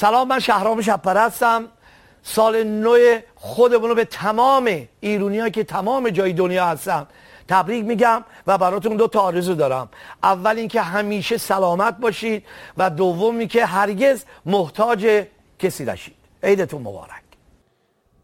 [0.00, 1.64] سلام من شهرام شپر هستم.
[2.22, 7.06] سال نو خودمون رو به تمام ایرونی که تمام جای دنیا هستن
[7.48, 9.88] تبریک میگم و براتون دو تا آرزو دارم.
[10.22, 12.44] اول اینکه همیشه سلامت باشید
[12.76, 15.24] و دومی که هرگز محتاج
[15.58, 16.14] کسی نشید.
[16.42, 17.27] عیدتون مبارک.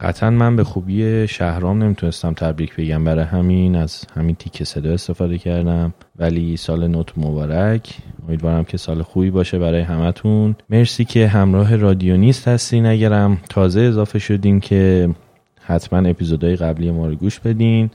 [0.00, 3.04] قطعا من به خوبی شهرام نمی‌تونستم تبریک بگم.
[3.04, 5.94] برای همین از همین تیک صدا استفاده کردم.
[6.18, 7.96] ولی سال نوت مبارک.
[8.28, 10.56] امیدوارم که سال خوبی باشه برای همتون.
[10.70, 13.38] مرسی که همراه رادیونیست هستین اگرم.
[13.50, 15.10] تازه اضافه شدین که
[15.60, 17.90] حتما اپیزودهای قبلی ما رو گوش بدین.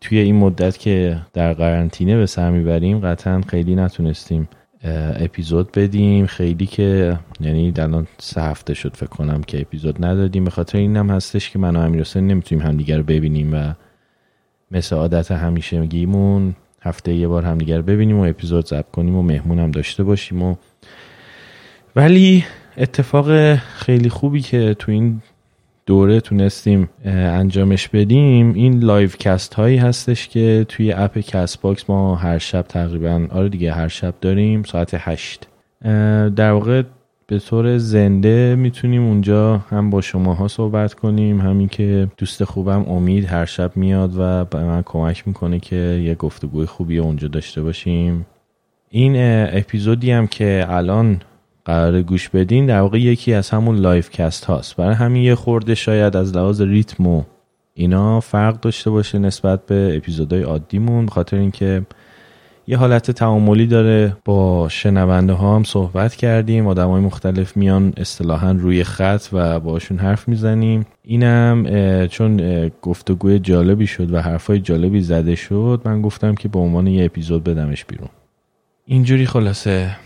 [0.00, 4.48] توی این مدت که در قرنطینه به سر می‌بریم قطعا خیلی نتونستیم
[4.84, 6.26] اپیزود بدیم.
[6.26, 10.44] خیلی که یعنی الان سه هفته شد فکر کنم که اپیزود ندادیم.
[10.44, 13.72] به خاطر اینم هستش که من و امیر نمی‌تونیم همدیگه رو ببینیم و
[14.70, 19.22] مثل عادت همیشه میگیمون هفته یه بار همدیگه رو ببینیم و اپیزود ضبط کنیم و
[19.22, 20.54] مهمون هم داشته باشیم و
[21.96, 22.44] ولی
[22.76, 25.22] اتفاق خیلی خوبی که تو این
[25.90, 28.54] دوره تونستیم انجامش بدیم.
[28.54, 33.88] این livecast هایی هستش که توی اپ CastBox ما هر شب تقریبا آره دیگه هر
[33.88, 35.48] شب داریم ساعت هشت.
[36.36, 36.82] در واقع
[37.26, 43.24] به طور زنده می‌تونیم اونجا هم با شماها صحبت کنیم همین که دوست خوبم امید
[43.24, 48.26] هر شب میاد و به من کمک می‌کنه که یه گفتگوی خوبی اونجا داشته باشیم.
[48.90, 49.12] این
[49.58, 51.20] اپیزودی هم که الان
[51.70, 54.76] قراره گوش بدین در واقع یکی از همون livecast هاست.
[54.76, 57.22] برای همین یه خورده شاید از لحاظ ریتم و
[57.74, 61.82] اینا فرق داشته باشه نسبت به اپیزودهای عادیمون خاطر اینکه
[62.66, 64.16] یه حالت تعاملی داره.
[64.24, 69.98] با شنونده ها هم صحبت کردیم آدم های مختلف میان اصطلاحا روی خط و باهاشون
[69.98, 70.86] حرف می‌زنیم.
[71.04, 71.66] اینم
[72.06, 72.40] چون
[72.82, 77.44] گفتگوی جالبی شد و حرفای جالبی زده شد من گفتم که به عنوان یه اپیزود
[77.44, 78.08] بدمش بیرون.
[78.86, 79.96] اینجوری خلاصه.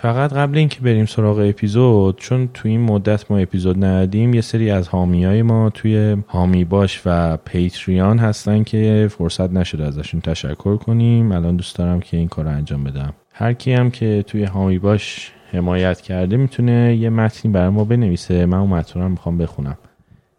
[0.00, 4.70] فقط قبل اینکه بریم سراغ اپیزود چون تو این مدت ما اپیزود ندادیم یه سری
[4.70, 10.76] از حامی های ما توی حامی باش و پیتریان هستن که فرصت نشده ازشون تشکر
[10.76, 11.32] کنیم.
[11.32, 13.12] الان دوست دارم که این کار رو انجام بدم.
[13.32, 18.46] هر کی هم که توی حامی باش حمایت کرده می‌تونه یه متنی برای ما بنویسه.
[18.46, 19.78] من اون متن رو می‌خوام بخونم.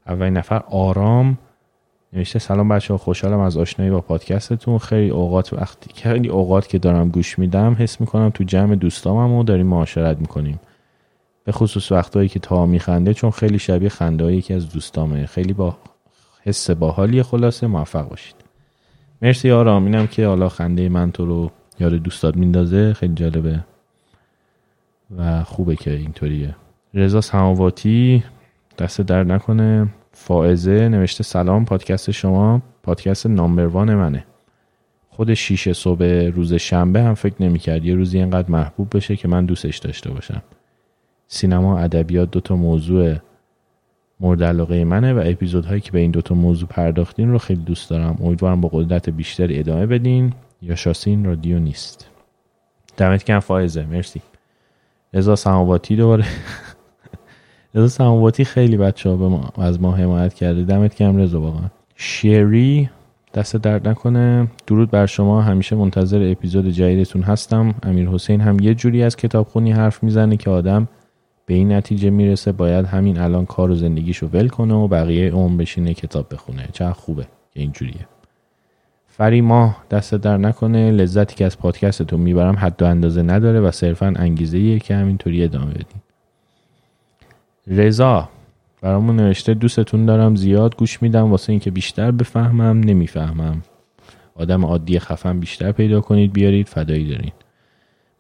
[0.08, 1.38] اولین نفر آرام
[2.14, 4.78] نوشته سلام بچه خوشحالم از آشنایی با پادکستتون.
[4.78, 9.44] خیلی اوقات وقتی خیلی اوقات که دارم گوش میدم حس می‌کنم تو جمع دوستامم و
[9.44, 10.60] داریم معاشرت می‌کنیم.
[11.44, 15.26] به خصوص وقتهایی که تا میخنده چون خیلی شبیه خنده که از دوستامه.
[15.26, 15.78] خیلی با
[16.44, 18.36] حس باحالی خلاصه موفق باشید.
[19.22, 19.86] مرسی آرام.
[19.86, 22.94] اینم که حالا خنده من تو رو یاد دوستات میندازه.
[22.94, 23.60] خیلی جالبه
[25.18, 26.56] و خوبه که اینطوریه.
[26.94, 28.24] رضا سماواتی
[28.78, 29.88] دست در نکنه.
[30.20, 34.26] فائزه نوشته سلام پادکست شما پادکست نامبروان منه.
[35.10, 39.46] خود شیشه صبح روز شنبه هم فکر نمی‌کرد یه روزی اینقدر محبوب بشه که من
[39.46, 40.42] دوستش داشته باشم.
[41.28, 43.16] سینما ادبیات دوتا موضوع
[44.20, 48.18] مورد علاقه منه و اپیزودهایی که به این دوتا موضوع پرداختین رو خیلی دوست دارم.
[48.22, 50.34] امیدوارم با قدرت بیشتری ادامه بدین.
[50.62, 52.08] یا شاسین رادیو نیست.
[52.98, 53.86] دمت کم فائزه.
[53.86, 54.22] مرسی.
[55.14, 56.26] رضا سماواتی دوباره.
[57.76, 61.70] رضا سماواتی خیلی بچه ها به ما از ما حمایت کرده دمت کم رضا واقعا.
[61.96, 62.90] شری
[63.34, 64.48] دست درد نکنه.
[64.68, 65.42] درود بر شما.
[65.42, 67.76] همیشه منتظر اپیزود جدیدتون هستم.
[67.84, 70.88] امیر حسین هم یه جوری از کتابخونی حرف می‌زنه که آدم
[71.46, 72.52] به این نتیجه می‌رسه.
[72.52, 76.70] باید همین الان کار و زندگیشو ول کنه و بقیه اون بشینه کتاب بخونه.
[76.74, 78.08] چه خوبه که اینجوریه.
[79.08, 80.92] فری ماه دست در نکنه.
[80.92, 85.72] لذتی که از پادکستتون می‌برم حد و اندازه نداره و صرفا انگیزه که همینطوری ادامه
[85.72, 86.02] بدین
[87.70, 88.30] رضا
[88.82, 93.62] برامون نوشته دوستتون دارم زیاد گوش میدم واسه اینکه بیشتر بفهمم نمی‌فهمم.
[94.36, 97.32] آدم عادی خفن بیشتر پیدا کنید بیارید فدایی دارین.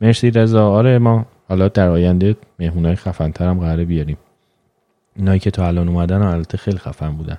[0.01, 0.71] مرسی رضا.
[0.71, 4.17] آره ما حالا در آینده مهمونای خفن ترم قراره بیاریم.
[5.15, 7.37] اینایی که تا الان اومدن البته خیلی خفن بودن.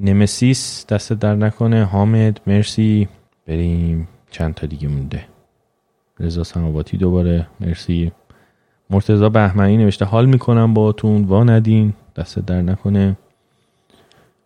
[0.00, 1.84] مرسی دست در نکنه.
[1.84, 3.08] حامد مرسی.
[3.46, 5.24] بریم چند تا دیگه مونده.
[6.20, 8.12] رضا سماواتی دوباره مرسی.
[8.90, 13.16] مرتضی بهمنی نوشته حال می‌کنم باهاتون وا ندین دست در نکنه.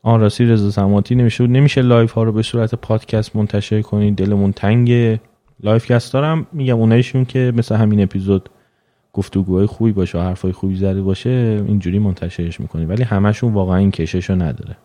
[0.03, 4.53] آن راستی رضا سماواتی نمیشه نمیشه live ها رو به صورت پادکست منتشر کنید دلمون
[4.53, 5.21] تنگه.
[5.63, 8.49] livecast دارم میگم اونایشون که مثل همین اپیزود
[9.13, 13.91] گفتگوهای خوبی باشه و حرفای خوبی زده باشه اینجوری منتشرش می‌کنید ولی همشون واقعا این
[13.91, 14.77] کشش رو نداره.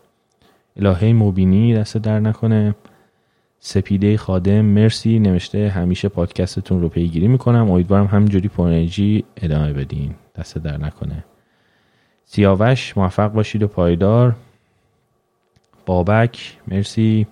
[0.76, 2.74] الهه مبینی دست در نکنه.
[3.66, 4.60] سپیده خادم.
[4.60, 5.18] مرسی.
[5.18, 7.70] نوشته همیشه پادکستتون رو پیگیری می‌کنم.
[7.70, 10.14] امیدوارم همینجوری پر انرژی ادامه بدین.
[10.38, 11.24] دست در نکنه.
[12.24, 14.36] سیاوش موفق باشید و پایدار.
[15.86, 17.26] بابک مرسی.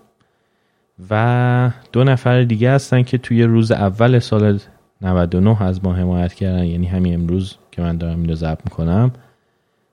[1.11, 4.59] و دو نفر دیگه هستن که توی روز اول سال
[5.03, 6.65] 99 از ما حمایت کردن.
[6.65, 9.13] یعنی همین امروز که من دارم اینو ضبط می‌کنم.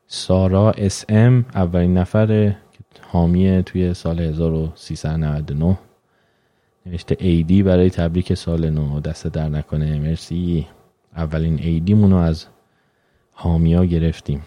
[0.07, 2.56] سارا اس ام اولین نفر
[3.01, 5.77] حامی توی سال 1399
[6.86, 9.00] نوشته ایدی برای تبریک سال نو.
[9.00, 10.00] دست در نکنه.
[10.00, 10.68] مرسی.
[11.16, 12.46] اولین ایدیمونو از
[13.31, 14.42] حامیا گرفتیم.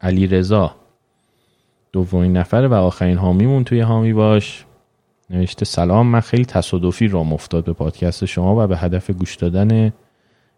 [0.00, 0.74] علی رضا
[1.92, 4.64] دومین نفر و آخرین حامیمون توی حامی باش.
[5.30, 9.92] نوشته سلام من خیلی تصادفی رام افتاد به پادکست شما و به هدف گوش دادن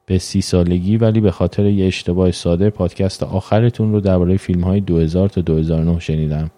[0.06, 4.80] به سی سالگی ولی به خاطر یه اشتباه ساده پادکست آخرتون رو درباره فیلم های
[4.80, 6.50] 2000 تا 2009 شنیدم.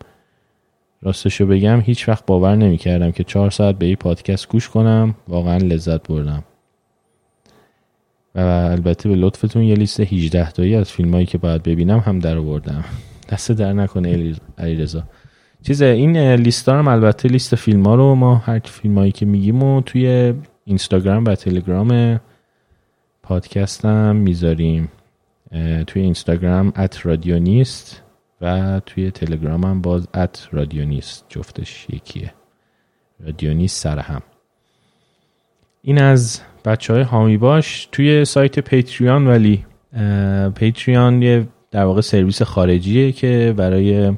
[1.07, 5.15] راستشو بگم هیچ وقت باور نمی کردم که چهار ساعت به این پادکست گوش کنم.
[5.29, 6.45] واقعا لذت بردم.
[8.35, 12.19] و البته به لطفتون یه لیست 18 تایی از فیلم هایی که باید ببینم هم
[12.19, 12.85] در آوردم.
[13.29, 15.03] دست در نکنه علیرضا.
[15.63, 19.63] چیز این لیست هم البته لیست فیلم ها رو ما هر فیلم هایی که میگیم
[19.63, 22.21] و توی اینستاگرام و تلگرام
[23.23, 24.89] پادکست هم می‌ذاریم
[25.87, 28.03] توی اینستاگرام ات رادیونیست
[28.41, 32.35] و توی تلگرام هم باز ات رادیونیست جفتش یکیه.
[33.21, 34.23] رادیونیست سر هم.
[35.83, 37.89] این از بچه های هامی باش.
[37.93, 39.65] توی سایت پیتریان ولی
[40.55, 44.13] پیتریان یه در واقع سرویس خارجیه که برای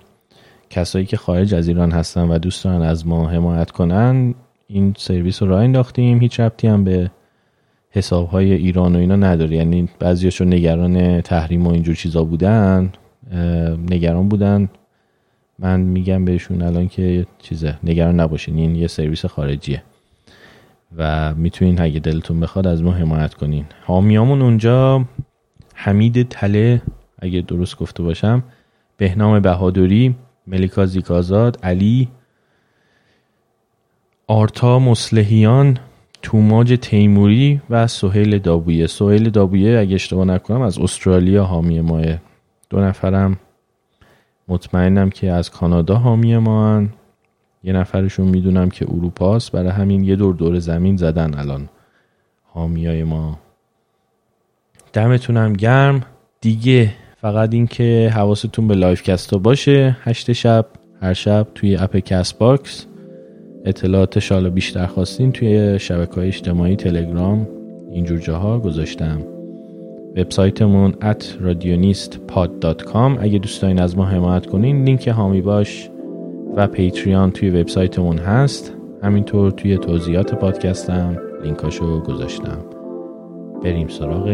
[0.71, 4.35] کسایی که خارج از ایران هستن و دوست دارن از ما حمایت کنن
[4.67, 6.21] این سرویس رو راه انداختیم.
[6.21, 7.11] هیچ ربطی هم به
[7.91, 9.57] حساب های ایران و اینا نداره.
[9.57, 12.93] یعنی بعضیاشو نگران تحریم و اینجور چیزا بودن.
[13.91, 14.69] نگران بودن.
[15.59, 19.83] من میگم بهشون الان که چیزه نگران نباشین این یه سرویس خارجیه.
[20.97, 23.65] و می‌تونین اگه دلتون بخواد از ما حمایت کنین.
[23.85, 25.05] حامیامون اونجا
[25.75, 26.83] حمید تله
[27.19, 28.43] اگه درست گفته باشم
[28.97, 30.15] بهنام بهادری
[30.47, 32.09] ملیکا زیکازاد علی
[34.27, 35.79] آرتا مسلحیان
[36.23, 38.87] توماج تیموری و سهیل دابویه.
[38.87, 42.05] سهیل دابویه اگه اشتباه نکنم از استرالیا حامی ماه
[42.71, 43.37] دو نفرم
[44.49, 46.89] مطمئنم که از کانادا حامی ما هن.
[47.65, 51.69] یه نفرشون می‌دونم که اروپاست برای همین یه دور دور زمین زدن الان
[52.45, 53.39] حامیای ما.
[54.93, 56.03] دمتونم گرم.
[56.41, 59.97] دیگه فقط این که حواستون به livecast ا باشه.
[60.01, 60.67] هشت شب
[61.03, 62.87] هر شب توی اپ CastBox.
[63.65, 67.49] اطلاعات ایشالا بیشتر خواستین توی شبکه های اجتماعی تلگرام
[67.93, 69.38] اینجور جاها گذاشتم.
[70.17, 75.91] وبسایتمون at radionistpod.com اگه دوست دارین از ما حمایت کنین لینک حامی باش
[76.57, 78.75] و پیتریان توی وبسایتمون هست.
[79.03, 82.59] همینطور توی توضیحات پادکستم لینکاشو گذاشتم.
[83.63, 84.29] بریم سراغ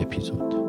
[0.00, 0.67] اپیزود.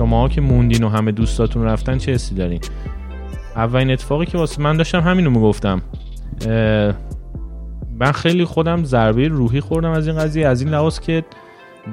[0.00, 2.60] شما که موندین و همه دوستاتون رفتن چه حسی دارین
[3.56, 5.82] اولین اتفاقی که واسه من داشتم همینو می‌گفتم.
[8.00, 11.24] من خیلی خودم ضربه روحی خوردم از این قضیه از این لحاظ که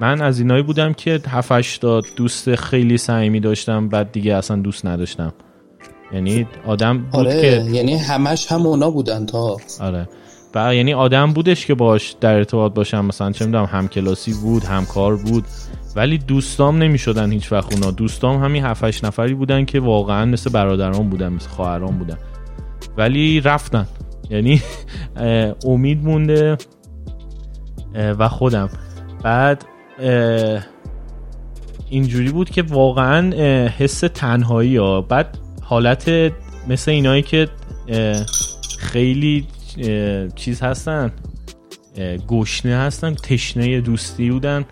[0.02, 4.86] من از اینایی بودم که 7 تا دوست خیلی صمیمی داشتم بعد دیگه اصلا دوست
[4.86, 5.34] نداشتم.
[6.14, 9.58] یعنی آدم بود آره، که یعنی همش هم اونا بودن تا.
[9.82, 10.10] آره.
[10.56, 15.18] و یعنی آدم بودش که باش در ارتباط باشم مثلا چه می‌دونم همکلاسی بود همکار
[15.18, 15.44] بود.
[15.98, 17.92] ولی دوستام نمی‌شدن هیچ وقت اونا.
[17.92, 22.18] دوستام همین 7 نفری بودن که واقعا مثل برادران بودن مثل خواهران بودن.
[22.98, 23.88] ولی رفتن.
[24.30, 24.62] یعنی
[25.72, 26.58] امید مونده
[27.96, 28.70] و خودم.
[29.24, 29.66] بعد
[31.90, 33.32] اینجوری بود که واقعا
[33.68, 35.02] حس تنهایی ها.
[35.02, 36.32] بعد حالت
[36.68, 37.48] مثل اینایی که
[38.80, 39.48] خیلی
[40.36, 41.12] چیز هستن
[42.28, 44.66] گشنه هستن تشنه دوستی بودن.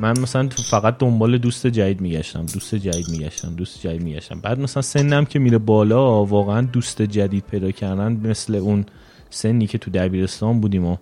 [0.00, 4.40] من مثلا فقط دنبال دوست جدید میگشتم دوست جدید میگشتم دوست جدید میگشتم.
[4.40, 8.86] بعد مثلا سنم که میره بالا واقعا دوست جدید پیدا کردن مثل اون
[9.30, 10.96] سنی که تو دبیرستان بودیم و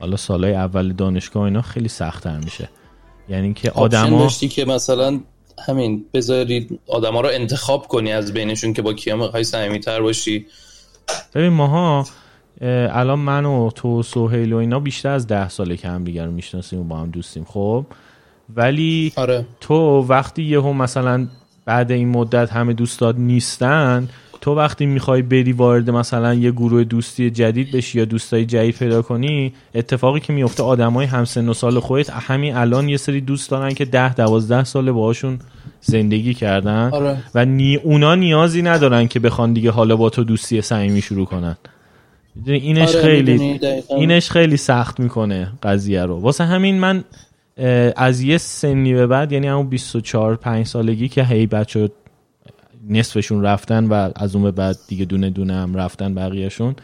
[0.00, 2.68] حالا سالهای اول دانشگاه اینا خیلی سختتر میشه.
[3.28, 5.20] یعنی که آدما داشتی که مثلا
[5.68, 10.46] همین بذاری آدما رو انتخاب کنی از بینشون که با کیا می‌خوای صمیمیت‌تر باشی.
[11.34, 12.06] ببین ماها
[12.60, 16.26] الان من و تو و سهیل و اینا بیشتر از ده ساله که هم دیگر
[16.26, 17.44] رو می‌شناسیم و با هم دوستیم.
[17.44, 17.86] خب
[18.56, 19.46] ولی آره.
[19.60, 21.26] تو وقتی یهو مثلا
[21.64, 24.08] بعد این مدت همه دوستات نیستن
[24.40, 29.02] تو وقتی می‌خوای بری وارد مثلا یه گروه دوستی جدید بشی یا دوستای جدید پیدا
[29.02, 33.74] کنی اتفاقی که میفته آدمای همسن و سال خودت همین الان یه سری دوست دارن
[33.74, 35.38] که ده دوازده ساله باهاشون
[35.80, 37.16] زندگی کردن آره.
[37.34, 41.56] و نی اونا نیازی ندارن که بخوان دیگه حالا با تو دوستی صمیمی شروع کنن
[42.46, 43.60] اینش آره، خیلی.
[43.90, 47.04] اینش خیلی سخت می‌کنه قضیه رو واسه همین من
[47.96, 51.90] از یه سنی به بعد یعنی همون 24 5 سالگی که هی بچه
[52.88, 56.76] نصفشون رفتن و از اون به بعد دیگه دونه دونه هم رفتن بقیهشون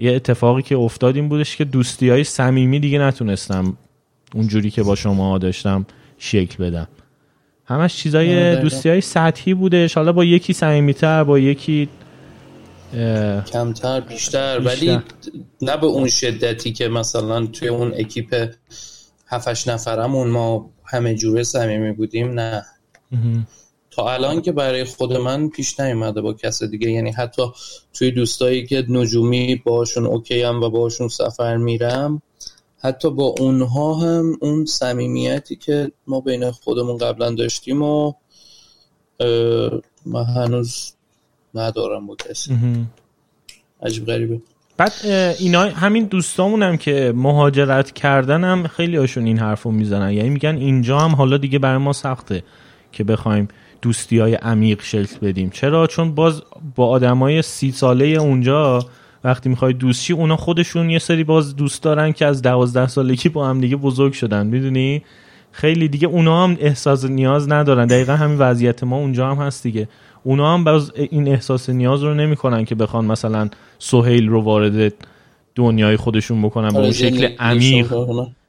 [0.00, 3.76] یه اتفاقی که افتاد این بودش که دوستی های صمیمی دیگه نتونستم
[4.34, 5.86] اونجوری که با شما داشتم
[6.18, 6.88] شکل بدم
[7.66, 8.56] همش چیزای.
[8.56, 11.88] دوستی های سطحی بودش حالا با یکی صمیمیتر با یکی
[12.92, 14.58] کمتر بیشتر بیشتر.
[14.58, 14.98] ولی
[15.62, 18.50] نه به اون شدتی که مثلا توی اون اکیپ
[19.32, 22.64] هفتش نفرمون ما همه جوره صمیمی بودیم نه.
[23.90, 27.42] تا الان که برای خود من پیش نیومده با کس دیگه یعنی حتی
[27.92, 32.22] توی دوستایی که نجومی باشون اوکی هم و باشون سفر میرم
[32.78, 38.12] حتی با اونها هم اون صمیمیتی که ما بین خودمون قبلا داشتیم و
[40.06, 40.92] من هنوز
[41.54, 42.52] ندارم با کسی.
[43.82, 44.40] عجیب غریبه
[44.82, 44.92] بعد
[45.38, 50.12] اینا همین دوستامون هم که مهاجرت کردن هم خیلی هاشون این حرفو می‌زنن.
[50.12, 52.42] یعنی میگن اینجا هم حالا دیگه برای ما سخته
[52.92, 53.48] که بخوایم
[53.82, 55.50] دوستی های عمیق شکل بدیم.
[55.50, 56.42] چرا؟ چون باز
[56.74, 58.86] با آدمای سی ساله اونجا
[59.24, 63.48] وقتی می‌خوای دوستی اونا خودشون یه سری باز دوست دارن که از دوازده سالگی با
[63.48, 64.46] هم دیگه بزرگ شدن.
[64.46, 65.02] می‌دونی؟
[65.52, 67.86] خیلی دیگه اونا هم احساس نیاز ندارن.
[67.86, 69.88] دقیقا همین وضعیت ما اونجا هم هست دیگه.
[70.24, 73.48] اونا هم باز این احساس نیاز رو نمی‌کنن که بخوان مثلا
[73.78, 74.94] سهیل رو وارد
[75.54, 77.94] دنیای خودشون بکنن به آره، اون شکل زندگی عمیق.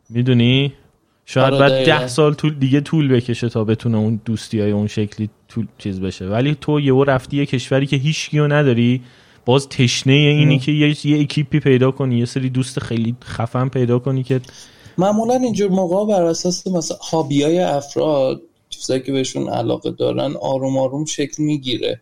[0.10, 0.74] می‌دونی
[1.26, 1.86] شاید آره، بعد.
[1.86, 6.02] ده سال طول دیگه طول بکشه تا بتونه اون دوستی های اون شکلی طول چیز
[6.02, 9.02] بشه ولی تو یهو رفتی یه کشوری که هیچ کیو نداری
[9.46, 14.00] باز تشنه اینی که یه, یه اکیپی پیدا کنی یه سری دوست خیلی خفن پیدا
[14.00, 14.42] کنی که
[14.98, 18.42] معمولا اینجور موقع بر اساس مثلا هابی های افراد
[18.84, 22.02] چیزایی که بهشون علاقه دارن آروم آروم شکل می‌گیره.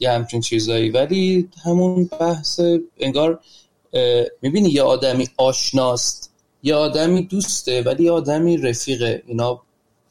[0.00, 0.90] یه همچین چیزایی.
[0.90, 2.60] ولی همون بحث
[2.98, 3.40] انگار
[4.42, 9.22] می‌بینی یه آدمی آشناست یه آدمی دوسته ولی یه آدمی رفیقه.
[9.26, 9.60] اینا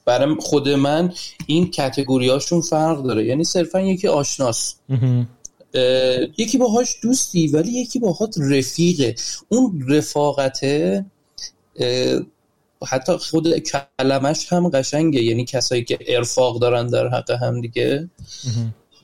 [0.06, 1.13] برای خود من
[1.48, 3.25] این کتگوریاشون فرق داره.
[3.25, 4.80] یعنی صرفا یکی آشناست.
[6.38, 9.15] یکی باهاش دوستی ولی یکی باهات رفیقه.
[9.50, 11.06] اون رفاقته
[12.87, 13.57] حتی خود
[13.99, 15.23] کلمش هم قشنگه.
[15.23, 18.09] یعنی کسایی که ارفاق دارن در حق هم دیگه.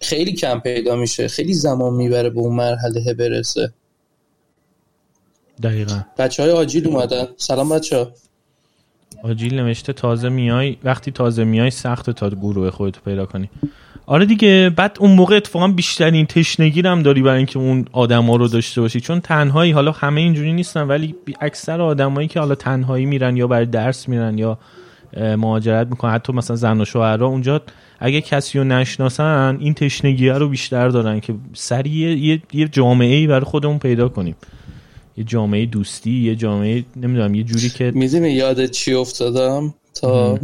[0.02, 1.28] خیلی کم پیدا میشه.
[1.28, 3.74] خیلی زمان می‌بره به اون مرحله برسه.
[5.64, 6.02] دقیقا.
[6.18, 7.28] بچه های آجیل اومدن.
[7.38, 8.12] سلام بچه ها
[9.24, 13.50] آجیل نوشته تازه میای وقتی تازه میای سخت تا گروه خودتو پیدا کنی.
[14.06, 18.48] آره دیگه بعد اون موقع اتفاقا بیشترین تشنگی هم داری برای اینکه اون آدما رو
[18.48, 19.00] داشته باشی.
[19.00, 23.66] چون تنهایی حالا همه اینجوری نیستن ولی اکثر آدمایی که حالا تنهایی میرن یا برای
[23.66, 24.58] درس میرن یا
[25.18, 27.62] مهاجرت می‌کنن حتی مثلا زن و شوهرها اونجا
[28.00, 33.16] اگه کسی رو نشناسن این تشنگی رو بیشتر دارن که سریع یه, یه, یه جامعه
[33.16, 34.36] ای برای خودمون پیدا کنیم.
[35.20, 40.40] یه جامعه دوستی یه جامعه نمی‌دونم یه جوری که می‌دونی یاد چی افتادم؟ تا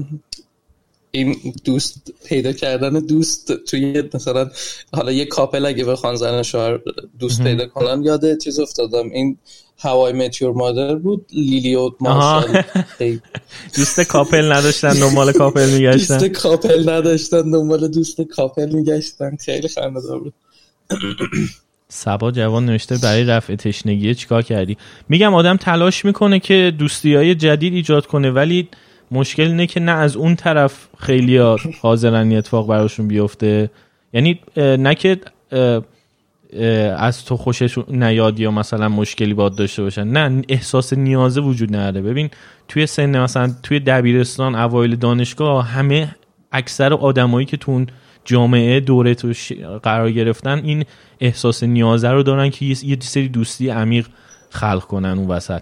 [1.12, 4.50] این دوست پیدا کردن دوست توی مثلا
[4.94, 6.80] حالا یه couple اگه بخوان زن شوهر
[7.20, 9.10] دوست پیدا کنن یاد چیز افتادم.
[9.10, 9.38] این
[9.78, 12.64] How I Met Your Mother بود لیلی و مارشال.
[13.76, 16.18] دوست couple نداشتن دنبال couple میگشتن.
[16.18, 19.36] دوست couple نداشتن دنبال دوست couple میگشتن.
[19.36, 20.34] خیلی خنده بود.
[21.96, 24.78] صبا جوان نوشته برای رفع تشنگی چیکار کردی؟
[25.10, 28.68] میگم آدم تلاش می‌کنه که دوستی های جدید ایجاد کنه ولی
[29.12, 31.38] مشکل اینه که نه از اون طرف خیلی
[31.82, 33.70] حاضرن اتفاق براشون بیفته.
[34.14, 35.18] یعنی نه که
[36.98, 40.08] از تو خوشش نیاد یا مثلا مشکلی باد داشته باشن.
[40.08, 42.02] نه احساس نیازه وجود نداره.
[42.02, 42.30] ببین
[42.68, 46.16] توی سن مثلا توی دبیرستان اوایل دانشگاه همه
[46.52, 47.88] اکثر آدمایی که تو اون
[48.26, 49.34] جامعه دوره تو
[49.84, 50.86] قرار گرفتن این
[51.20, 54.08] احساس نیازه رو دارن که یه سری دوستی عمیق
[54.50, 55.62] خلق کنن اون وسط.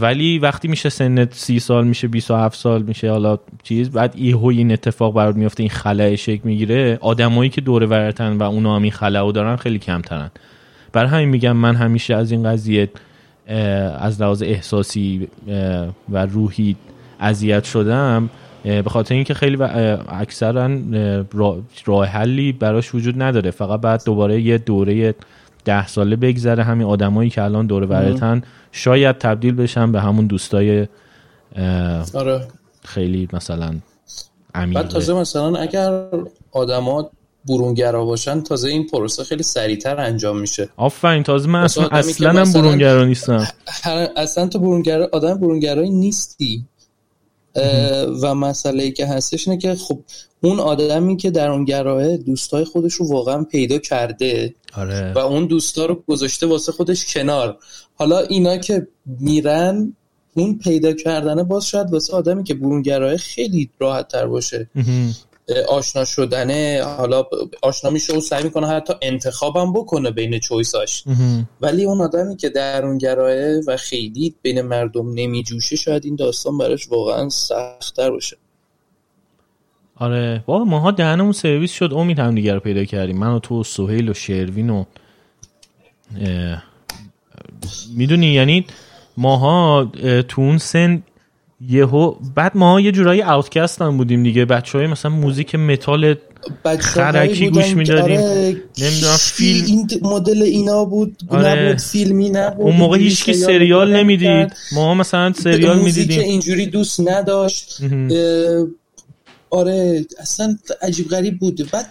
[0.00, 4.72] ولی وقتی میشه سنت سی سال میشه 27 سال میشه حالا چیز بعد یهو این
[4.72, 8.92] اتفاق برات میفته این خلأ شکل می‌گیره آدمایی که دوره ورتن و اونا هم این
[8.92, 10.30] خلأ رو دارن خیلی کمترن.
[10.92, 12.88] برای همین میگم من همیشه از این قضیه
[13.98, 15.28] از لحاظ احساسی
[16.08, 16.76] و روحی
[17.20, 18.30] اذیت شدم.
[18.64, 21.24] به خاطر اینکه خیلی و- اکثرا اه،
[21.84, 23.50] راه حلی براش وجود نداره.
[23.50, 25.14] فقط بعد دوباره یه دوره
[25.64, 28.42] ده ساله بگذره همین آدمایی که الان دوره ورتن.
[28.72, 30.86] شاید تبدیل بشن به همون دوستای
[32.14, 32.48] آره.
[32.84, 33.82] خیلی مثلا بعد
[34.54, 36.02] عمیق تازه مثلا اگر
[36.52, 37.10] آدما
[37.48, 40.68] برونگرا باشن تازه این پروسه خیلی سریعتر انجام میشه.
[40.76, 43.46] آفرین تازه من اصلا اصلا هم برونگرا نیستم.
[44.16, 46.64] اصلا تو برونگرا آدم برونگرایی نیستی.
[48.22, 49.98] و مسئله ای که هستش اینه که خب
[50.40, 55.12] اون آدمی که در اون گراه دوستای خودش رو واقعا پیدا کرده آره.
[55.12, 57.58] و اون دوستا رو گذاشته واسه خودش کنار.
[57.94, 59.96] حالا اینا که میرن
[60.34, 64.70] اون پیدا کردنه باز شاید واسه آدمی که برونگراه خیلی راحت تر باشه
[65.68, 67.24] آشنا شدنه حالا
[67.62, 71.04] آشنا میشه و سعی می‌کنه حتی انتخابم بکنه بین چویساش.
[71.60, 77.28] ولی اون آدمی که درونگراه و خیلی بین مردم نمیجوشه شاید این داستان براش واقعا
[77.28, 78.36] سختتر باشه.
[79.96, 80.44] آره.
[80.46, 83.18] بابا ماها دهنمون سرویس شد امید هم دیگر رو پیدا کردیم.
[83.18, 84.84] من و تو و سهیل و شروین و
[87.96, 88.66] می‌دونی یعنی
[89.16, 89.92] ماها
[90.28, 91.02] تو اون سن
[91.68, 94.44] یهو بعد ما یه جورایی اوتکست هم بودیم دیگه.
[94.44, 96.14] بچه های مثلا موزیک متال
[96.80, 98.20] خرکی گوش می‌دادیم.
[98.20, 101.48] آره نمی‌دونم فیلم این مدل اینا بود؟ آره.
[101.48, 104.52] نبود فیلمی نبود اون موقع هیچکی سریال نمی‌دید.
[104.72, 106.16] ما مثلا سریال می‌دیدیم.
[106.16, 107.80] موزیک اینجوری دوست نداشت.
[109.50, 111.70] آره اصلا عجیب غریب بود.
[111.70, 111.86] بعد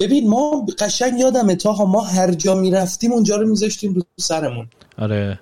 [0.00, 4.66] ببین ما قشنگ یادمه تا ما هر جا می‌رفتیم اونجا رو میذاشتیم رو سرمون.
[4.98, 5.40] آره.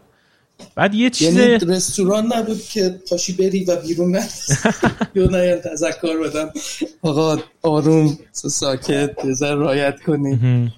[0.74, 4.14] بعد یه چیز یعنی رستوران نبود که پاشی بری و بیرون
[5.14, 6.50] یا نه تذکر بدم.
[7.02, 10.70] آقا آروم ساکت بذار رایت کنی.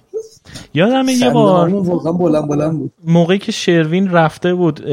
[0.73, 2.91] یادم یه بار واقعا بلند بلند بود.
[3.03, 4.85] موقعی که شروین رفته بود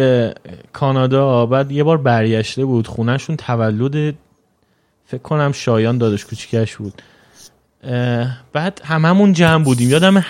[0.72, 4.14] کانادا بعد یه بار برگشته بود خونهشون تولد
[5.06, 7.02] فکر کنم شایان دادش کوچیکش بود.
[8.52, 9.90] بعد هممون جمع بودیم.
[9.90, 10.24] یادم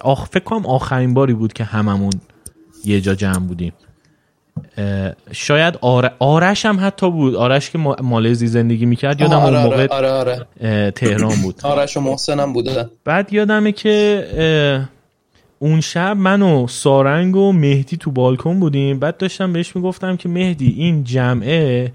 [0.00, 0.24] آخ...
[0.24, 2.12] فکر کنم آخرین باری بود که هممون
[2.84, 3.72] یه جا جمع بودیم.
[5.32, 5.78] شاید
[6.18, 7.34] آرش هم حتی بود.
[7.34, 9.20] آرش که مالزی زندگی می‌کرد.
[9.20, 10.46] یادم آره اون موقع آره آره.
[10.90, 11.60] تهران بود.
[11.72, 12.88] آرش و محسن هم بوده.
[13.04, 14.88] بعد یادمه که
[15.58, 18.98] اون شب من و سارنگ و مهدی تو بالکن بودیم.
[18.98, 21.92] بعد داشتم بهش می‌گفتم که مهدی این جمعه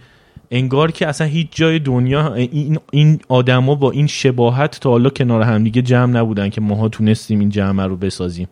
[0.52, 5.42] انگار که اصلا هیچ جای دنیا این, این آدما با این شباهت تا حالا کنار
[5.42, 8.48] همدیگه جمع نبودن که ماها تونستیم این جمع رو بسازیم.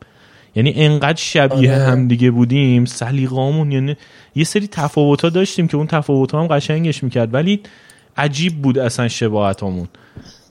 [0.55, 1.83] یعنی انقدر شبیه آره.
[1.83, 3.95] همدیگه بودیم سلیقامون یعنی
[4.35, 7.33] یه سری تفاوت ها داشتیم که اون تفاوت هم قشنگش می‌کرد.
[7.33, 7.61] ولی
[8.17, 9.87] عجیب بود اصلا شباهتامون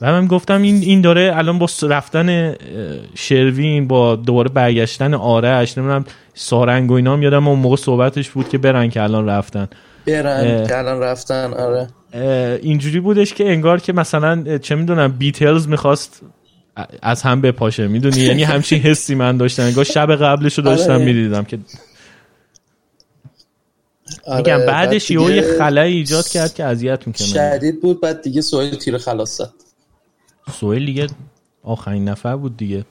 [0.00, 2.54] و من گفتم این این داره الان با رفتن
[3.14, 8.48] شروین با دوباره برگشتن آرش نمی‌دونم سارنگ و اینا هم یادم اون موقع صحبتش بود
[8.48, 9.68] که برن که الان رفتن.
[10.06, 11.88] برن که الان رفتن آره.
[12.62, 16.22] اینجوری بودش که انگار که مثلا چه می‌دونم بیتلز می‌خواست
[17.02, 17.88] از هم بپاشه.
[17.88, 19.62] می‌دونی؟ یعنی همچین حسی من داشتم.
[19.62, 21.04] انگار شب قبلش رو داشتم آره.
[21.04, 21.58] می‌دیدم که
[24.26, 28.40] آره میگم بعدش یه یه خلایی ایجاد کرد که اذیت می‌کنه شدید بود بعد دیگه
[28.40, 29.52] سویل تیر خلاص زد
[30.60, 31.06] سویل دیگه
[31.62, 32.84] آخرین نفر بود دیگه.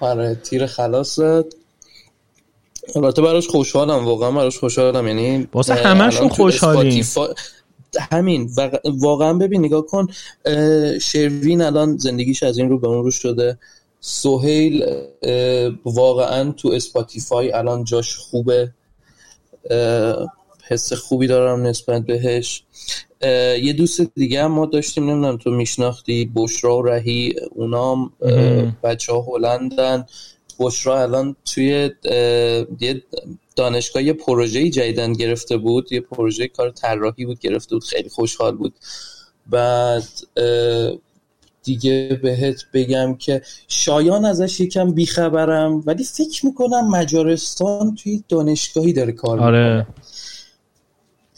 [0.00, 1.44] آره تیر خلاص زد
[2.96, 5.06] البته براش خوشحالم واقعا براش خوشحالم.
[5.08, 7.06] یعنی واسه همشون خوشحالیم.
[8.12, 8.50] همین
[8.84, 10.06] واقعا ببین نگاه کن
[11.00, 13.58] شروین الان زندگیش از این رو به اون رو شده.
[14.00, 14.84] سوهیل
[15.84, 18.70] واقعا تو اسپاتیفای الان جاش خوبه.
[20.68, 22.62] حس خوبی دارم نسبت بهش.
[23.62, 28.12] یه دوست دیگه هم ما داشتیم نمی‌دونم تو میشناختی؟ بشرا و رهی اونام
[28.82, 30.06] بچه ها هلندن.
[30.60, 31.90] بشرا الان توی
[32.80, 33.02] یه
[33.58, 35.92] دانشگاه یه پروژه جدیدن گرفته بود.
[35.92, 37.84] یه پروژه کار طراحی بود گرفته بود.
[37.84, 38.74] خیلی خوشحال بود.
[39.46, 40.08] بعد
[41.62, 49.12] دیگه بهت بگم که شایان ازش یکم بیخبرم ولی فکر می‌کنم مجارستان توی دانشگاهی داره
[49.12, 49.86] کار آره.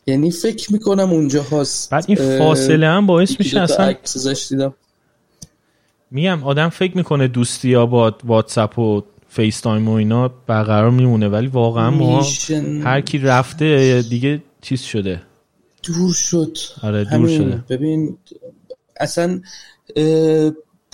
[0.06, 3.94] یعنی فکر می‌کنم اونجا هست بعد این فاصله هم باعث میشه اصلا
[4.48, 4.74] دیدم.
[6.10, 9.02] میم آدم فکر می‌کنه دوستی ها با واتساپ و
[9.32, 12.26] FaceTime و اینا برقرار میمونه ولی واقعا ما
[12.84, 15.22] هر کی رفته دیگه چیز شده.
[15.82, 16.56] دور شد.
[16.82, 17.64] آره دور شده.
[17.68, 18.18] ببین
[19.00, 19.40] اصلا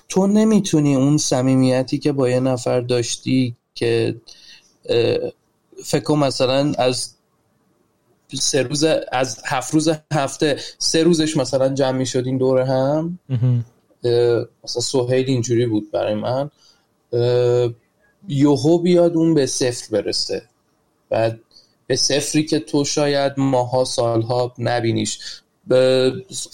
[0.08, 4.16] تو نمی‌تونی اون صمیمیتی که با یه نفر داشتی که
[5.84, 7.14] فکر مثلا از
[8.34, 13.18] سه روز از هفت روز هفته سه روزش مثلا جمع می شدین دور هم.
[14.64, 16.50] مثلا سوهیل اینجوری بود برای من.
[18.28, 20.42] یوهو بیاد اون به صفر برسه.
[21.10, 21.40] بعد
[21.86, 25.18] به صفری که تو شاید ماها سالها نبینیش.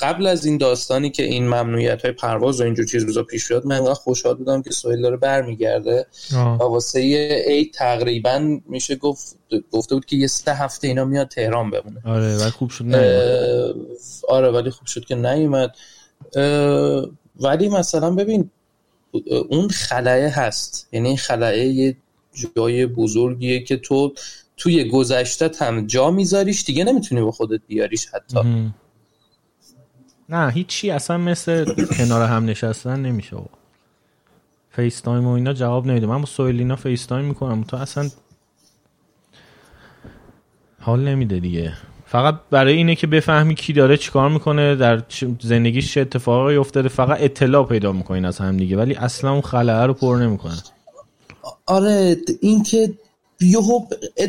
[0.01, 3.67] قبل از این داستانی که این ممنوعیت های پرواز و اینجور چیز روزا پیش شد
[3.67, 6.07] من انقدر خوشحال بودم که سوهیل داره برمیگرده.
[6.33, 9.37] و واسه ای تقریبا میشه گفت
[9.73, 12.01] گفته بود که یه سه هفته اینا میاد تهران بمونه.
[12.05, 13.75] آره ولی خوب شد نیومد.
[14.29, 15.75] آره ولی خوب شد که نیومد.
[17.41, 18.51] ولی مثلا ببین
[19.49, 20.89] اون خلایه هست.
[20.93, 21.97] یعنی خلایه یه
[22.57, 24.15] جای بزرگیه که تو
[24.57, 28.71] توی گذشته هم جا میذاریش دیگه نمی‌تونی با خودت بیاریش حتی.
[30.29, 30.91] نه هیچی.
[30.91, 33.37] اصلا مثل کنار هم نشستن نمیشه.
[34.71, 36.07] FaceTime و اینا جواب نمیده.
[36.07, 37.65] من با سویلینا FaceTime می‌کنم.
[37.65, 38.11] تو اصلا
[40.81, 41.73] حال نمیده دیگه.
[42.13, 45.03] فقط برای اینه که بفهمی کی داره چیکار می‌کنه در
[45.43, 49.87] زندگیش چه اتفاقی افتاده فقط اطلاع پیدا می‌کنین از هم دیگه ولی اصلا اون خلاه
[49.87, 50.63] رو پر نمی‌کنه.
[51.67, 52.93] آره این که
[53.41, 53.81] یهو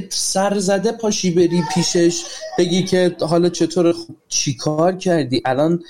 [0.09, 2.23] سر زده پاشی بری پیشش
[2.57, 3.95] بگی که حالا چطور
[4.27, 5.83] چیکار کردی؟ الان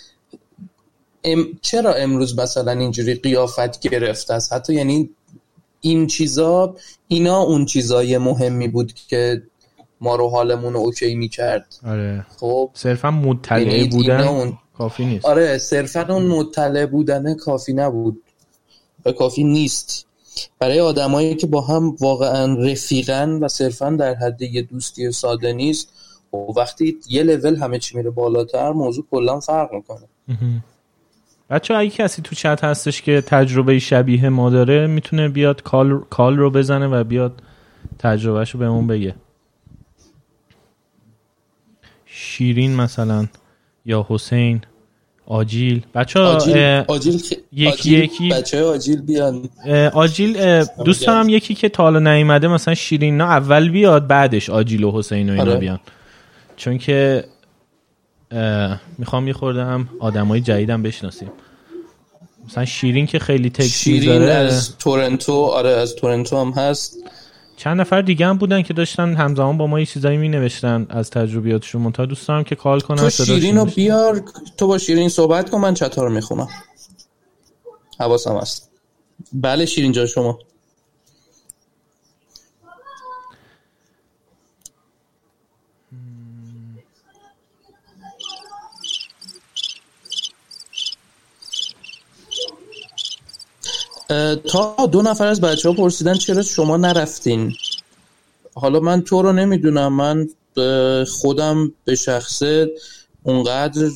[1.23, 5.09] ام چرا امروز مثلا اینجوری قیافت گرفته است؟ حتی یعنی
[5.81, 6.75] این چیزا
[7.07, 9.43] اینا اون چیزای مهمی بود که
[10.03, 11.75] ما رو حالمون رو OK می‌کرد.
[11.87, 12.25] آره.
[12.37, 14.57] خب صرفا مطلع یعنی بودن اون...
[14.77, 15.25] کافی نیست.
[15.25, 18.21] آره صرفا اون مطلع بودن کافی نبود
[19.05, 20.05] و کافی نیست.
[20.59, 25.89] برای آدمایی که با هم واقعا رفیقن و صرفا در حد یه دوستی ساده نیست
[26.33, 30.07] و وقتی یه لول همه چی میره بالاتر موضوع کلا فرق می‌کنه.
[31.49, 36.37] بچه اگه کسی تو چت هستش که تجربه شبیه ما داره می‌تونه بیاد کال, کال
[36.37, 37.41] رو بزنه و بیاد
[37.99, 39.15] تجربهش رو بهمون بگه.
[42.37, 43.27] شیرین مثلا
[43.85, 44.61] یا حسین
[45.25, 45.81] آجیل.
[45.95, 48.29] بچه آجیل, آجیل یکی یکی.
[48.29, 49.49] بچه آجیل بیان.
[49.93, 54.83] آجیل دوست دارم یکی که تا حالا نیومده مثلا شیرین نه اول بیاد بعدش آجیل
[54.83, 55.59] و حسین و اینا آره.
[55.59, 55.79] بیان.
[56.55, 57.23] چون که
[58.97, 61.31] می‌خوام یه خورده هم آدمای جدیدم بشناسیم.
[62.47, 66.97] مثلا شیرین که خیلی تکسی شیرین داره از تورنتو آره از تورنتو هم هست.
[67.63, 71.09] چند نفر دیگه هم بودن که داشتن همزمان با ما یه چیزایی می نوشتن از
[71.09, 71.81] تجربیاتشون.
[71.81, 74.21] منتها دوست دارم که کال کنن تو شیرین رو بیار
[74.57, 76.47] تو با شیرین صحبت کن من چطور می‌خونم؟
[77.99, 78.71] حواسم هست.
[79.33, 80.39] بله شیرین جا شما.
[94.35, 97.53] تا دو نفر از بچه ها پرسیدن چرا شما نرفتین.
[98.55, 100.29] حالا من تو رو نمی‌دونم من
[101.05, 102.71] خودم به شخصه
[103.23, 103.89] اونقدر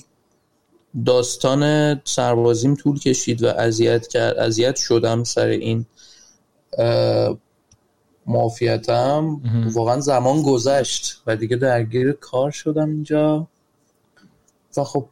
[1.06, 5.86] داستان سربازیم طول کشید و اذیت کرد اذیت شدم سر این
[8.27, 9.41] معافیتم
[9.73, 13.47] واقعا زمان گذشت و دیگه درگیر کار شدم اینجا.
[14.77, 15.06] و خب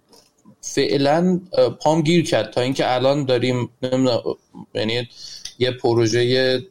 [0.65, 1.41] فعلا
[1.81, 3.69] پام گیر کرد تا اینکه الان داریم
[4.73, 5.09] یعنی
[5.59, 6.61] یه پروژه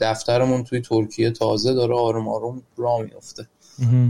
[0.00, 3.48] دفترمون توی ترکیه تازه داره آروم آروم را میفته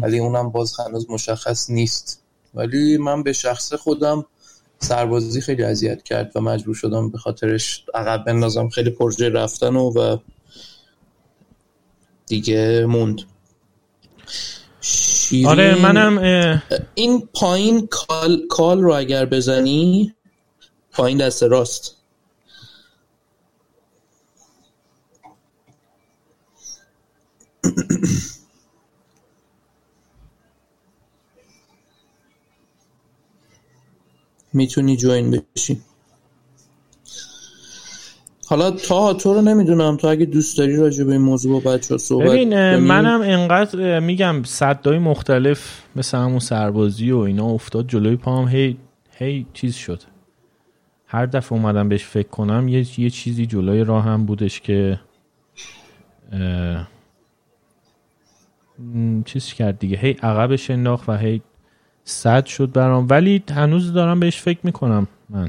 [0.02, 2.22] ولی اونم باز هنوز مشخص نیست.
[2.54, 4.26] ولی من به شخص خودم
[4.78, 8.68] سربازی خیلی اذیت کرد و مجبور شدم به خاطرش عقب بندازم.
[8.68, 10.16] خیلی پروژه رفتن و, و
[12.26, 13.20] دیگه موند.
[15.28, 16.62] شیرین آره منم
[16.94, 20.14] این پایین کال, کال رو اگر بزنی
[20.92, 21.96] پایین دست راست.
[34.52, 35.82] می‌تونی جوین بشی.
[38.48, 39.96] حالا تا تو رو نمی‌دونم.
[39.96, 44.00] تو اگه دوست داری راجع به این موضوع با بچه ها صحبت ببین منم انقدر
[44.00, 48.48] میگم صدای مختلف مثل همون سربازی و اینا افتاد جلوی پام.
[48.48, 48.76] هی
[49.10, 50.02] هی چیز شد.
[51.06, 55.00] هر دفعه اومدم بهش فکر کنم یه, یه چیزی جلوی راه هم بودش که
[59.24, 59.96] چیز کرد دیگه.
[59.96, 61.42] هی عقبش انداخت و هی
[62.04, 63.06] صد شد برام.
[63.10, 65.48] ولی هنوز دارم بهش فکر می‌کنم من.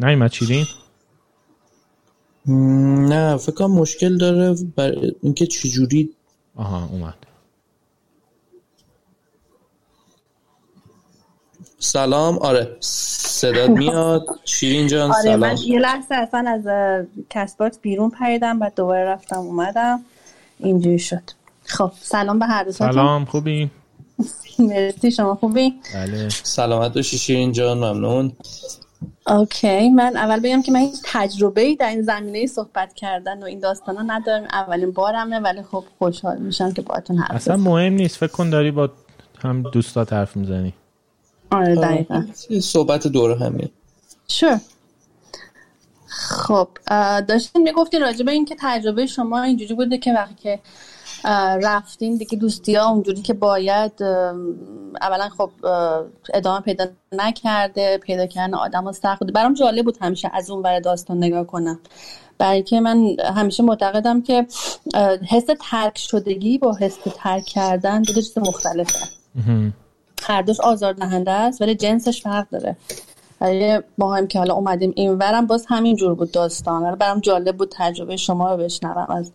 [0.00, 0.66] نیمت چیرین
[3.08, 6.10] نه فکر کنم مشکل داره بر اینکه چجوری
[6.56, 7.14] آها اومد.
[11.78, 12.38] سلام.
[12.38, 14.26] آره صدات میاد.
[14.44, 15.40] شیرین جان آره سلام.
[15.40, 16.66] من یه لحظه اصلا از
[17.30, 20.00] کسبات بیرون پریدم بعد دوباره رفتم اومدم.
[20.58, 21.22] اینجوری شد.
[21.64, 23.70] خب سلام به هر دوستان سلام خوبی؟
[24.58, 26.28] مرسی شما خوبی؟ بله.
[26.28, 28.32] سلامت باشی شیرین جان ممنون.
[29.26, 33.46] اوکی من اول بگم که من هیچ تجربه ای در این زمینه صحبت کردن و
[33.46, 34.44] این داستان ها ندارم.
[34.44, 38.70] اولین بارمه ولی خب خوشحال میشم که باهاتون حرف اصلا مهم نیست فکر کن داری
[38.70, 38.90] با
[39.38, 40.74] هم دوستات حرف می‌زنی.
[41.50, 42.24] آره دقیقا.
[42.62, 43.68] صحبت دور همین.
[44.28, 44.60] شور.
[46.06, 46.68] خب
[47.28, 50.58] داشتین می‌گفتین راجع به اینکه تجربه شما اینجوری بوده که وقتی که
[51.62, 54.02] رفتین دیگه دوستی ها اونجوری که باید
[55.00, 55.50] اولا خب
[56.34, 59.32] ادامه پیدا نکرده پیدا کردن آدم ها سخت بوده.
[59.32, 61.80] برام جالب بود همیشه از اون برای داستان نگاه کنم.
[62.38, 64.46] برای که من همیشه معتقدم که
[65.28, 68.98] حس ترک شدگی با حس ترک کردن دو چیز مختلفه.
[70.22, 72.76] هر دوش آزار دهنده است ولی جنسش فرق داره.
[73.98, 77.74] ما هم که حالا اومدیم این ورم باز همین جور بود داستان برام جالب بود
[77.76, 79.06] تجربه شما رو بشنوم.
[79.08, 79.32] از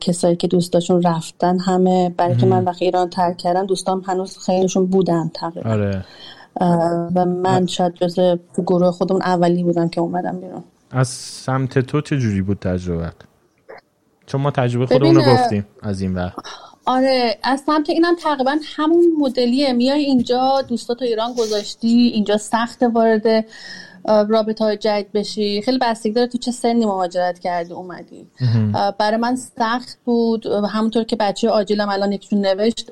[0.00, 4.86] کسایی که دوستاشون رفتن همه برای که من وقتی ایران ترک کردم دوستام هنوز خیلیشون
[4.86, 5.70] بودن تقریبا.
[5.70, 6.04] آره.
[7.14, 8.18] و من شاید جز
[8.56, 10.64] گروه خودمون اولی بودم که اومدم بیرون.
[10.90, 13.12] از سمت تو چه جوری بود تجربه
[14.26, 16.36] چون ما تجربه خودمون رو گفتیم از این وقت
[16.86, 19.72] آره از سمت اینم تقریبا همون مدلیه.
[19.72, 23.44] میای اینجا دوستات ایران گذاشتی اینجا سخت وارد
[24.06, 25.62] رابطه های جدید بشی.
[25.62, 28.26] خیلی بستگی داره تو چه سنی مهاجرت کردی اومدی.
[28.98, 32.90] برای من سخت بود همونطور که بچه آجیلم الان یکشون نوشت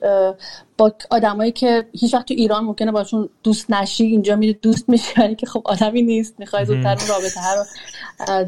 [0.79, 5.21] با آدمایی که هیچ وقت تو ایران ممکنه باشون دوست نشی اینجا میری دوست میشی
[5.21, 7.65] یعنی که خب آدمی نیست می‌خوای زودتر اون رابطه ها رو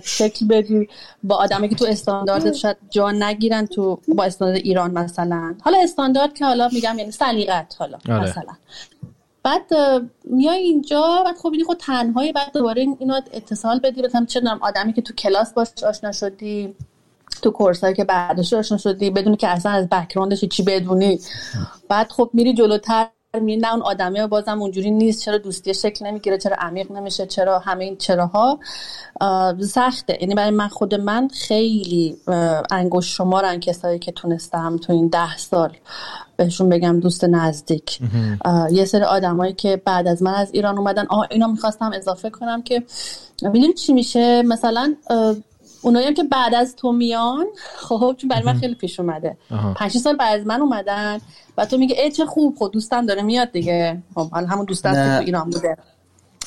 [0.04, 0.88] شکل بدی.
[1.22, 5.54] با آدمی که تو استاندارد شاید جا نگیرن تو با استاندارد ایران مثلا.
[5.62, 8.22] حالا استاندارد که حالا میگم یعنی سلیقت حالا آره.
[8.22, 8.52] مثلا.
[9.46, 9.72] بعد
[10.24, 15.02] میای اینجا بعد خب خود تنهایی بعد دوباره اینو اتصال بدی مثلا چه آدمی که
[15.02, 16.74] تو کلاس باش آشنا شدی
[17.42, 21.20] تو کورسایی که بعدش آشنا شدی بدونی که اصلا از بکراندش چی بدونی.
[21.88, 23.08] بعد خب میری جلوتر
[23.40, 25.24] میری نه اون آدمه بازم اونجوری نیست.
[25.24, 28.58] چرا دوستی شکل نمی‌گیره؟ چرا عمیق نمیشه؟ چرا همه این چراها؟
[29.60, 30.18] سخته.
[30.20, 32.16] یعنی برای من خود من خیلی
[32.70, 35.76] انگوش شمارن کسایی که تونستم تو این ده سال
[36.36, 37.98] بهشون بگم دوست نزدیک.
[38.70, 42.62] یه سری آدمایی که بعد از من از ایران اومدن آه اینا می‌خواستم اضافه کنم
[42.62, 42.82] که
[43.42, 44.94] می‌دونی چی میشه؟ مثلا
[45.86, 47.46] اونایی که بعد از تو میان
[47.76, 49.36] خب چون برای من خیلی پیش اومده.
[49.76, 51.20] پنج سال بعد از من اومدن
[51.58, 54.02] و تو میگه ای چه خوب خب دوستم داره میاد دیگه.
[54.14, 55.76] خب همون دوست تو ایران بوده.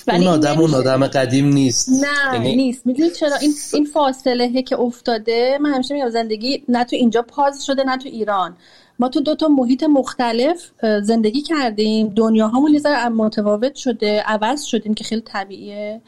[0.07, 1.89] اون آدم اون آدم قدیم نیست.
[1.89, 2.55] نه یعنی...
[2.55, 2.85] نیست.
[2.85, 7.65] می‌دونی چرا؟ این این فاصله که افتاده من همیشه میگم زندگی نه تو اینجا پاز
[7.65, 8.57] شده نه تو ایران.
[8.99, 12.07] ما تو دو تا محیط مختلف زندگی کردیم.
[12.07, 16.01] دنیا همون یه متفاوت شده عوض شدیم که خیلی طبیعیه.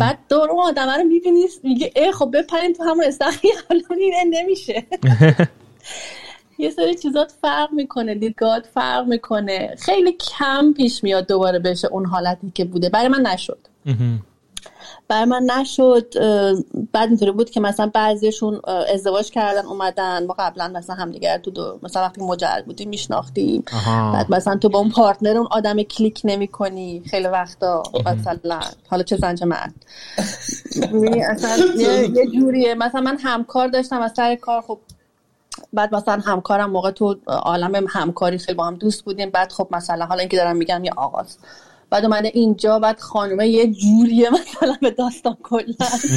[0.00, 3.82] بعد دور اون آدم رو می‌بینی میگه ای خب بپرین تو همون استخری حالا
[4.30, 4.86] نمیشه.
[6.58, 9.74] یه سری چیزات فرق می‌کنه دیدگاه فرق می‌کنه.
[9.78, 12.88] خیلی کم پیش میاد دوباره بشه اون حالتی که بوده.
[12.88, 13.58] برای من نشد.
[15.08, 16.14] برای من نشد
[16.92, 18.60] بعد اینطوری بود که مثلا بعضیشون
[18.94, 23.64] ازدواج کردن اومدن ما قبلا مثلا همدیگر تو دو مثلا وقتی مجرد بودیم میشناختیم.
[23.86, 28.60] بعد مثلا تو با اون پارتنر اون آدم کلیک نمی کنی خیلی وقتا مثلا.
[28.88, 29.74] حالا چه زنج مرد.
[31.30, 31.56] اصلا
[32.14, 32.74] یه جوریه.
[32.74, 34.78] مثلا من همکار داشتم از سر کار خب
[35.72, 39.30] بعد مثلا همکارم موقع تو عالم همکاری خیلی با هم دوست بودیم.
[39.30, 41.36] بعد خب مثلا حالا اینکه دارم میگم یه آغاز
[41.92, 45.74] بعد اومده اینجا بعد خانومه یه جوریه مثلا به داستان کلا.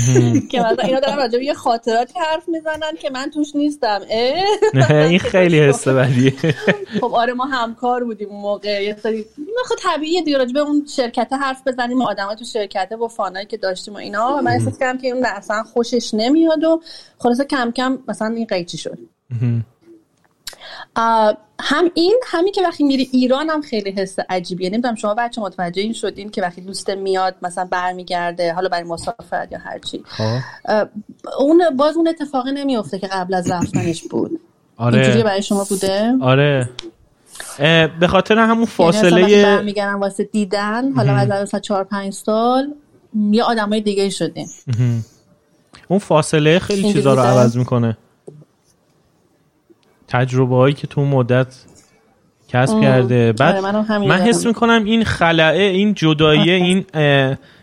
[0.52, 4.02] که مثلا اینا دارن راجع یه خاطراتی حرف می‌زنن که من توش نیستم.
[5.10, 6.34] این خیلی حس بدیه.
[7.02, 8.84] خب آره ما همکار بودیم اون موقع.
[8.84, 9.26] یه سری
[9.70, 13.58] خب طبیعیه دیگه راجع به اون شرکت حرف بزنیم آدمای تو شرکت و فانایی که
[13.58, 14.42] داشتیم و اینا.
[14.42, 16.82] من احساس کردم که اون اصلا خوشش نمیاد و
[17.18, 18.98] خلاصه کم کم مثلا این قیچی شد.
[21.60, 24.70] هم این همین که وقتی میری ایران هم خیلی حس عجیبیه.
[24.70, 29.52] نمی‌دونم شما بچه متوجه این شدین که وقتی دوست میاد مثلا برمیگرده حالا برای مسافرت
[29.52, 30.38] یا هرچی خب.
[31.40, 34.40] اون باز اون اتفاقی نمیفته که قبل از رفتنش بود.
[34.78, 35.00] آره.
[35.00, 36.70] اینجوری برای شما بوده؟ آره.
[38.00, 42.74] به خاطر همون یعنی فاصله برمیگردن واسه دیدن حالا از مثلا 4 5 سال
[43.32, 44.50] یه آدمای دیگه شدیم.
[45.88, 47.98] اون فاصله خیلی چیزا رو عوض می‌کنه.
[50.08, 51.56] تجربه هایی که تو مدت
[52.48, 53.34] کسب کرده.
[53.34, 56.86] بعد آره، من حس می‌کنم این خلعه این جداییه این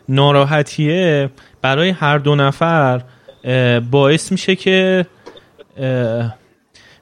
[0.08, 1.30] ناراحتیه
[1.62, 3.02] برای هر دو نفر
[3.90, 5.06] باعث میشه که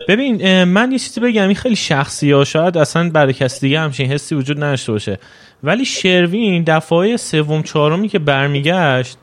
[0.08, 4.06] ببین من یه چیزی بگم این خیلی شخصی ها شاید اصلا برای کسی دیگه همچین
[4.12, 5.18] حسی وجود نداشته باشه.
[5.62, 9.18] ولی شروین دفعه سوم چهارمی که برمیگشت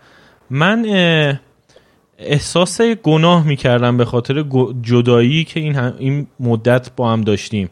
[0.50, 0.86] من
[2.20, 4.46] احساس گناه می‌کردم به خاطر
[4.82, 7.70] جدایی که این, این مدت با هم داشتیم.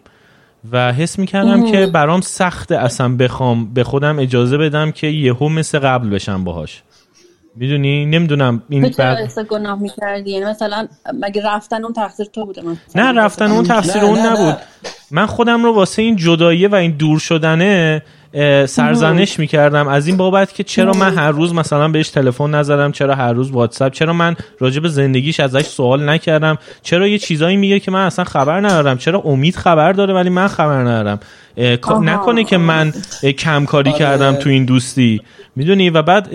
[0.71, 5.79] و حس می‌کردم که برام سخت اصلا بخوام به خودم اجازه بدم که یهو مثل
[5.79, 6.81] قبل بشم باهاش.
[7.55, 10.87] می‌دونی؟ نمی‌دونم این بعد گناه می‌کردی؟ یعنی مثلا
[11.21, 12.61] مگه رفتن اون تقصیر تو بوده
[12.95, 14.57] نه رفتن اون تقصیر اون نبود.
[15.11, 18.01] من خودم رو واسه این جداییه و این دور شدنه
[18.65, 19.87] سرزنش می‌کردم.
[19.87, 23.51] از این بابت که چرا من هر روز مثلا بهش تلفن نزدم چرا هر روز
[23.51, 28.05] واتساپ چرا من راجع به زندگیش ازش سوال نکردم چرا یه چیزایی میگه که من
[28.05, 31.19] اصلا خبر ندارم چرا امید خبر داره ولی من خبر ندارم.
[32.01, 32.93] نکنه که من
[33.37, 33.99] کم کاری آره.
[33.99, 35.21] کردم تو این دوستی.
[35.55, 36.29] می‌دونی؟ و بعد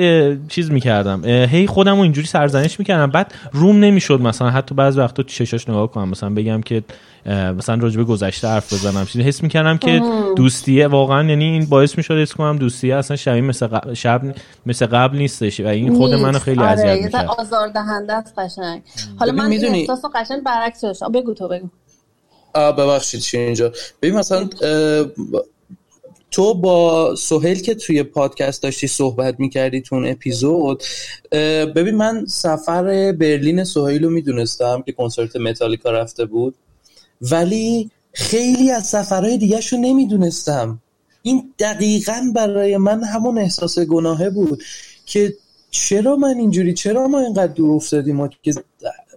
[0.48, 1.24] چیز می‌کردم.
[1.24, 3.10] هی خودم رو اینجوری سرزنش می‌کردم.
[3.10, 4.50] بعد روم نمی‌شد مثلا.
[4.50, 6.08] حتی بعض وقتا چشاش نگاه کنم.
[6.08, 6.82] مثلا بگم که
[7.26, 9.04] مثلا راجب گذشته حرف بزنم.
[9.04, 10.02] چیزی حس می‌کردم که
[10.36, 10.86] دوستیه.
[10.86, 12.96] واقعا یعنی این باعث می‌شد حس کنم دوستیه.
[12.96, 14.22] اصلا شبیه مثل قبل شب
[14.66, 15.60] مثل قبل نیستش.
[15.60, 17.26] و این خود منو خیلی آره، اذیت می‌کرد.
[17.38, 18.82] آزار دهنده است قشنگ.
[19.16, 21.68] حالا من می‌دونی احساس قشنگ برعکس بگو تو بگو.
[22.54, 24.48] ببخشید چی اینجا؟ ببین مثلا
[26.30, 30.82] تو با سهیل که توی پادکست داشتی صحبت می‌کردی تو اون اپیزود
[31.76, 36.54] ببین من سفر برلین سهیل رو می‌دونستم که کنسرت متالیکا رفته بود
[37.20, 40.80] ولی خیلی از سفرهای دیگه رو نمی‌دونستم.
[41.22, 44.62] این دقیقا برای من همون احساس گناهه بود
[45.06, 45.34] که
[45.70, 48.54] چرا من اینجوری چرا ما اینقدر دور افتادیم ما که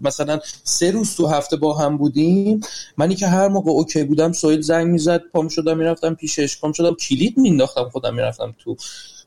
[0.01, 2.60] مثلا سه روز تو هفته با هم بودیم
[2.97, 6.95] منی که هر موقع اوکی بودم سویل زنگ می‌زد پام شدم می‌رفتم پیشش پام شدم
[6.95, 8.75] کلید مینداختم خودم می‌رفتم تو.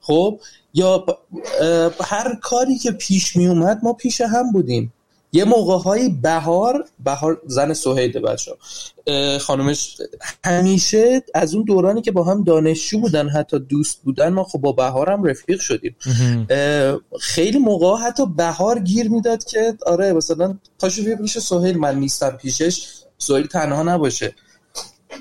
[0.00, 0.40] خب
[0.74, 1.06] یا
[2.00, 4.92] هر کاری که پیش میومد ما پیش هم بودیم.
[5.32, 8.52] یه موقع های بهار بهار زن سهیده بچه
[9.38, 9.96] خانمش
[10.44, 14.72] همیشه از اون دورانی که با هم دانشجو بودن حتی دوست بودن ما خب با
[14.72, 15.96] بهار هم رفیق شدیم.
[17.20, 22.30] خیلی موقع حتی بهار گیر می‌داد که آره مثلا پاشو بیا پیش سهیل من نیستم
[22.30, 24.34] پیشش سهیل تنها نباشه.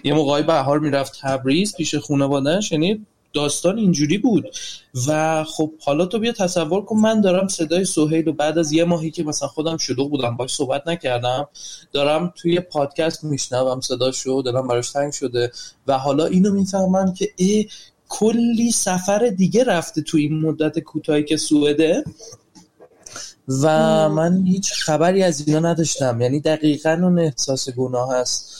[0.04, 3.06] یه موقعی بهار می‌رفت تبریز پیش خانواده‌اش یعنی
[3.36, 4.56] داستان اینجوری بود.
[5.08, 8.84] و خب حالا تو بیا تصور کن من دارم صدای سهیل و بعد از یه
[8.84, 11.48] ماهی که مثلا خودم شلوغ بودم باش صحبت نکردم
[11.92, 15.52] دارم توی پادکست میشنوم صداشو دارم براش تنگ شده
[15.88, 17.68] و حالا اینو می‌فهمم که ای
[18.10, 22.04] کلی سفر دیگه رفته توی این مدت کوتاهی که سوئده
[23.48, 26.22] و من هیچ خبری از اینا نداشتم.
[26.22, 28.55] یعنی دقیقا اون احساس گناه هست.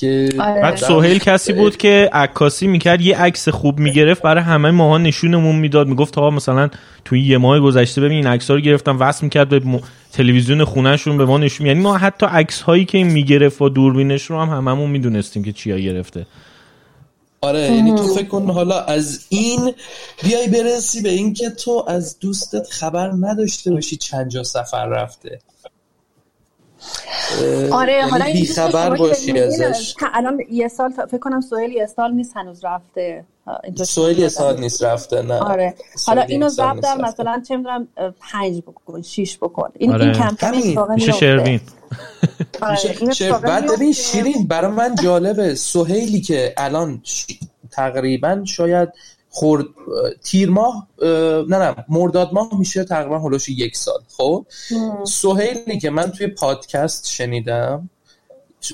[0.00, 0.62] که آره.
[0.62, 5.56] بعد سهیل کسی بود که عکاسی می‌کرد یه عکس خوب می‌گرفت برای همه ماها نشونمون
[5.56, 5.86] می‌داد.
[5.88, 6.70] می‌گفت آقا مثلا
[7.04, 9.62] توی یه ماه گذشته ببین این عکس رو گرفتم وصل می‌کرد به
[10.12, 14.22] تلویزیون خونهشون به ما نشون یعنی ما حتی عکس هایی که این می‌گرفت و دوربینش
[14.22, 16.26] رو هم هممون می‌دونستیم که چیا گرفته.
[17.40, 19.74] آره یعنی تو فکر کن حالا از این
[20.24, 25.38] بیای برسی به اینکه تو از دوستت خبر نداشته باشی چند جا سفر رفته.
[27.72, 29.94] آره یعنی حالا این خبر باشی ازش.
[30.14, 33.24] الان یه سال فکر کنم سوهل یه سال نیست هنوز رفته.
[33.84, 34.84] سوهل یه سال نیست.
[34.84, 35.34] رفته نه.
[35.34, 35.74] آره.
[36.06, 37.88] حالا اینو ضبط در مثلا چه می‌دونم
[38.32, 39.70] پنج بکن شیش بکن.
[39.78, 40.04] این آره.
[40.04, 40.54] این کم کم
[40.94, 41.60] میشه شروین.
[42.62, 43.38] آره.
[43.42, 45.54] بعد ببین شیرین برای من جالبه.
[45.54, 47.02] سوهیلی که الان
[47.70, 48.88] تقریبا شاید
[49.36, 49.64] خورد
[50.24, 50.88] تیر ماه
[51.48, 54.00] نه نه مرداد ماه میشه تقریبا هلوش یک سال.
[54.16, 54.46] خب؟
[55.04, 57.90] سهیلی که من توی پادکست شنیدم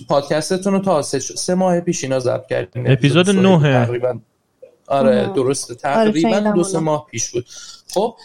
[0.09, 2.85] پادکستتون رو تا سه, سه ماه پیش اینا ضبط کردیم.
[2.87, 4.19] اپیزود نه تقریبا
[4.87, 7.47] آره درسته تقریبا دو سه ماه پیش بود.
[7.95, 8.17] خب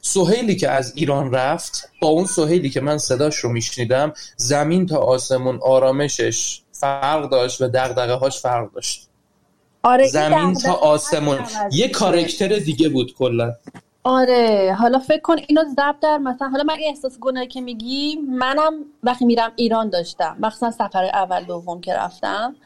[0.00, 4.96] سهیلی که از ایران رفت با اون سهیلی که من صداش رو میشنیدم زمین تا
[4.96, 9.07] آسمون آرامشش فرق داشت و دقدقه هاش فرق داشت.
[9.88, 11.38] آره زمین تا آسمون.
[11.72, 13.52] یه کارکتر دیگه بود کلا.
[14.04, 18.72] آره حالا فکر کن اینو ضبط در مثلا حالا من احساس گناهی که میگی منم
[19.02, 20.36] وقتی میرم ایران داشتم.
[20.40, 22.56] مخصوصا سفر اول دوم که رفتم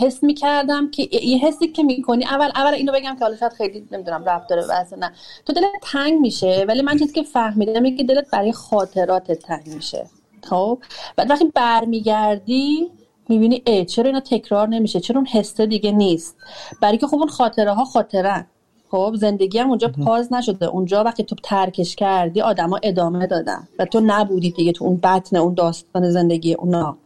[0.00, 3.88] حس می‌کردم که یه حسی که می‌کنی اول اول اینو بگم که حالا شاید خیلی
[3.92, 5.12] نمی‌دونم رفت داره واسه نه.
[5.46, 10.06] تو دلت تنگ میشه ولی من چیزی که فهمیدم که دلت برای خاطرات تنگ میشه.
[10.42, 10.78] خب؟
[11.16, 12.90] بعد وقتی برمیگردی
[13.28, 16.36] می‌بینی ای چرا اینا تکرار نمیشه؟ چرا اون حسه دیگه نیست؟
[16.82, 18.46] برای که خب اون خاطره ها خاطرن.
[18.90, 20.66] خب زندگی هم اونجا پاز نشده.
[20.66, 23.68] اونجا وقتی تو ترکش کردی آدما ادامه دادن.
[23.78, 26.98] و تو نبودی دیگه تو اون بطن اون داستان زندگی اونا.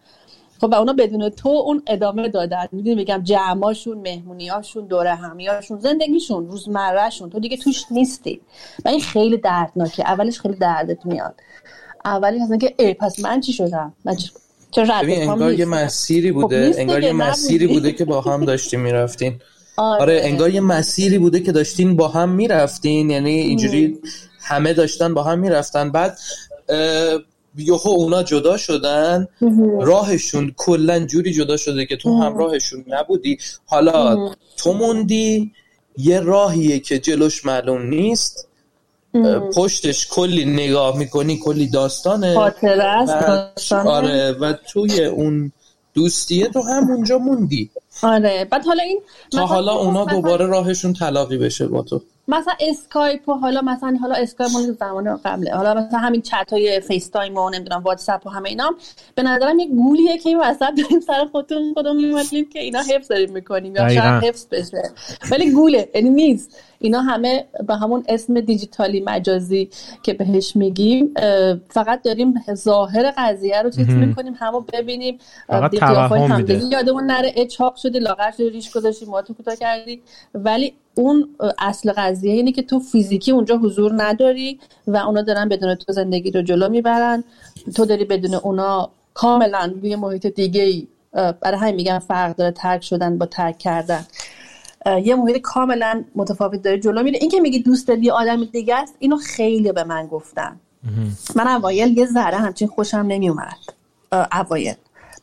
[0.61, 2.67] خب و اونا بدون تو اون ادامه دادن.
[2.73, 7.31] می‌دونی میگم جمعاشون مهمونیاشون دوره همیاشون زندگیشون روزمرهشون.
[7.31, 8.41] تو دیگه توش نیستی.
[8.85, 10.11] و این خیلی دردناکه.
[10.11, 11.35] اولش خیلی دردت میاد.
[12.05, 14.31] اولی مثلا که ای پس من چی شدم؟ من چی
[15.03, 19.35] ببین انگار یه مسیری خب بوده انگار یه مسیری بوده که با هم داشتیم می‌رفتین.
[19.77, 20.03] آره.
[20.03, 23.99] آره انگار یه مسیری بوده که داشتین با هم می‌رفتین یعنی اینجوری
[24.41, 25.91] همه داشتن با هم می‌رفتن.
[25.91, 26.19] بعد
[27.59, 29.29] یهو اونا جدا شدن
[29.81, 33.39] راهشون کلا جوری جدا شده که تو هم راهشون نبودی.
[33.67, 35.53] حالا تو موندی
[35.97, 38.49] یه راهیه که جلوش معلوم نیست.
[39.55, 42.35] پشتش کلی نگاه می‌کنی کلی داستانه.
[42.35, 45.53] خاطره است آره و توی اون
[45.95, 47.71] دوستیه تو همونجا موندی.
[48.03, 48.47] آره.
[48.51, 49.01] بعد حالا این
[49.33, 52.03] تا حالا اونا دوباره راهشون تلاقی بشه با تو.
[52.29, 55.55] مثلا اسکایپ و حالا مثلا حالا اسکایپ مال زمان قبله.
[55.55, 58.75] حالا مثلا همین چت های FaceTime و نمی‌دونم واتساپ و همه اینا.
[59.15, 63.09] به نظرم یه گولیه که این وسط داریم سر خودتون خودمون میمالیم که اینا حفظ
[63.09, 64.91] داریم می‌کنیم یا شاید حفظ بشه.
[65.31, 66.51] ولی گوله یعنی نیست.
[66.83, 69.71] اینا همه به همون اسم دیجیتالی مجازی
[70.03, 71.15] که بهش میگیم
[71.69, 75.19] فقط داریم ظاهر قضیه رو چیز می‌کنیم همو ببینیم
[76.71, 80.03] یادمون نره اچاق شده لاغر شده ریش گذاشتی ما تو کوتاه کردی
[80.35, 81.29] ولی اون
[81.59, 86.31] اصل قضیه اینه که تو فیزیکی اونجا حضور نداری و اونا دارن بدون تو زندگی
[86.31, 87.25] رو جلو می‌برن.
[87.77, 92.83] تو داری بدون اونا کاملا روی محیط دیگه ای برای همین میگن فرق داره ترک
[92.83, 94.07] شدن با ترک کردن.
[94.87, 97.19] یه محیط کاملا متفاوت داره جلو میره.
[97.21, 100.61] این که میگی دوست داری آدم دیگه است اینو خیلی به من گفتن.
[101.35, 103.59] من اوایل یه ذره همچین خوشم نمیومد
[104.33, 104.75] اوایل.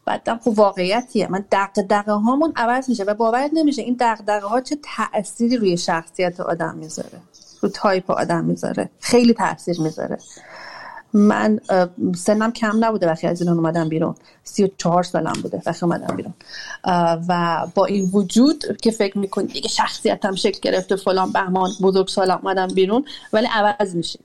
[0.05, 1.27] بعدم خب واقعیتیه.
[1.27, 6.39] من دغدغه هامون عوض میشه و باورت نمیشه این دغدغه ها چه تأثیری روی شخصیت
[6.39, 7.19] آدم می‌ذاره.
[7.61, 8.89] رو تایپ آدم می‌ذاره.
[8.99, 10.17] خیلی تاثیر می‌ذاره.
[11.17, 11.59] من
[12.15, 14.15] سنم کم نبوده وقتی از ایران اومدم بیرون.
[14.43, 16.33] سی و چهار سالم بوده وقتی اومدم بیرون.
[17.29, 22.31] و با این وجود که فکر می‌کنی دیگه شخصیتم شکل گرفته فلان بهمان بزرگ سال
[22.31, 24.19] اومدم بیرون ولی عوض میشه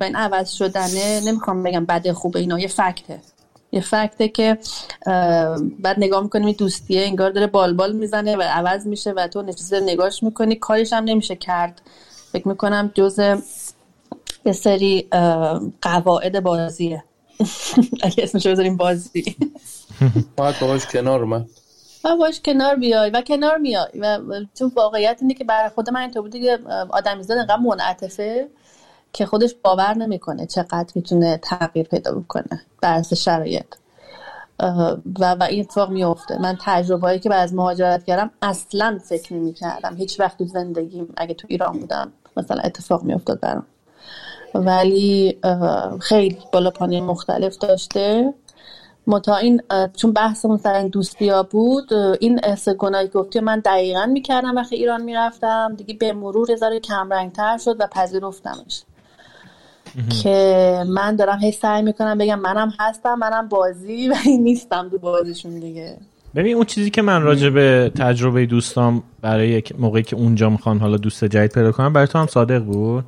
[0.00, 3.20] و این عوض شدنه نمی‌خوام بگم بده خوبه اینا یه فکته.
[3.72, 4.58] یه فکته که
[5.78, 10.22] بعد نگاه می‌کنیم دوستیه انگار داره بالبال می‌زنه و عوض میشه و تو نشسته نگاهش
[10.22, 10.54] می‌کنی.
[10.56, 11.82] کارش هم نمیشه کرد.
[12.32, 13.20] فکر می‌کنم جز
[14.44, 15.08] یه سری
[15.82, 17.04] قواعد بازیه.
[18.02, 19.36] اگه اسمش بذاریم بازی.
[20.36, 21.46] باید باش کنار من
[22.04, 24.18] و باش کنار بیای و کنار میای و
[24.54, 26.58] چون واقعیت اینه که برای خود من اینطور بوده که
[26.90, 28.48] آدمیزاد انقدر منعطفه
[29.12, 33.74] که خودش باور نمی‌کنه چقدر می‌تونه تغییر پیدا بکنه بر شرایط.
[35.20, 39.34] و و این اتفاق میفته من تجربه هایی که بعد از مهاجرت کردم اصلا فکر
[39.34, 43.66] نمی کردم هیچ وقت تو زندگیم اگه تو ایران بودم مثلا اتفاق میافتاد برام.
[44.54, 45.38] ولی
[46.00, 48.34] خیلی بالا پانی مختلف داشته.
[49.06, 49.62] متا این
[49.96, 55.02] چون بحثمون سر این دوستیا بود این احس گناهی گفتی من دقیقا می‌کردم وقتی ایران
[55.02, 55.74] می‌رفتم.
[55.76, 58.82] دیگه به مرور یه کمرنگتر شد و پذیرفتمش.
[60.22, 65.58] که من دارم هی سعی می‌کنم بگم منم هستم منم بازی و نیستم دو بازیشون
[65.58, 65.96] دیگه.
[66.34, 70.96] ببین اون چیزی که من راجع به تجربه دوستام برای موقعی که اونجا می‌خوان حالا
[70.96, 73.04] دوست جدید پیدا کنم برای تو هم صادق بود؟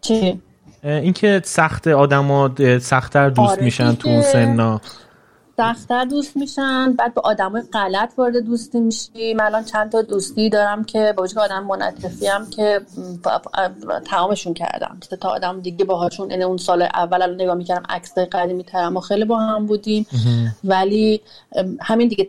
[0.00, 0.40] چی؟
[0.82, 4.80] اینکه سخت آدما سختتر دوست آره میشن تو اون سنا.
[5.56, 6.92] سختتر دوست میشن.
[6.92, 9.34] بعد به آدمای غلط وارد دوستی میشی.
[9.34, 12.80] من الان چند تا دوستی دارم که با وجود آدم منطفی هم که
[14.04, 14.98] تمامشون کردم.
[15.20, 19.00] تا آدم دیگه باهاشون این اون سال اول الان نگاه می‌کردم عکس قدیمی تر ما
[19.00, 20.06] خیلی با هم بودیم.
[20.64, 21.20] ولی
[21.80, 22.28] همین دیگه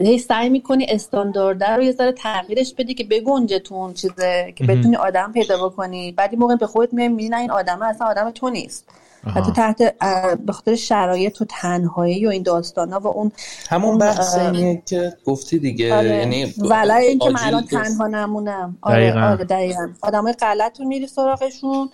[0.00, 4.64] هی سعی می‌کنی استاندارد رو یه ذره تغییرش بدی که بگنجه تو اون چیزه که
[4.64, 6.12] بتونی آدم پیدا بکنی.
[6.12, 8.88] بعد موقع به خودت نه این آدم اصلا آدم تو نیست.
[9.36, 9.98] و تو تحت
[10.46, 13.32] به خاطر شرایط و تنهایی و این داستانا و اون
[13.70, 16.08] همون بحث اینه که گفتی دیگه آره.
[16.08, 18.78] یعنی ولی اینکه من الان تنها نمونم.
[18.80, 19.88] آره دقیقا, آره دقیقا.
[20.02, 21.90] آدمای غلط رو میری سراغشون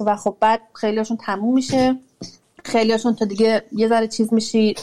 [0.00, 1.96] و خب بعد خیلیشون تموم میشه.
[2.64, 4.74] خیلیشون تو دیگه یه ذره چیز میشی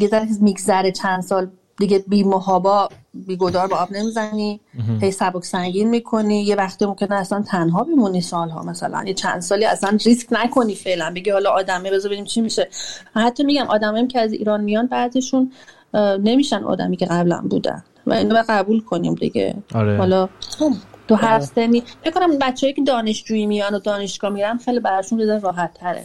[0.00, 2.88] یه ذره میگذره چند سال دیگه بی محابا.
[3.26, 4.60] بی گدار با آب نمی‌زنی
[5.00, 6.42] هی سبک سنگین می‌کنی.
[6.42, 9.04] یه وقتی ممکنه اصلا تنها بمونی سالها مثلا.
[9.06, 11.12] یه چند سالی اصلا ریسک نکنی فعلا.
[11.16, 12.68] بگی حالا آدمه بذار ببینیم چی میشه.
[13.14, 15.52] حتی میگم آدمایی که از ایران میان بعضیشون
[15.94, 17.84] نمیشن آدمی که قبلا بودن.
[18.06, 19.54] و اینو به قبول کنیم دیگه.
[19.74, 19.96] آره.
[19.96, 20.28] حالا
[21.08, 25.74] تو هر سنی فکر کنم بچه‌ای که دانشجویی میان و دانشگاه میرن خیلی براشون راحت
[25.74, 26.04] تره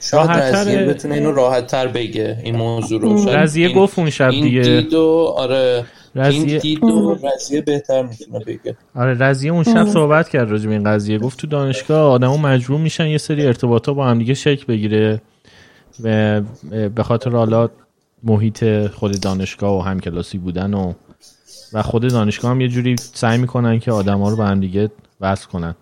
[0.00, 3.28] شاید رزیه بتونه اینو راحت تر بگه این موضوع رو.
[3.28, 4.60] رزیه گفت اون شب دیگه.
[4.60, 5.84] این دید و آره.
[6.14, 6.40] رزیه...
[6.40, 8.76] این دید و رزیه بهتر می‌تونه بگه.
[8.94, 11.18] آره رزیه اون شب صحبت کرد راجع به این قضیه.
[11.18, 15.20] گفت تو دانشگاه آدمو مجبور میشن یه سری ارتباطا با هم دیگه شکل بگیره
[16.04, 16.40] و
[16.94, 17.68] به خاطر حالا
[18.22, 20.92] محیط خود دانشگاه و همکلاسی بودن و
[21.72, 24.90] و خود دانشگاه هم یه جوری سعی می‌کنن که آدما رو به هم دیگه
[25.20, 25.74] وصل کنن.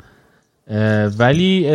[1.19, 1.69] ولی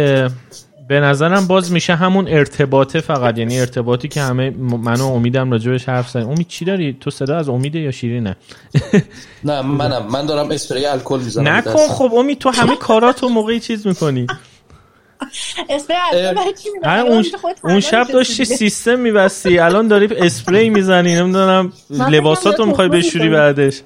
[0.87, 3.37] به نظرم باز میشه همون ارتباطه فقط.
[3.37, 7.49] یعنی ارتباطی که همه منو امیدم راجبش حرف زدیم امید چی داری؟ تو صدا از
[7.49, 8.35] امیده یا شیرینه؟
[9.43, 10.05] نه منم.
[10.11, 11.47] من دارم اسپری الکل می‌زنم.
[11.47, 11.87] نکن.
[11.87, 14.27] خب امید تو همه کاراتو موقعی چیز می‌کنی.
[16.85, 17.25] اون,
[17.63, 19.59] اون شب داشتی سیستم میبستی.
[19.59, 21.15] الان داری اسپری می‌زنی.
[21.15, 21.73] نمی‌دونم.
[21.89, 23.81] لباساتو می‌خوای بشوری بعدش.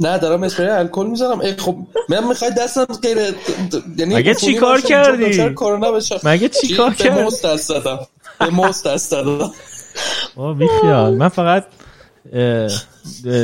[0.00, 1.76] نه دارم اسپری الکل می‌زنم ای خب
[2.08, 3.18] من می‌خوای دستم غیر
[3.98, 8.06] یعنی مگه چیکار کردی؟ کرونا بشه مگه چیکار کردی به موست دست دادم
[8.38, 9.52] به موست دست دادم
[10.58, 11.14] بی خیال.
[11.14, 11.64] من فقط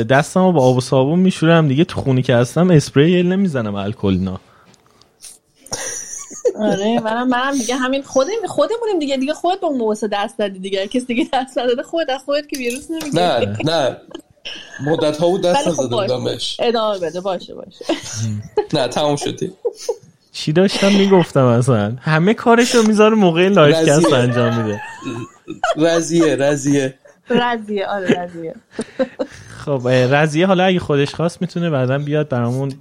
[0.09, 1.67] دستمو با آب و صابون میشورم.
[1.67, 4.39] دیگه تو خونی که هستم اسپری نمی‌زنم الکل نه
[6.59, 9.17] آره منم منم دیگه همین خودم خودمونیم دیگه.
[9.17, 10.87] دیگه خود با موسه دست دادی دیگه.
[10.87, 13.15] کسی دیگه دست نداده خود از خودت که ویروس نمی‌گیری.
[13.15, 13.97] نه نه.
[14.85, 15.87] مدت ها بود دست خب نزده.
[15.87, 16.57] بودم بهش.
[16.59, 17.85] ادامه بده باشه باشه.
[18.73, 19.51] نه تموم شدی
[20.31, 23.93] چی داشتم می‌گفتم اصلا؟ همه کارش رو می‌ذاره موقع لایف رضیه.
[23.93, 24.81] کست انجام میده.
[25.77, 26.93] رزیه رزیه
[27.29, 28.55] رضیه آره رضیه.
[29.65, 32.73] خب اه، رضیه حالا اگه خودش خواست می‌تونه بعدا بیاد برامون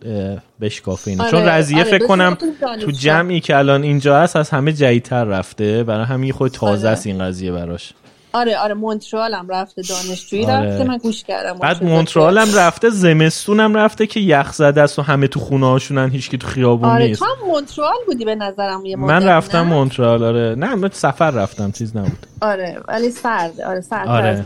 [0.61, 1.23] بشکافه اینو.
[1.23, 2.39] آره، چون رضیه آره، فکر کنم.
[2.81, 5.85] تو جمعی که الان اینجا هست از همه جدیدتر رفته.
[5.85, 6.97] برای همین خود تازه آره.
[6.97, 7.93] است این قضیه براش.
[8.33, 10.47] آره آره مونترال هم رفته دانشجویی.
[10.47, 10.71] آره.
[10.71, 12.39] رفته من گوش کردم بعد مونترال.
[12.39, 16.39] هم رفته زمستون هم رفته که یخ زده است و همه تو خونه هاشونن هیچکی
[16.39, 17.21] تو خیابون آره نیست.
[17.21, 20.55] تو هم مونترال بودی به نظرم یه من رفتم؟ مونترال آره.
[20.55, 22.27] نه من سفر رفتم چیز نبود.
[22.41, 24.45] آره ولی سرده آره سرد آره.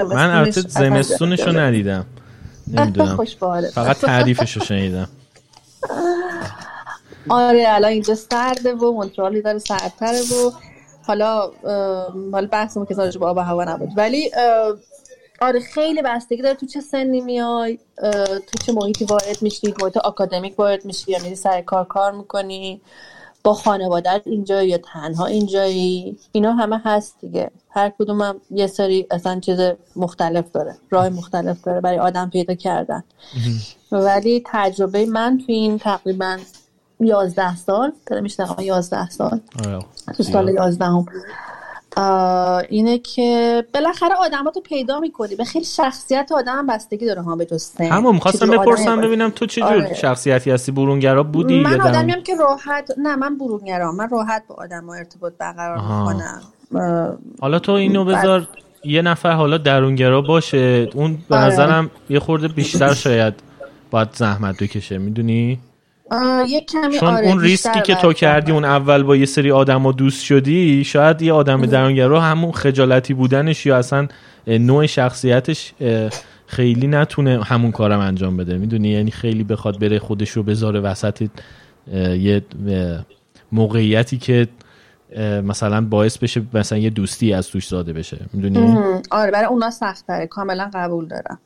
[0.00, 1.58] من البته زمستونش اصلا زمستونش رو جالب.
[1.58, 2.06] ندیدم.
[2.72, 3.16] نمی‌دونم.
[3.74, 5.08] فقط تعریفش رو شنیدم.
[7.28, 10.50] آره الان اینجا سرده و مونترالی داره سردتره و
[11.06, 11.50] حالا
[12.32, 13.88] حالا بحثمون که راجع به آب و هوا نبود.
[13.96, 14.30] ولی
[15.40, 17.78] آره خیلی بستگی داره تو چه سنی میای
[18.46, 22.80] تو چه محیطی وارد میشی محیط آکادمیک وارد میشی یا میری سر کار کار می‌کنی
[23.44, 27.50] با خانوادت اینجایی یا تنها اینجایی؟ اینا همه هست دیگه.
[27.70, 29.58] هر کدوم هم یه سری اصلا چیز
[29.96, 33.04] مختلف داره راه مختلف داره برای آدم پیدا کردن.
[33.92, 36.38] ولی تجربه من تو این تقریبا
[37.00, 39.40] یازده سال داره میشنم یازده سال.
[39.66, 39.78] آره.
[40.16, 41.06] تو سال یازدهم.
[42.68, 45.34] اینه که بالاخره آدماتو پیدا می‌کنی.
[45.36, 47.84] به خیلی شخصیت آدم هم بستگی داره ها به جز سن.
[47.84, 49.00] همون می‌خواستم بپرسم.
[49.00, 49.94] ببینم تو چه جور آره.
[49.94, 53.96] شخصیتی هستی؟ برونگرا بودی من در- آدمیم که راحت نه من برونگرام.
[53.96, 55.76] من راحت با آدم ارتباط برقرار.
[55.78, 56.42] می‌کنم.
[57.40, 58.48] حالا تو اینو بذار
[58.84, 60.88] یه نفر حالا درونگرا باشه.
[60.94, 61.46] اون به آره.
[61.46, 63.34] نظرم یه خورده بیشتر شاید
[63.90, 65.60] باید زحمت بکشه می‌دونی؟
[66.48, 69.92] یه کمی چون آره اون ریسکی که تو کردی اون اول با یه سری آدم
[69.92, 74.08] دوست شدی شاید یه آدم درونگرا همون خجالتی بودنش یا اصلا
[74.46, 75.72] نوع شخصیتش
[76.46, 78.58] خیلی نتونه همون کارم انجام بده.
[78.58, 81.28] می‌دونی؟ یعنی خیلی بخواد بره خودش رو بذاره وسط
[82.18, 82.42] یه
[83.52, 84.48] موقعیتی که
[85.44, 88.18] مثلا باعث بشه مثلا یه دوستی از توش زاده بشه.
[88.32, 88.78] می‌دونی؟
[89.10, 91.38] آره برای اونا سخت کاملا قبول دارم.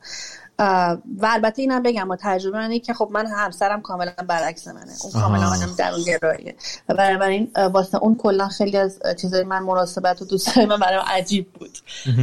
[0.59, 4.91] و البته اینم بگم با تجربه منه که خب من همسرم کاملا برعکس منه.
[5.03, 5.47] اون کاملا.
[5.47, 6.55] آدم درون گراییه
[6.89, 10.97] و بنابراین اه، واسه اون کلا خیلی از چیزای من مناسبت و دوستای من برای
[10.97, 11.77] من عجیب بود.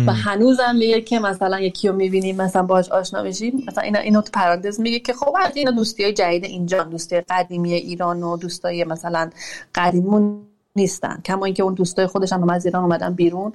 [0.06, 4.22] و هنوزم میگه که مثلا یکی رو می‌بینیم مثلا باهاش آشنا بشیم مثلا اینا اینو
[4.22, 8.36] تو پرانتز میگه که خب البته اینا دوستی های جدید اینجا دوستی قدیمی ایران و
[8.36, 9.30] دوستای مثلا
[9.74, 10.45] قدیمون
[10.76, 11.20] نیستن.
[11.24, 13.52] کما اینکه اون دوستای خودش هم از ایران اومدن بیرون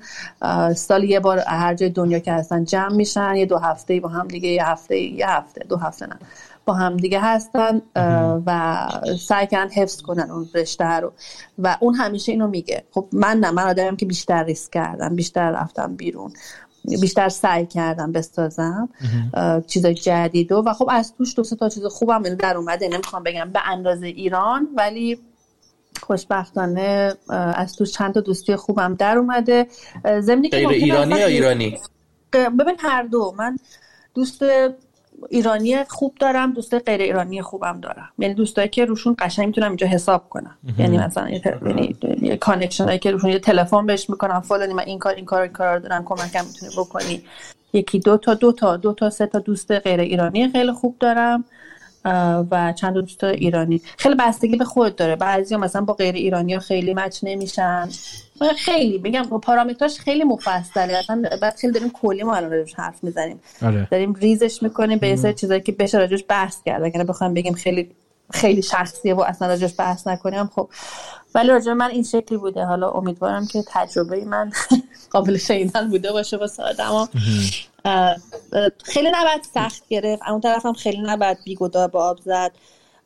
[0.76, 4.28] سال یه بار هر جای دنیا که هستن جمع میشن یه دو هفته با هم
[4.28, 6.20] دیگه یه هفته یه هفته دو هفته نه
[6.66, 7.82] با هم دیگه هستن
[8.46, 8.88] و
[9.20, 11.12] سعی کردن حفظ کنن اون رشته رو.
[11.60, 12.84] و اون همیشه اینو میگه.
[12.92, 16.34] خب من نه من آدمم که بیشتر ریسک کردم بیشتر رفتم بیرون
[17.02, 18.90] بیشتر سعی کردم بسازم
[19.68, 22.88] چیزای جدید و و خب از توش دو تا چیز خوبم در اومده.
[22.88, 25.20] نمی‌خوام بگم به اندازه ایران ولی
[26.02, 29.68] خوشبختانه از توش چند تا دوستی خوبم در اومده.
[30.20, 31.80] ضمنی که ایرانی یا ایرانی؟
[32.34, 33.36] ببین هر دو.
[33.38, 33.58] من
[34.16, 34.44] دوست
[35.30, 38.10] ایرانی خوب دارم دوست غیر ایرانی خوبم دارم.
[38.20, 40.58] یعنی دوستایی که روشون قشنگ می‌تونم اینجا حساب کنم.
[40.78, 45.00] یعنی مثلا یه یعنی connection هایی که روشون یه تلفن بهش می‌کنم فلانی من این
[45.00, 47.24] کار این کار این کار دارم کمکم می‌تونی بکنی.
[47.74, 51.46] یکی دو تا دو تا دو تا سه تا دوست غیر ایرانی خیلی خوب دارم.
[52.52, 53.82] و چند دوست ایرانی.
[53.98, 55.16] خیلی بستگی به خود داره.
[55.16, 57.90] بعضی مثلا با غیر ایرانی ها خیلی مچ نمیشن.
[58.58, 60.98] خیلی میگم پارامتراش خیلی مفصله.
[60.98, 63.40] اصلا بعد خیلی داریم کلی ما الان راجعش حرف می‌زنیم.
[63.62, 63.88] آره.
[63.92, 66.84] داریم ریزش می‌کنیم به سری چیزایی که بشه راجعش بحث کرد.
[66.84, 67.92] اگر بخوام بگیم خیلی
[68.34, 70.70] خیلی شخصیه و اصلا راجعش بحث نکنیم خب.
[71.36, 72.66] ولی راجع من این شکلی بوده.
[72.66, 74.52] حالا امیدوارم که تجربه من
[75.12, 77.10] قابل شنیدن بوده باشه واسه آدما
[78.84, 80.22] خیلی نباید سخت گرفت.
[80.30, 82.52] اون طرف هم خیلی نباید بیگدار به آب زد.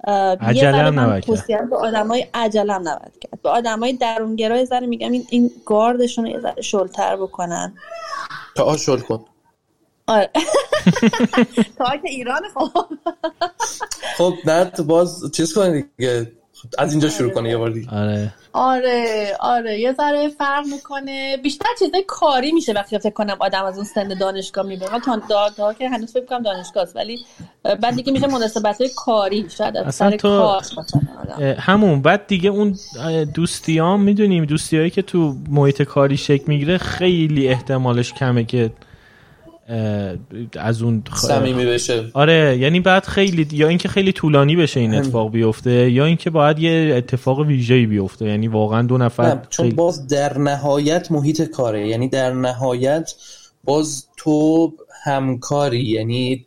[0.07, 1.69] من نباید کرد.
[1.69, 3.41] به آدمای عجلم نباید کرد.
[3.41, 7.73] به آدمای درونگرا یه ذره میگم این این گاردشون رو یه ذره شلتر بکنن.
[8.55, 9.25] تا آشول کن.
[10.07, 10.29] آره.
[11.77, 12.85] تا که ایران خب.
[14.17, 16.31] خب نه تو باز چیز کنی دیگه.
[16.77, 17.89] از اینجا شروع کنه یه بار دیگه.
[17.89, 18.33] آره.
[18.53, 19.79] آره آره.
[19.79, 21.37] یه ذره فرق می‌کنه.
[21.43, 24.99] بیشتر چیزای کاری میشه وقتی فکر کنم آدم از اون سن دانشگاه می‌بره.
[24.99, 27.19] تا تا, تا که هنوز فکر کنم دانشگاه است ولی
[27.63, 30.61] بعد دیگه میشه مناسبت های کاری شاید از اصلا سر تو- کار.
[31.39, 32.01] اه، همون.
[32.01, 32.75] بعد دیگه اون
[33.33, 38.71] دوستیام می‌دونیم دوستیایی که تو محیط کاری شکل می‌گیره خیلی احتمالش کمه که
[40.59, 42.11] از اون صمیمی بشه.
[42.13, 46.59] آره یعنی بعد خیلی یا اینکه خیلی طولانی بشه این اتفاق بیفته یا اینکه باید
[46.59, 48.25] یه اتفاق ویژه‌ای بیفته.
[48.25, 51.87] یعنی واقعا دو نفر چون باز در نهایت محیط کاره.
[51.87, 53.13] یعنی در نهایت
[53.63, 55.85] باز تو همکاری.
[55.85, 56.45] یعنی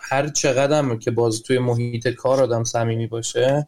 [0.00, 3.66] هر چقدر که باز توی محیط کار آدم صمیمی باشه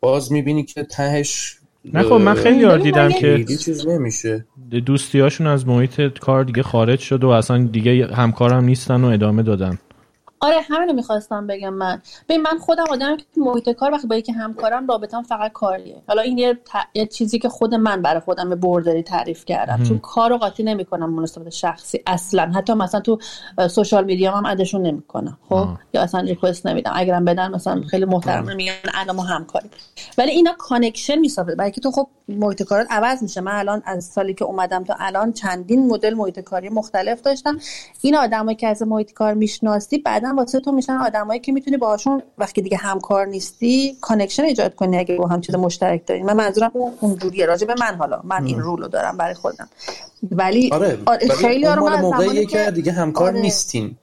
[0.00, 1.56] باز می‌بینی که تهش
[1.94, 4.46] نه خب من خیلی یار دیدم که چیز نمیشه.
[4.86, 9.78] دوستیاشون از محیط کار دیگه خارج شد و اصلا دیگه همکارم نیستن و ادامه دادن.
[10.40, 12.02] آره همینو می‌خواستم بگم من.
[12.28, 16.02] ببین من خودم آدم که محیط کار وقتی با یکی همکارم رابطم فقط کاریه.
[16.08, 16.58] حالا این یه,
[16.94, 19.84] یه چیزی که خود من برای خودم یه boundary تعریف کردم.
[19.84, 22.52] چون کار رو قاطی نمی‌کنم مناسبت شخصی اصلا.
[22.54, 23.18] حتی مثلا تو
[23.68, 26.92] social media هم add شون نمی‌کنم خب؟ یا اصلا request نمیدم.
[26.94, 29.70] اگرم بدن مثلا خیلی محترم میگن الان ما همکاریم
[30.18, 31.54] ولی اینا connection می‌سازه.
[31.54, 33.40] برای که تو خب محیط کارات عوض میشه.
[33.40, 37.58] من الان از سالی که اومدم تا الان چندین مدل محیط کاری مختلف داشتم.
[38.02, 42.22] این آدمایی که از محیط کار می‌شناسی بعدا واسه تو میشن آدمایی که می‌تونی باهاشون
[42.38, 46.70] وقتی دیگه همکار نیستی connection ایجاد کنی اگه با هم چیز مشترک دارین من منظورم
[46.74, 48.20] اون اونجوریه راجع به من حالا.
[48.24, 49.68] من این rule و دارم برای خودم.
[50.30, 53.40] ولی آره, آره خیلی آره موقعی که دیگه همکار آره.
[53.40, 53.96] نیستین.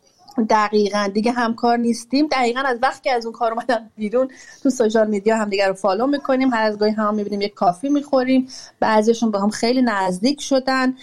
[0.50, 1.10] دقیقا.
[1.14, 2.28] دیگه همکار نیستیم.
[2.28, 4.28] دقیقا از وقتی از اون کار اومدن بیرون
[4.64, 6.54] تو social media هم دیگه رو follow می‌کنیم.
[6.54, 8.48] هر از گاهی هم می‌بینیم یک coffee می‌خوریم.
[8.80, 10.98] بعضیشون با هم خیلی نزدیک شدن.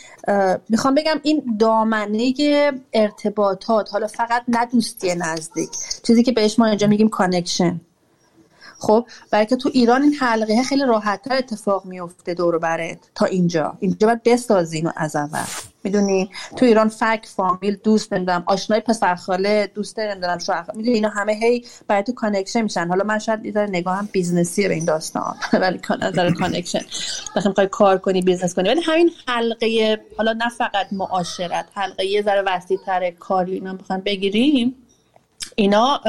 [0.68, 2.34] می‌خوام بگم این دامنه
[2.92, 5.70] ارتباطات حالا فقط نه نزدیک.
[6.02, 7.80] چیزی که بهش ما اینجا میگیم connection
[8.78, 12.98] خب برای که تو ایران این حلقه خیلی راحتتر اتفاق میفته دور برت.
[13.14, 13.74] تا اینجا.
[13.80, 15.69] اینجا باید بسازی اینو از اول.
[15.84, 21.08] می‌دونی تو ایران فک فامیل دوست نمی‌دونم آشنای پسر خاله دوست نمی‌دونم شوهر می‌دونی اینا
[21.08, 22.88] همه هی برای تو connection میشن.
[22.88, 26.80] حالا من شاید یه نگاهم business ی به این داستان ولی نظر connection
[27.36, 28.68] وقتی می‌خوای کار کنی business کنی.
[28.68, 34.74] ولی همین حلقه حالا نه فقط معاشرت حلقه یه ذره وسیع‌تر کاری اینا بخوام بگیریم.
[35.60, 36.00] اینا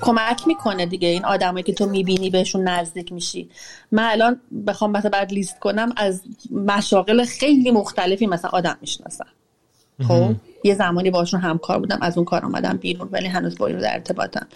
[0.00, 1.08] کمک می‌کنه دیگه.
[1.08, 3.50] این آدمایی که تو می‌بینی بهشون نزدیک میشی.
[3.92, 9.26] من الان بخوام مثلا بعد لیست کنم از مشاغل خیلی مختلفی مثلا آدم می‌شناسم.
[10.08, 13.80] خب یه زمانی باشون همکار بودم از اون کار آمدم بیرون ولی هنوز با اینو
[13.80, 14.46] در ارتباطم.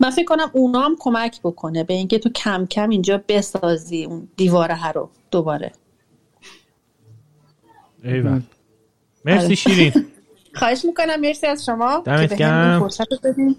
[0.00, 4.28] من فکر کنم اونا هم کمک بکنه به اینکه تو کم کم اینجا بسازی اون
[4.36, 5.72] دیواره رو دوباره.
[8.04, 8.42] ایوان.
[9.24, 9.54] مرسی آره.
[9.54, 10.06] شیرین.
[10.54, 12.80] خواهش می‌کنم مرسی از شما دمت گرم.
[12.80, 13.56] فرصت بدیم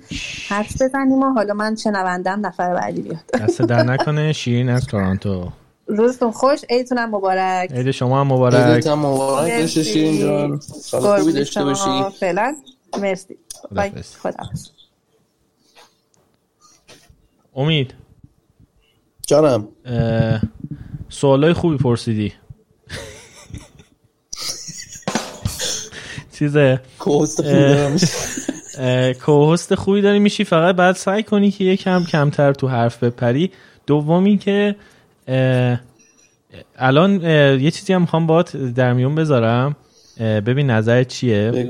[0.48, 3.32] حرف بزنیم و حالا من شنوندم نفر بعدی بیاد.
[3.34, 5.52] دست در نکنه شیرین از تورانتو
[5.88, 6.60] روزتون خوش.
[6.70, 7.72] عیدتون مبارک.
[7.72, 8.56] عید شما هم مبارک.
[8.56, 9.62] عیدتون مبارک.
[9.62, 10.60] باشه شیرین جان.
[10.60, 12.04] سال خوبی داشته باشی.
[12.20, 12.56] فعلا.
[13.00, 13.38] مرسی.
[13.72, 13.92] بای.
[14.22, 14.50] خدا
[17.56, 17.94] امید.
[19.28, 19.68] جانم.
[21.10, 22.34] سوالای خوبی پرسیدی.
[26.44, 26.82] چیزه
[29.26, 30.44] کوهست خوبی داری میشی.
[30.44, 33.52] فقط بعد سعی کنی که یکم کمتر تو حرف بپری.
[33.88, 34.76] دومی که
[36.78, 37.22] الان
[37.62, 39.76] یه چیزی هم می‌خوام باات در میون بذارم.
[40.20, 41.70] ببین نظرت چیه؟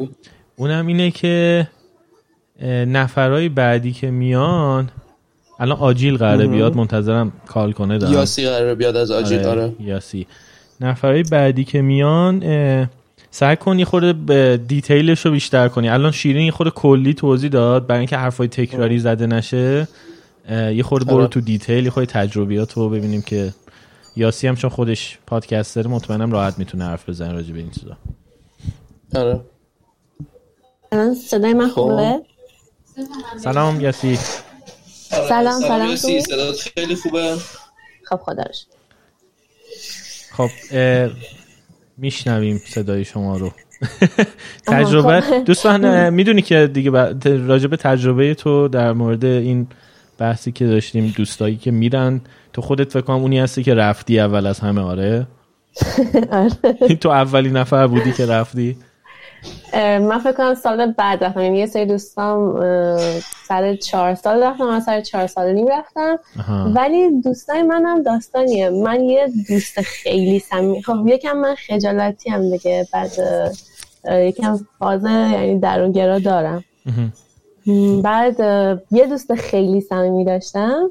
[0.55, 1.67] اونم اینه که
[2.87, 4.89] نفرهای بعدی که میان
[5.59, 8.13] الان آجیل قراره بیاد منتظرم کال کنه دارم.
[8.13, 9.39] یاسی قراره بیاد از آجیل.
[9.39, 9.73] آره, آره.
[9.79, 10.27] یاسی.
[10.81, 12.43] نفرهای بعدی که میان
[13.35, 15.89] سعی کن یه خورده به دیتیلش رو بیشتر کنی.
[15.89, 17.87] الان شیرین یه خورده کلی توضیح داد.
[17.87, 19.87] برای اینکه حرفای تکراری زده نشه
[20.49, 21.27] یه خورده برو آره.
[21.27, 23.53] تو دیتیل یه خورده تجربیات رو ببینیم که
[24.15, 27.97] یاسی هم چون خودش پادکستر مطمئنم راحت می‌تونه حرف بزنه راجع به این چیزا.
[29.15, 29.41] آره.
[30.91, 31.73] الان صدای من خب.
[31.73, 32.21] خوبه؟
[33.43, 34.19] سلام یاسی.
[35.29, 37.35] سلام سلام یاسی صدات خیلی خوبه.
[38.03, 38.65] خب خداش
[40.31, 40.49] خب
[41.97, 43.51] میشنویم صدای شما رو.
[44.67, 45.43] تجربه؟ خب.
[45.45, 46.91] دوستان می‌دونی که دیگه
[47.25, 49.67] راجب تجربه تو در مورد این
[50.17, 52.21] بحثی که داشتیم دوستایی که میرن
[52.53, 55.27] تو خودت فکر کنم اونی هستی که رفتی اول از همه آره,
[56.31, 56.95] آره.
[57.01, 58.77] تو اولی نفر بودی که رفتی؟
[59.73, 61.41] من فکر کنم سال بعد رفتم.
[61.41, 62.59] یعنی یه سری دوستام
[63.47, 66.19] سر چهار سال رفتم من سر چهار سال نیم رفتم.
[66.75, 68.69] ولی دوستای منم داستانیه.
[68.69, 72.87] من یه دوست خیلی سمی خب یکم من خجالتی هم دیگه.
[72.93, 73.11] بعد
[74.11, 76.63] یکم فاز یعنی درونگرا دارم.
[78.03, 78.39] بعد
[78.91, 80.89] یه دوست خیلی صمیمی داشتم.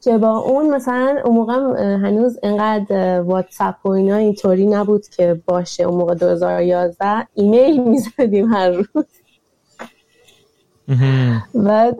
[0.00, 5.82] که با اون مثلا اون موقع هنوز انقدر واتساپ و اینا اینطوری نبود که باشه
[5.82, 9.06] اون موقع 2011 ایمیل می‌زدیم هر روز.
[11.54, 11.98] بعد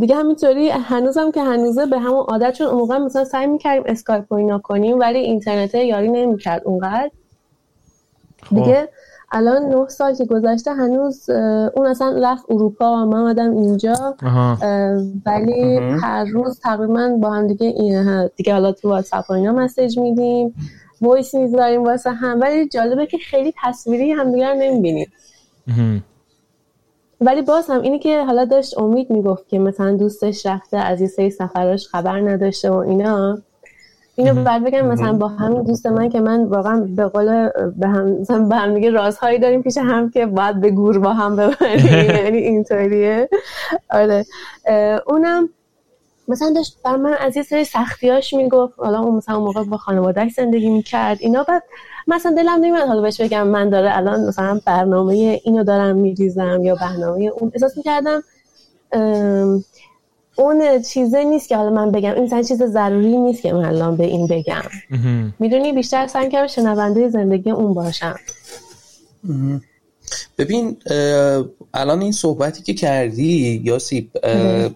[0.00, 4.32] دیگه همینطوری هنوزم که هنوزه به همون عادت چون اون موقع مثلا سعی می‌کردیم اسکایپ
[4.32, 7.10] و اینا کنیم ولی اینترنت یاری نمی‌کرد اونقدر.
[8.42, 8.56] خب.
[8.56, 8.88] دیگه
[9.36, 11.30] الان نه سال که گذشته هنوز
[11.74, 14.16] اون اصلا رفت اروپا و من آمدم اینجا.
[15.26, 20.54] ولی هر روز تقریبا با هم دیگه دیگه حالا تو واتساپ اینا message میدیم
[21.00, 22.40] voice می‌ذاریم واسه هم.
[22.40, 25.12] ولی جالبه که خیلی تصویری همدیگر نمی‌بینیم.
[27.20, 31.06] ولی باز هم اینی که حالا داشت امید می‌گفت که مثلا دوستش رفته از یه
[31.06, 33.38] سری سفراش خبر نداشته و اینا.
[34.18, 38.08] اینو بعد بگم مثلا با همین دوست من که من واقعا به قول به هم
[38.08, 41.86] مثلا به هم دیگه رازهایی داریم پیش هم که باید به گور با هم ببریم.
[42.24, 43.28] یعنی اینطوریه.
[43.90, 44.24] آره.
[45.06, 45.48] اونم
[46.28, 48.74] مثلا داشت بر من از یه سری سختیاش می‌گفت.
[48.78, 51.18] حالا اون مثلا موقع با خانوادهش زندگی می‌کرد.
[51.20, 51.62] اینا بعد
[52.06, 56.74] مثلا دلم نمیاد حالا بهش بگم من داره الان مثلا برنامه اینو دارم میریزم یا
[56.74, 57.50] برنامه اون.
[57.54, 58.22] احساس می‌کردم
[60.36, 62.14] اون چیزه نیست که حالا من بگم.
[62.14, 64.62] این مثلا چیز ضروری نیست که من الان به این بگم.
[65.38, 68.16] می‌دونی بیشتر سعی کردم شنونده زندگی اون باشم.
[70.38, 70.76] ببین
[71.74, 74.10] الان این صحبتی که کردی یاسیب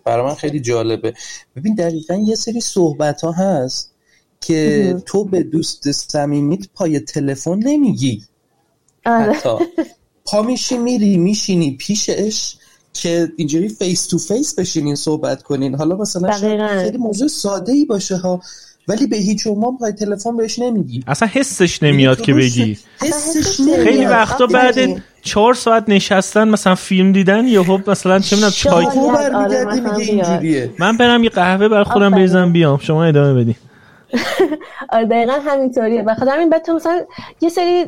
[0.05, 1.15] برای من خیلی جالبه.
[1.57, 3.95] ببین دقیقا یه سری صحبت ها هست
[4.41, 8.23] که تو به دوست صمیمیت پای تلفن نمیگی.
[9.07, 9.33] آره.
[9.33, 9.57] حتی.
[10.25, 12.55] پا میشی میری میشینی پیشش
[12.93, 15.75] که اینجوری face to face بشینین صحبت کنین.
[15.75, 16.33] حالا مثلا
[16.83, 18.41] خیلی موضوع ساده ای باشه ها
[18.89, 21.05] ولی به هیچ عنوان پای تلفن بهش نمیگی.
[21.07, 22.79] اصلا حسش نمیاد که بگی.
[23.01, 23.85] حسش نمیاد.
[23.85, 28.87] خیلی وقتا بعد چهار ساعت نشستن مثلا فیلم دیدن یه حب مثلا چه می‌دونم چای
[29.99, 30.71] اینجوریه.
[30.79, 32.79] من برم یه قهوه بر خودم بریزم بیام.
[32.79, 33.55] شما ادامه بدین.
[34.93, 36.03] آره دقیقا همینطوریه.
[36.03, 37.01] و خاطر همین تو مثلا
[37.41, 37.85] یه سری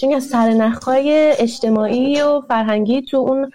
[0.00, 3.50] چون سرنخهای اجتماعی و فرهنگی تو اون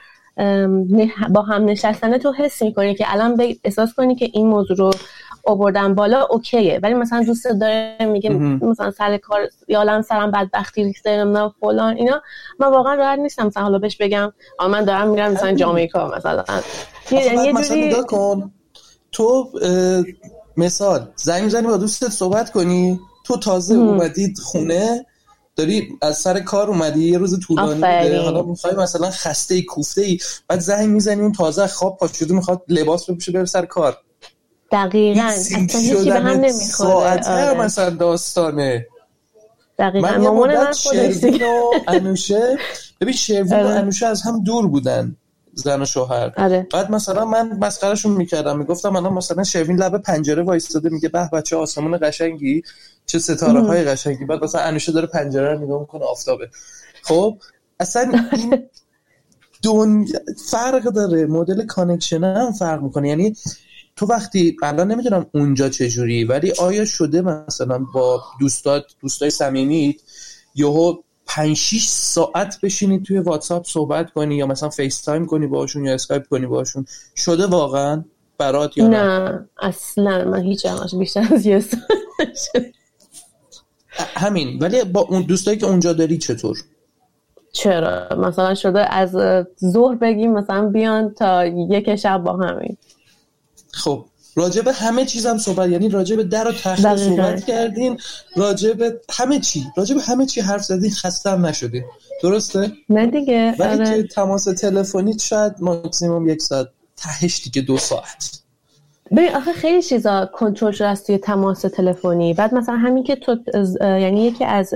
[1.29, 4.91] با هم نشستنه تو حس می‌کنی که الان احساس کنی که این موضوع رو
[5.45, 6.79] آوردن بالا اوکیه.
[6.83, 12.21] ولی مثلا دوست داره میگه مثلا سر کار یا سرم بدبختی ریخته نه فلان اینا.
[12.59, 16.43] من واقعا راحت نیستم مثلا حالا بهش بگم آ من دارم میرم مثلا جامائیکا مثلا.
[17.11, 18.51] یه مثلا کن.
[19.11, 19.49] تو
[20.57, 22.99] مثال زنگ زنی با دوستت صحبت کنی.
[23.23, 25.05] تو تازه اومدید خونه
[25.55, 28.21] داری از سر کار اومدی یه روز طولانی بوده.
[28.21, 32.33] حالا می‌خوای مثلا خسته ای کوفته ای بعد زنگ می‌زنی اون تازه خواب پاش شده
[32.33, 33.97] می‌خواد لباس بپوشه بره سر کار.
[34.71, 35.21] دقیقاً.
[35.21, 36.89] اصلا هیچی به هم نمی‌خوره.
[37.27, 37.61] آره.
[37.61, 38.87] مثلا داستانه.
[39.79, 40.07] دقیقاً.
[40.11, 41.23] من مامان من خودش
[41.87, 42.57] انوشه
[43.01, 43.69] ببین شروین و آره.
[43.69, 45.15] انوشه از هم دور بودن.
[45.53, 46.31] زن و شوهر.
[46.37, 46.67] آره.
[46.73, 51.55] بعد مثلا من مسخرهشون می‌کردم می‌گفتم الان مثلا شروین لب پنجره وایستاده میگه به بچه
[51.55, 52.63] آسمون قشنگی
[53.05, 54.25] چه ستاره های قشنگی.
[54.25, 56.49] بعد مثلا انوشه داره پنجره رو نگاه می‌کنه آفتابه.
[57.03, 57.37] خب
[57.79, 58.69] اصلا این
[59.61, 60.07] دون
[60.51, 61.25] فرق داره.
[61.25, 63.09] مدل connection هم فرق می‌کنه.
[63.09, 63.35] یعنی
[63.95, 69.95] تو وقتی الان نمی‌دونم اونجا چجوری ولی آیا شده مثلا با دوستات دوستای صمیمیت
[70.55, 70.93] یهو
[71.35, 76.27] 5 6 ساعت بشینی توی واتساپ صحبت کنی یا مثلا FaceTime کنی باشون یا اسکایپ
[76.27, 78.03] کنی باشون شده واقعا
[78.37, 80.67] برات یا نه, نه؟ اصلا من هیچ
[80.99, 81.63] بیشتر از یه
[83.95, 86.57] همین ولی با اون دوستایی که اونجا داری چطور؟
[87.51, 89.11] چرا؟ مثلا شده از
[89.65, 92.77] ظهر بگیم مثلا بیان تا یک شب با همین.
[93.71, 94.05] خب
[94.35, 97.99] راجب همه چیزم صحبت یعنی راجب در و تخت صحبت کردین
[98.35, 98.81] راجب
[99.11, 101.83] همه چی راجب همه چی حرف زدین خسته هم نشدین.
[102.23, 104.01] درسته؟ نه دیگه ولی آره.
[104.01, 106.67] که تماس تلفنی شاید ماکسیموم یک ساعت
[106.97, 108.39] تهش دیگه دو ساعت.
[109.11, 112.33] ببین آخه خیلی چیزا کنترل شده است توی تماس تلفنی.
[112.33, 113.37] بعد مثلا همین که تو
[113.81, 114.73] یعنی یکی از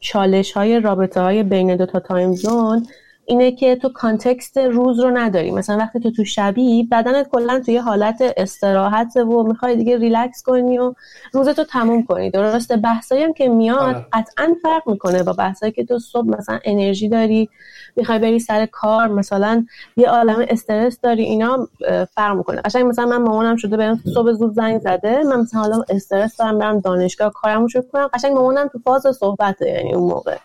[0.00, 2.86] چالش های رابطه های بین دو تا time zone
[3.28, 5.50] اینه که تو context روز رو نداری.
[5.50, 10.78] مثلا وقتی تو تو شبی بدنت کلا توی حالت استراحت و می‌خوای دیگه ریلکس کنی
[10.78, 10.94] و
[11.32, 12.30] روزتو تموم کنی.
[12.30, 14.06] درسته؟ بحثایی هم که میاد آره.
[14.12, 17.48] قطعا فرق می‌کنه با بحثایی که تو صبح مثلا انرژی داری
[17.96, 19.66] می‌خوای بری سر کار مثلا
[19.96, 21.68] یه عالم استرس داری اینا
[22.14, 22.60] فرق می‌کنه.
[22.60, 26.58] قشنگ مثلا من مامانم شده بهم صبح زود زنگ زده من مثلا حالا استرس دارم
[26.58, 28.08] برم دانشگاه کارمو شروع کنم.
[28.14, 30.36] قشنگ مامانم تو فاز صحبته یعنی اون موقع.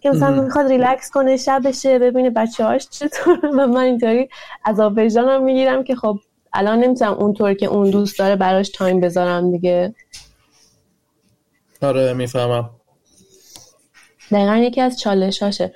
[0.00, 4.28] که مثلا می‌خواد ریلکس کنه شب بشه ببینه بچه هاش چطور و من اینطوری
[4.64, 6.18] عذاب وجدانم می‌گیرم که خب
[6.52, 9.94] الان نمی‌تونم اونطور که اون دوست داره براش time بذارم دیگه.
[11.82, 12.70] آره می‌فهمم.
[14.32, 15.74] دقیقا یکی از چالش هاشه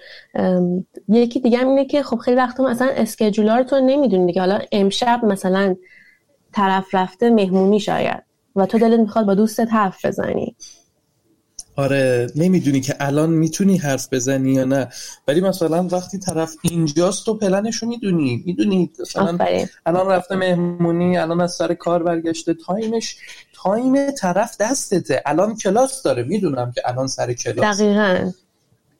[1.08, 4.40] یکی دیگه هم اینه که خب خیلی وقت مثلا schedule ا رو تو نمی‌دونی دیگه.
[4.40, 5.76] حالا امشب مثلا
[6.52, 8.22] طرف رفته مهمونی شاید
[8.56, 10.56] و تو دلت می‌خواد با دوستت حرف بزنی.
[11.76, 14.88] آره نمی‌دونی که الان می‌تونی حرف بزنی یا نه.
[15.28, 18.42] ولی مثلا وقتی طرف اینجاست تو پلنش رو می‌دونی.
[18.46, 19.38] می‌دونی مثلا
[19.86, 22.54] الان رفته مهمونی الان از سر کار برگشته.
[22.66, 23.16] time ش
[23.54, 25.22] time طرف دستته.
[25.26, 26.22] الان کلاس داره.
[26.22, 27.80] می‌دونم که الان سر کلاس.
[27.80, 28.30] دقیقا.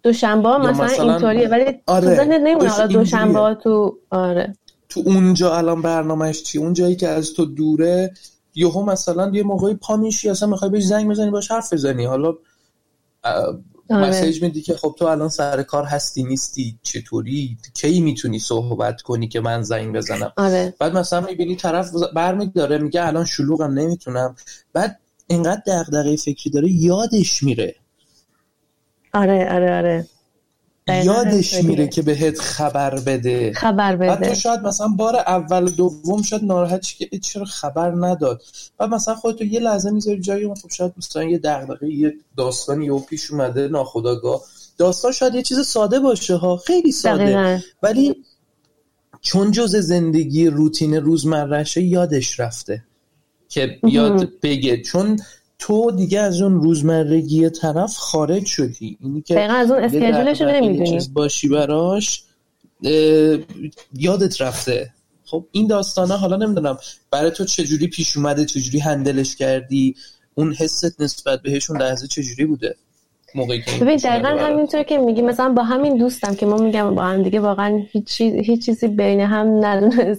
[0.03, 2.09] دوشنبه مثلا, مثلا اینطوریه ولی آره.
[2.09, 2.69] تو ذهنت نمیمونه.
[2.69, 4.57] حالا دوشنبه تو آره.
[4.89, 8.13] تو اونجا الان برنامهش چی؟ اون جایی که از تو دوره
[8.55, 12.05] یهو مثلا یه موقعی پا میشی اصلا می‌خوای بهش زنگ بزنی باش حرف بزنی.
[12.05, 12.35] حالا.
[13.91, 19.29] message میدی که خب تو الان سر کار هستی نیستی چطوری؟ کی می‌تونی صحبت کنی
[19.29, 20.75] که من زنگ بزنم؟ آره.
[20.79, 24.37] بعد مثلا می‌بینی طرف برمیداره میگه الان شلوغم نمی‌تونم.
[24.73, 27.75] بعد اینقدر دغدغه فکری داره یادش میره.
[29.15, 30.07] آره آره آره.
[30.89, 33.53] یادش میره که بهت خبر بده.
[33.53, 34.13] خبر بده.
[34.13, 38.43] حتی شاید مثلا بار اول دوم شاید ناراحت که چرا خبر نداد.
[38.79, 42.99] بعد مثلا خودتو یه لحظه می‌ذاری جایی خب شاید مثلا یه دغدغه یه داستانی یه
[42.99, 44.43] پیش اومده ناخداگاه
[44.79, 47.65] داستان شاید یه چیز ساده باشه ها خیلی ساده.
[47.83, 48.17] ولی
[49.21, 52.85] چون جز زندگی روتین روزمرهشه یادش رفته
[53.49, 54.83] که یاد بگه.
[54.83, 55.21] چون
[55.59, 58.99] تو دیگه از اون روزمرگی طرف خارج شدی.
[59.01, 61.01] اینی که از اون اسکیجولش نمی‌دونی.
[61.15, 62.23] باشی براش
[63.95, 64.91] یادت رفته.
[65.25, 66.79] خب این داستانه حالا نمی‌دونم
[67.11, 69.95] برای تو چجوری پیش اومده چجوری هندلش کردی؟
[70.35, 72.77] اون حست نسبت بهشون لحظه چجوری بوده؟
[73.35, 77.03] موقعی که ببین دقیقا همینطور که میگی مثلا با همین دوستم که ما میگم با
[77.03, 79.65] هم دیگه واقعا هیچ, هیچ چیزی بین هم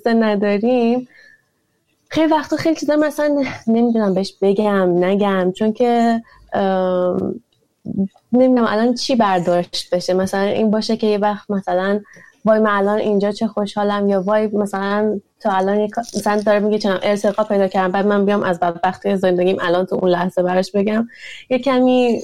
[0.06, 1.08] نداریم.
[2.16, 6.22] خیلی وقتا خیلی چیزا مثلا نمی‌دونم بهش بگم نگم چون که
[8.34, 10.14] نمی‌دونم الان چی برداشت بشه.
[10.14, 12.00] مثلا این باشه که یه وقت مثلا
[12.46, 17.00] وای من الان اینجا چه خوشحالم یا وای مثلا تو الان مثلا داره میگه چنم
[17.04, 21.08] ارتقا پیدا کردم بعد من بیام از بدبختی زندگیم الان تو اون لحظه براش بگم.
[21.50, 22.22] یه کمی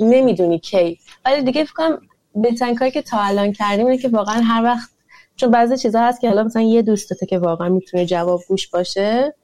[0.00, 0.98] نمی‌دونی کی.
[1.24, 1.98] ولی دیگه فکر کنم
[2.34, 4.93] بهترین کاری که تا الان کردیم اینه که واقعا هر وقت
[5.36, 9.34] چون بعضی چیزا هست که حالا مثلا یه دوستته که واقعا می‌تونه جواب گوش باشه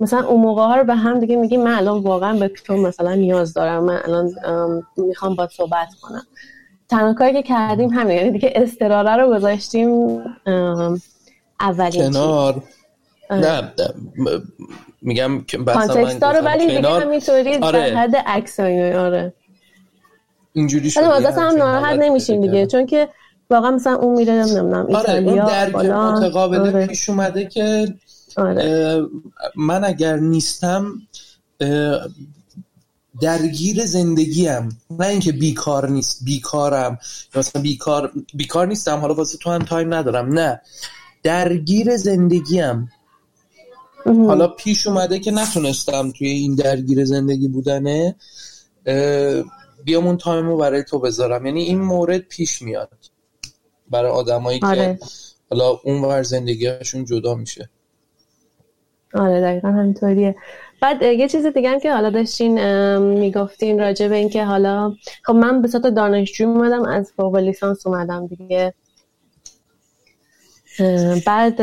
[0.00, 3.14] مثلا اون موقع ها رو به هم دیگه میگیم من الان واقعا به تو مثلا
[3.14, 4.30] نیاز دارم من الان
[4.96, 6.26] می‌خوام با صحبت کنم.
[6.88, 10.20] تنها کاری که کردیم همین یعنی دیگه استراره رو گذاشتیم
[11.60, 12.62] اولین کنار.
[13.30, 13.72] نه
[15.02, 17.90] میگم کانتکست رو ولی دیگه همینطوری آره.
[17.90, 19.32] در حد عکس آره.
[20.52, 23.08] اینجوری شده هم ناراحت نمیشیم دیگه چون که
[23.50, 25.42] واقعا مثلا اون میره نمی‌دونم آره اون
[26.12, 26.86] متقابله آره.
[26.86, 27.94] پیش اومده که
[28.36, 29.02] آره.
[29.56, 30.92] من اگر نیستم
[33.20, 36.98] درگیر زندگیم نه اینکه بیکار نیست بیکارم
[37.34, 40.60] مثلا بیکار بیکار نیستم حالا واسه تو هم تایم ندارم نه.
[41.22, 42.90] درگیر زندگیم.
[44.06, 48.16] حالا پیش اومده که نتونستم توی این درگیر زندگی بودنه
[49.84, 51.46] بیام اون تایم رو برای تو بذارم.
[51.46, 52.90] یعنی این مورد پیش میاد.
[53.90, 54.76] برای آدمایی آره.
[54.76, 55.06] که
[55.50, 57.68] حالا اون ور زندگیشون جدا میشه.
[59.14, 60.36] آره دقیقا همینطوریه.
[60.80, 62.58] بعد یه چیز دیگه هم که حالا داشتین
[62.98, 68.26] می‌گفتین راجع به اینکه حالا خب من به صورت دانشجو اومدم از فوق لیسانس اومدم
[68.26, 68.74] دیگه.
[71.26, 71.62] بعد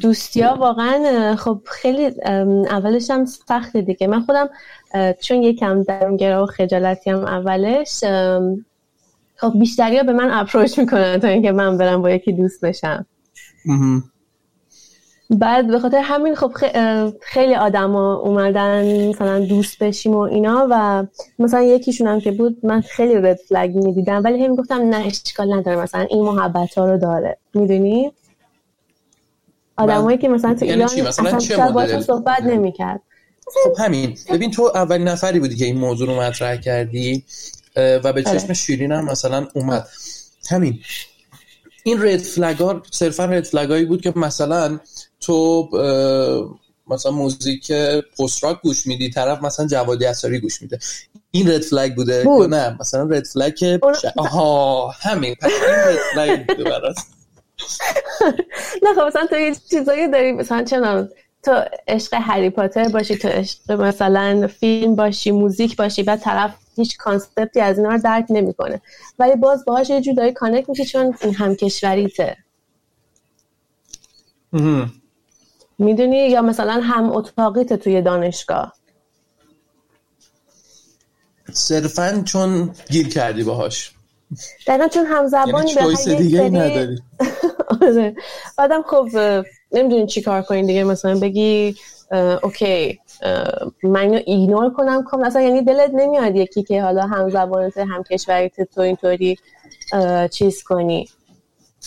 [0.00, 2.06] دوستیا واقعا خب خیلی
[2.70, 4.06] اولش هم سخته دیگه.
[4.06, 4.50] من خودم
[5.20, 8.04] چون یکم درونگرا و خجالتی هم اولش
[9.42, 13.06] خب بیشتری ها به من اپروچ می‌کنن تا اینکه من برم با یکی دوست بشم.
[15.30, 16.52] بعد به خاطر همین خب
[17.22, 21.06] خیلی آدما اومدن مثلا دوست بشیم و اینا و
[21.38, 25.52] مثلا یکیشون هم که بود من خیلی رد فلگ می‌دیدم ولی هم گفتم نه اشکال
[25.54, 27.38] نداره مثلا این محبت ها رو داره.
[27.54, 28.12] می‌دونی؟
[29.76, 33.00] آدمایی که مثلا تو یعنی ایران مثلا اصلا صحبت نمی‌کرد.
[33.64, 34.16] خب همین.
[34.30, 37.24] ببین تو اولین نفری بودی که این موضوع رو مطرح کردی.
[37.76, 38.54] و به چشم آره.
[38.54, 39.88] شیرین هم مثلا اومد.
[40.50, 40.80] همین.
[41.84, 44.78] این رد فلگ صرفا رد فلگ بود که مثلا
[45.20, 45.68] تو
[46.90, 47.72] مثلا موزیک
[48.18, 50.78] پست راک گوش میدی طرف مثلا جوادی اثری گوش میده.
[51.30, 52.40] این رد فلگ بوده بود.
[52.40, 53.78] یا نه؟ مثلا رد فلگ
[54.16, 55.34] آها همین.
[55.34, 56.96] پس این رد فلگ بوده برات
[58.82, 61.08] نه خب مثلا تو یه چیزایی داری مثلا چنان.
[61.42, 66.96] تو عشق هری پاتر باشی تو عشق مثلا فیلم باشی موزیک باشی بعد طرف هیچ
[66.98, 68.82] concept ی از اینا رو درک نمی‌کنه.
[69.18, 72.36] ولی باز باهاش یه جورایی connect میشه چون این همکشوریته.
[75.78, 78.72] می‌دونی؟ یا مثلا هم اتاقیت توی دانشگاه.
[81.52, 83.92] صرفا چون گیر کردی باهاش.
[84.66, 86.98] دقیقا چون هم زبانی یعنی به دیگه نداری.
[87.82, 88.14] آره.
[88.58, 89.08] بعدم خب
[89.72, 90.84] نمی‌دونی چی کار کنی دیگه.
[90.84, 91.76] مثلا بگی
[92.42, 93.00] OK
[93.82, 98.02] من اینو ignore کنم کامل اصلا یعنی دلت نمیاد یکی که حالا هم زبانت هم
[98.02, 99.38] کشوریت تو اینطوری
[100.30, 101.08] چیز کنی.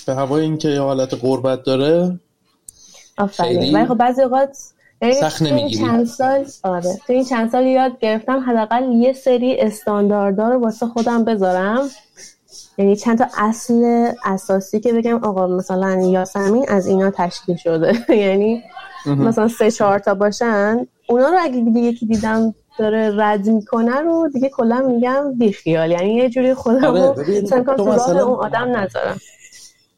[0.07, 2.19] به هوای اینکه یه حالت غربت داره
[3.17, 3.75] آفرین.
[3.75, 4.57] ولی خب بعضی اوقات
[5.19, 5.85] سخت نمی‌گیری.
[5.85, 10.85] چند سال آره تو این چند سال یاد گرفتم حداقل یه سری استانداردها رو واسه
[10.85, 11.89] خودم بذارم.
[12.77, 17.93] یعنی چند تا اصل اساسی که بگم آقا مثلا یاسمین از اینا تشکیل شده.
[18.15, 18.63] یعنی
[19.07, 24.49] مثلا سه چهار تا باشن اونا رو اگه یکی دیدم داره رد می‌کنه رو دیگه
[24.49, 25.91] کلا میگم بیخیال.
[25.91, 27.13] یعنی یه جوری خودم رو
[27.77, 29.19] تو مثلا اون آدم نذارم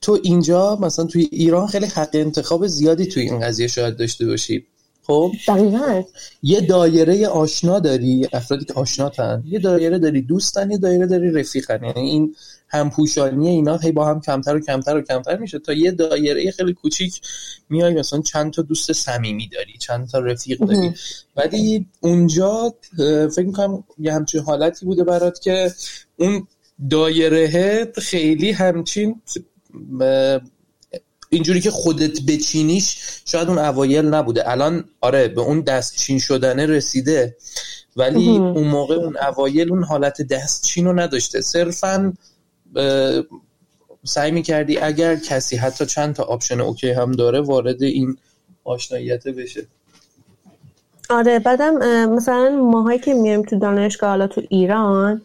[0.01, 4.65] تو اینجا مثلا توی ایران خیلی حق انتخاب زیادی توی این قضیه شاید داشته باشی.
[5.07, 6.03] خب؟ دقیقا.
[6.43, 11.83] یه دایره آشنا داری افرادی که آشناتن یه دایره داری دوستن یه دایره داری رفیقن.
[11.83, 12.35] یعنی این
[12.67, 16.73] همپوشانی اینا هی با هم کمتر و کمتر و کمتر میشه تا یه دایره خیلی
[16.73, 17.21] کوچیک
[17.69, 20.93] میای مثلا چند تا دوست صمیمی داری چند تا رفیق داری.
[21.35, 22.73] ولی اونجا
[23.35, 25.73] فکر می‌کنم یه همچین حالتی بوده برات که
[26.17, 26.47] اون
[26.89, 29.21] دایره خیلی همچین
[31.29, 34.51] اینجوری که خودت بچینیش شاید اون اوایل نبوده.
[34.51, 37.37] الان آره به اون دستچین شدنه رسیده
[37.95, 41.41] ولی اون موقع اون اوایل اون حالت دستچین رو نداشته.
[41.41, 42.13] صرفا
[44.03, 48.17] سعی می‌کردی اگر کسی حتی چند تا option OK هم داره وارد این
[48.63, 49.67] آشناییت بشه.
[51.09, 55.21] آره بعدم مثلا ماهایی که میریم تو دانشگاه حالا تو ایران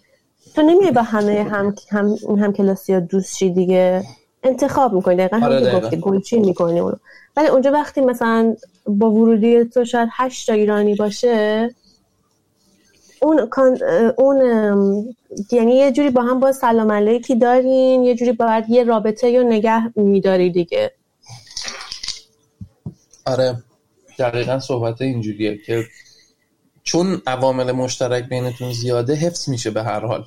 [0.54, 4.04] تو نمیای با همه هم هم, هم کلاسی ها دوست شی دیگه.
[4.42, 6.96] انتخاب می‌کنی دقیقا آره هم گفتی گلچین می‌کنی اونو.
[7.36, 11.70] ولی اونجا وقتی مثلا با ورودی تو شاید هشت تا ایرانی باشه
[13.22, 13.48] اون
[14.18, 14.38] اون
[15.52, 19.42] یعنی یه جوری با هم با سلام علیکی دارین یه جوری باید یه رابطه یا
[19.42, 20.92] نگه میداری دیگه.
[23.26, 23.62] آره.
[24.18, 25.84] دقیقا صحبت اینجوریه که
[26.82, 30.24] چون عوامل مشترک بینتون زیاده حفظ میشه به هر حال.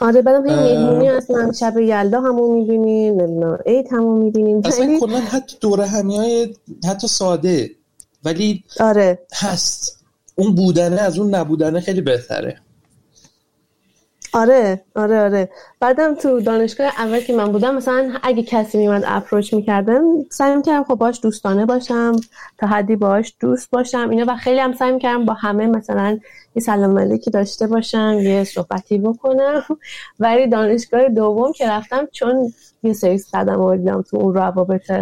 [0.00, 4.62] آره بعدم هی مهمونی اصلا شب یلدا همون می‌بینیم نمی‌دونم عید همون می‌بینیم.
[4.64, 6.54] اصلا کلا حتی دوره همیای
[6.88, 7.70] حتی ساده
[8.24, 9.18] ولی آره.
[9.32, 9.99] هست.
[10.40, 12.56] اون بودنه از اون نبودنه خیلی بهتره.
[14.32, 15.48] آره آره آره.
[15.80, 20.84] بعدم تو دانشگاه اول که من بودم مثلا اگه کسی میمد اپروچ می‌کردم سعی می‌کردم
[20.84, 22.16] خب باش دوستانه باشم
[22.58, 26.18] تا حدی باش دوست باشم اینا و خیلی هم سعی می‌کردم با همه مثلا
[26.54, 29.64] یه سلام علیکی داشته باشم یه صحبتی بکنم.
[30.20, 34.92] ولی دانشگاه دوم که رفتم چون یه سری صدم آوردم تو اون روابط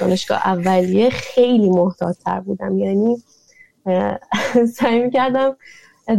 [0.00, 2.78] دانشگاه اولیه خیلی محتاط تر بودم.
[2.78, 3.22] یعنی
[4.76, 5.56] سعی می‌کردم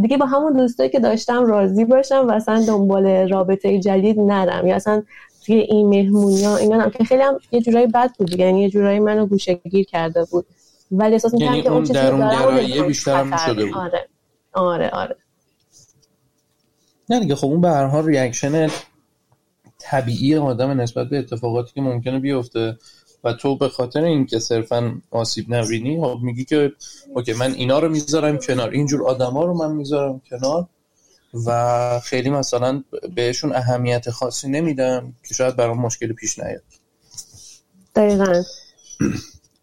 [0.01, 4.76] دیگه با همون دوستایی که داشتم راضی باشم و اصلا دنبال رابطه جدید نرم یا
[4.76, 5.03] اصلا
[5.45, 8.99] توی این مهمونی ها اینا که خیلی هم یه جورایی بد بود یعنی یه جورایی
[8.99, 10.45] منو گوشه گیر کرده بود.
[10.91, 13.76] ولی احساس می‌کردم یعنی که اون درون بیشتر شده بود.
[13.76, 14.07] آره
[14.53, 15.16] آره آره.
[17.09, 18.68] نه دیگه خب اون به هر حال reaction
[19.80, 22.78] طبیعی آدم نسبت به اتفاقاتی که ممکنه بیفته.
[23.24, 26.71] و تو به خاطر اینکه صرفا آسیب نبینی خب میگی که
[27.16, 28.69] OK من اینا رو می‌ذارم کنار.
[28.69, 30.67] اینجور آدما رو من می‌ذارم کنار
[31.45, 32.84] و خیلی مثلا
[33.15, 36.63] بهشون اهمیت خاصی نمیدم که شاید برام مشکلی پیش نیاد.
[37.95, 38.43] دقیقا.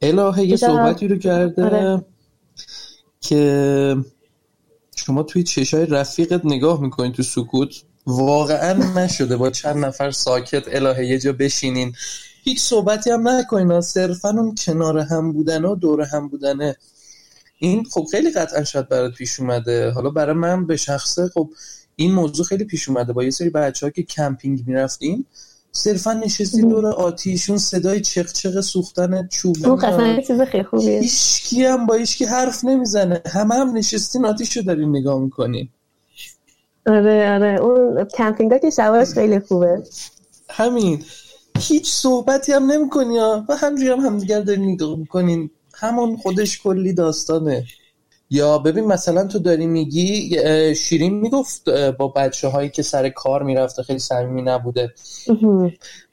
[0.02, 2.04] الهه یه صحبتی رو کرده آره.
[3.20, 3.96] که
[4.96, 7.82] شما توی چشای رفیقت نگاه می‌کنین تو سکوت.
[8.06, 11.94] واقعا نشده با چند نفر ساکت الهه یه جا بشینین.
[12.42, 16.76] هیچ صحبتی هم نکنین صرفا اون کنار هم بودن و دور هم بودنه.
[17.58, 19.90] این خب خیلی قطعا شاید برات پیش اومده.
[19.90, 21.50] حالا برای من به شخصه خب
[21.96, 23.12] این موضوع خیلی پیش اومده.
[23.12, 25.26] با یه سری بچه ها که کمپینگ می‌رفتیم
[25.72, 31.00] صرفا نشستی دور آتیشون صدای چق سوختن چوب اون چیز خیلی خوبیه.
[31.00, 33.22] هیچکی هم با هیچکی حرف نمی‌زنه.
[33.26, 35.68] همه هم نشستین آتیش رو دارین نگاه می‌کنین.
[36.86, 37.60] آره آره.
[37.60, 39.82] اون کمپینگ که شواش خیلی خوبه.
[40.50, 41.04] همین.
[41.58, 43.44] هیچ صحبتی هم نمی‌کنی ها.
[43.48, 45.50] و همجوری هم همدیگر داری نگاه می‌کنین.
[45.74, 47.64] همون خودش کلی داستانه.
[48.30, 50.36] یا ببین مثلا تو داری میگی
[50.74, 54.94] شیرین می‌گفت با بچه هایی که سر کار می‌رفته خیلی صمیمی نبوده.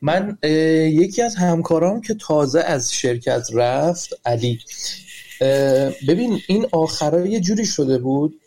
[0.01, 4.59] من یکی از همکارام که تازه از شرکت رفت علی.
[6.07, 8.39] ببین این آخرا یه جوری شده بود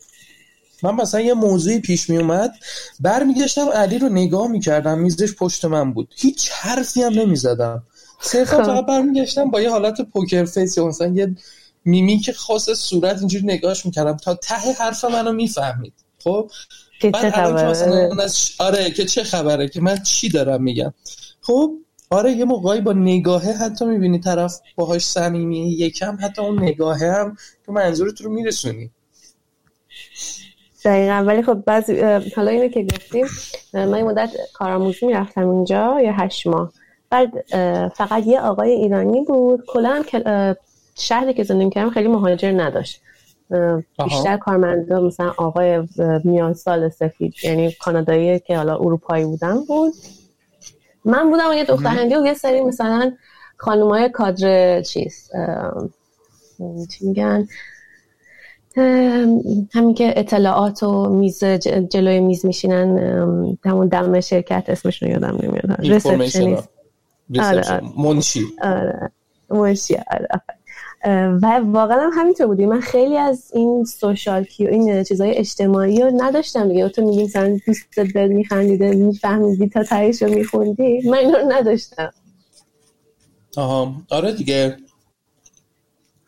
[0.82, 2.52] من مثلا یه موضوعی پیش می اومد
[3.00, 6.14] برمیگشتم علی رو نگاه می‌کردم میزش پشت من بود.
[6.16, 7.82] هیچ حرفی هم نمی‌زدم.
[8.20, 8.64] صرفا خب.
[8.64, 11.36] فقط برمیگشتم با یه حالت poker face یا مثلا یه
[11.84, 15.92] میمیک خاص صورت اینجوری نگاهش می‌کردم تا ته حرف منو می‌فهمید.
[16.24, 16.50] خب؟
[17.00, 18.28] که چه خبره؟
[18.58, 20.94] آره که چه خبره؟ که من چی دارم میگم؟
[21.40, 21.74] خب؟
[22.10, 27.36] آره یه موقعی با نگاهه حتی می‌بینی طرف باهاش صمیمی یکم حتی اون نگاهه هم
[27.66, 28.90] تو منظورت رو میرسونی.
[30.84, 31.24] دقیقا.
[31.26, 32.00] ولی خب بعضی
[32.36, 33.26] حالا اینو که گفتیم
[33.74, 36.72] من این مدت کارآموزی می‌رفتم اینجا یا هشت ماه.
[37.10, 37.30] بعد
[37.88, 39.64] فقط یه آقای ایرانی بود.
[39.66, 40.56] کلا هم
[40.94, 43.00] شهری که زندگی کردم خیلی مهاجر نداشت.
[44.04, 45.88] بیشتر کارمندا مثلا آقای
[46.24, 49.92] میان سال سفید یعنی کانادایی که حالا اروپایی بودن بود.
[51.04, 53.12] من بودم یه دختر هندی و یه سری مثلا
[53.56, 55.30] خانمای کادر چیز
[56.90, 57.48] چی میگن؟
[59.72, 62.98] همین که اطلاعات و میز جلوی میز میشینن
[63.64, 65.80] همون دم شرکت اسمشون یادم نمیاد.
[65.80, 66.68] ریسپشنیست
[67.40, 67.80] آره آره.
[67.98, 68.44] منشی.
[68.62, 69.10] آره.
[69.50, 70.28] منشی آره
[71.42, 72.66] و واقعا هم همینطور بودی.
[72.66, 76.88] من خیلی از این سوشال کی این چیزهای اجتماعی رو نداشتم دیگه.
[76.88, 81.08] تو میگی مثلا دوست دل میخندیده میفهمیدی تا تایش رو میخوندی.
[81.08, 82.12] من این رو نداشتم.
[83.56, 83.92] آها.
[84.10, 84.76] آره دیگه.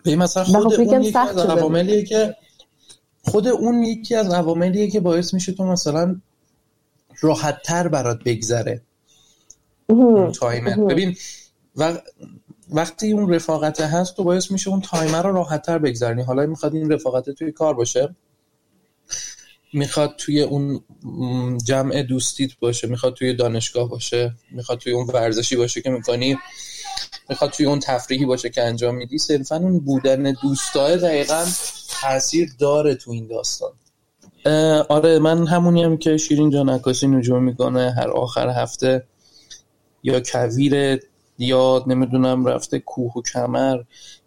[0.02, 2.36] به مثلا خود اون یکی از عواملیه که
[3.22, 6.20] خود اون یکی از عواملیه که باعث میشه تو مثلا
[7.20, 8.82] راحت تر برات بگذره.
[10.40, 10.76] تایمر.
[10.76, 11.16] ببین
[11.76, 11.98] و
[12.70, 16.22] وقتی اون رفاقت هست تو باعث میشه اون تایمر رو راحت تر بگذرنی.
[16.22, 18.16] حالا می‌خواد این رفاقت توی کار باشه.
[19.72, 20.82] می‌خواد توی اون
[21.64, 22.88] جمع دوستیت باشه.
[22.88, 24.34] می‌خواد توی دانشگاه باشه.
[24.50, 26.38] می‌خواد توی اون ورزشی باشه که می‌کنی.
[27.28, 31.46] می‌خواد توی اون تفریحی باشه که انجام میدی صرفا اون بودن دوستای دقیقا
[32.00, 33.72] تاثیر داره تو این داستان.
[34.88, 39.04] آره من همونی هم که شیرین جان عکاسی نجوم می‌کنه هر آخر هفته
[40.02, 41.00] یا کویر
[41.38, 43.82] یا نمی‌دونم رفته کوه و کمر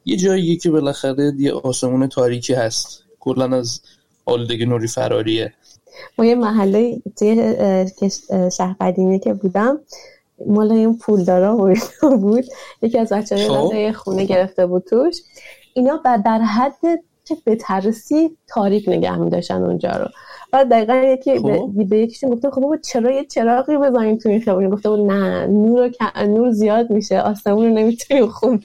[0.05, 3.03] یه جایی که بالاخره یه آسمون تاریکی هست.
[3.19, 3.81] کلا از
[4.25, 5.53] آلودگی نوری فراریه.
[6.17, 7.53] ما یه محله توی
[8.57, 9.79] شهر قدیمی که بودم.
[10.47, 11.55] مال این پولدارا
[12.01, 12.45] بود.
[12.81, 13.91] یکی از بچه خب.
[13.91, 15.15] خونه گرفته بود توش.
[15.73, 16.75] اینا در حد
[17.25, 20.07] که به ترسی تاریک نگه می داشتن اونجا رو.
[20.51, 21.73] بعد دقیقا یکی خب.
[21.75, 25.47] به, به یکیشون گفته خب چرا یه چراغی بزنیم تو این خیابون؟ گفته بود نه
[25.47, 25.91] نور
[26.27, 28.59] نور زیاد میشه آسمون رو نمی‌تونیم خوب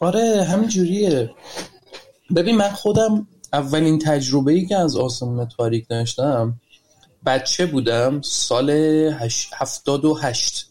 [0.00, 1.30] آره همین جوریه
[2.36, 6.54] ببین من خودم اولین تجربه ای که از آسمون تاریک داشتم
[7.26, 8.70] بچه بودم سال
[9.52, 10.66] هفتاد و هشت.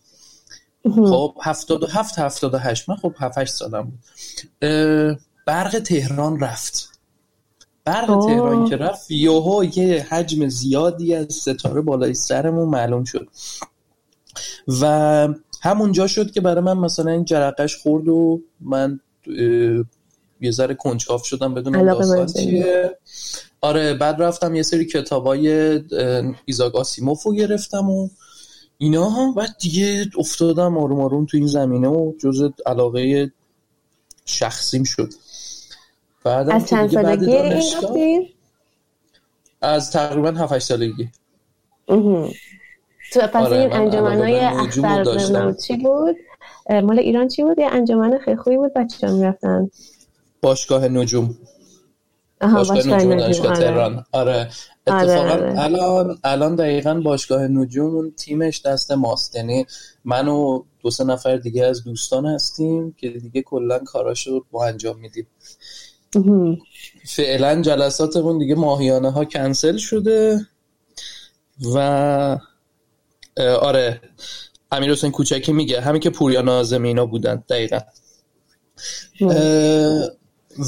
[0.83, 2.89] خب هفتاد و هفت هفتاد و هشت.
[2.89, 3.99] من خب هفت هشت سالم بود.
[5.45, 6.99] برق تهران رفت.
[7.85, 13.27] برق تهران که رفت یهو یه حجم زیادی از ستاره بالای سرمون معلوم شد.
[14.81, 15.27] و
[15.61, 18.99] همونجا شد که برای من مثلا این جرقش خورد و من
[20.41, 22.97] یه ذره کنجکاف شدم بدونم داستان چیه.
[23.61, 25.79] آره بعد رفتم یه سری کتابای
[26.45, 28.09] ایزاک آسیموف رو گرفتم و
[28.77, 33.31] اینا هم بعد دیگه افتادم آروم آروم تو این زمینه و جز علاقه
[34.25, 35.09] شخصیم شد.
[36.23, 38.33] بعد از چند سالگی
[39.61, 41.09] از تقریبا 7 سالگی.
[41.87, 46.15] تو پس آره این انجمنهای اختر چی بود؟
[46.69, 49.71] مال ایران چی بود؟ یه انجمن خیلی خوبی بود بچه ها می‌رفتن.
[50.41, 51.37] باشگاه نجوم.
[52.39, 53.59] باشگاه نجوم دانشگاه آره.
[53.59, 54.05] تهران.
[54.11, 54.49] آره.
[54.87, 55.59] اتفاقا آره، آره.
[55.59, 59.35] الان الان دقیقا باشگاه نجوم اون تیمش دست ماست.
[59.35, 59.65] یعنی
[60.05, 64.99] من و دو سه نفر دیگه از دوستان هستیم که دیگه کلا کاراشو با انجام
[64.99, 65.27] میدیم.
[67.05, 70.47] فعلا جلساتمون دیگه ماهیانه ها کنسل شده
[71.75, 71.77] و
[73.37, 74.01] آره.
[74.71, 75.81] امیر حسین کوچکی میگه.
[75.81, 77.79] همین که پوریا نازم اینا بودن دقیقا.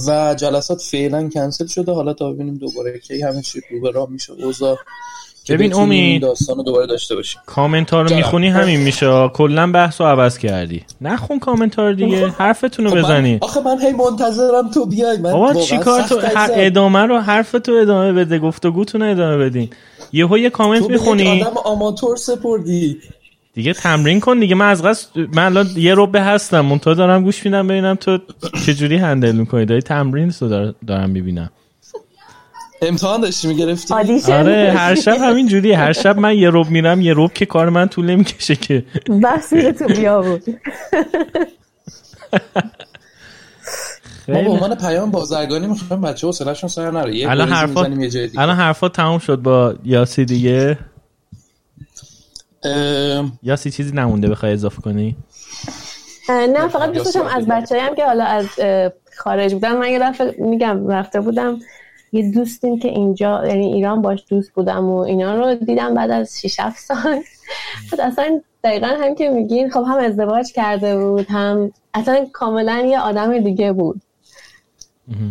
[0.08, 1.92] و جلسات فعلا کنسل شده.
[1.92, 4.34] حالا تا ببینیم دوباره کی همه چی رو به راه میشه.
[4.34, 4.78] اوضاع
[5.50, 7.42] ببین امید داستان رو دوباره داشته باشیم.
[7.46, 9.30] کامنتار رو می‌خونی همین میشه.
[9.34, 10.84] کلا بحث رو عوض کردی.
[11.02, 12.28] نخون کامنتار دیگه.
[12.28, 13.38] حرفتون رو خب بزنی.
[13.42, 15.18] آخه من هی منتظرم تو بیای.
[15.18, 18.40] من بابا چیکار تو هر ادامه رو حرف تو ادامه بده.
[18.40, 19.70] گفتگوتون ادامه بدین.
[20.14, 21.42] یهو یه کامنت می‌خونی.
[21.42, 22.98] آدم آماتور سپردی.
[23.54, 24.56] دیگه تمرین کن دیگه.
[24.56, 26.62] من از قصد من الان یه روبه هستم.
[26.62, 28.20] منتها دارم گوش میدم ببینم تو
[28.66, 29.66] چجوری هندل می‌کنی.
[29.66, 31.50] داری تمرین رو دارم می‌بینم.
[32.82, 33.94] امتحان داشتی می‌گرفتی؟
[34.34, 37.70] آره هر شب همین جوری هر شب من یه روب میرم یه روب که کار
[37.70, 38.86] من طول نمی‌کشه که.
[39.24, 39.50] بس
[39.80, 40.44] تو بیا بود
[44.28, 47.30] ما به عنوان پیام بازرگانی می‌خوایم بچه ها سلاشون سر نره.
[47.32, 47.82] الان حرفا
[48.38, 50.78] الان حرفا تموم شد با یاسی دیگه.
[53.44, 55.16] یاسی چیزی نمونده بخوای اضافه کنی؟
[56.30, 58.48] نه فقط دوست از بچه هم که حالا از
[59.18, 59.78] خارج بودن.
[59.78, 61.60] من یه دفعه میگم رفته بودم
[62.12, 66.40] یه دوستیم که اینجا یعنی ایران باش دوست بودم و اینا رو دیدم بعد از
[66.42, 67.24] 6 7 سال.
[67.92, 73.00] بعد اصلا دقیقا هم که میگین خب هم ازدواج کرده بود هم اصلا کاملا یه
[73.00, 74.02] آدم دیگه بود.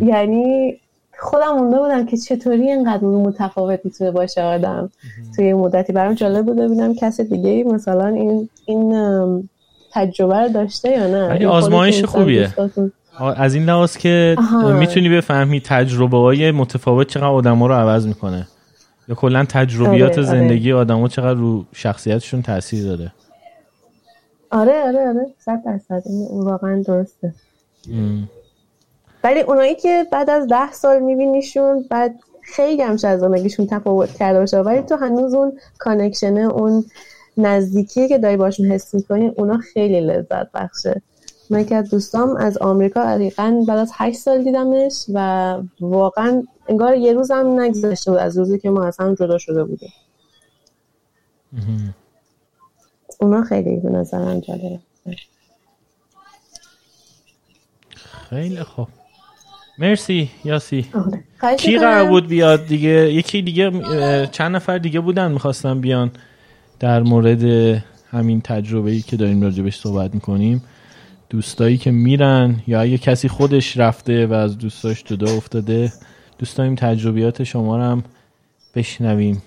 [0.01, 0.80] یعنی
[1.21, 4.89] خودم مونده بودم که چطوری اینقدر متفاوت می‌تونه باشه آدم.
[5.35, 9.49] توی مدتی برام جالب بود ببینم کسی دیگه مثلا این این
[9.91, 12.53] تجربه رو داشته یا نه؟ ولی آزمایش خوبیه.
[13.35, 14.37] از این لحاظ که
[14.79, 18.47] می‌تونی بفهمی تجربه های متفاوت چقدر آدم رو عوض می‌کنه.
[19.07, 20.81] یا کلا تجربیات آره، زندگی آره.
[20.81, 23.11] آدم چقدر رو شخصیتشون تاثیر داره.
[24.51, 25.25] آره آره آره.
[25.39, 26.03] صد درصد.
[26.31, 27.33] واقعا درسته.
[29.23, 34.39] ولی اونایی که بعد از ده سال میبینیشون بعد خیلی همش از زندگیشون تفاوت کرده
[34.39, 36.85] باشه ولی تو هنوز اون کانکشنه اون
[37.37, 41.01] نزدیکی که داری باشون حس می‌کنی اونا خیلی لذت بخشه.
[41.49, 46.95] من که از دوستام از آمریکا دقیقا بعد از هشت سال دیدمش و واقعا انگار
[46.95, 49.93] یه روز هم نگذشته بود از روزی که ما از هم جدا شده بودیم.
[53.19, 54.79] اونا خیلی به نظرم جالبه.
[58.29, 58.87] خیلی خوب.
[59.81, 60.85] مرسی یاسی.
[60.93, 61.55] آره.
[61.55, 63.71] کی قرار بود بیاد دیگه؟ یکی دیگه
[64.31, 66.11] چند نفر دیگه بودن می‌خواستم بیان
[66.79, 67.43] در مورد
[68.11, 70.63] همین تجربه ای که داریم راجبش صحبت می‌کنیم.
[71.29, 75.93] دوستایی که میرن یا اگه کسی خودش رفته و از دوستاش جدا افتاده
[76.39, 78.03] دوست داریم تجربیات شما رو هم
[78.75, 79.41] بشنویم.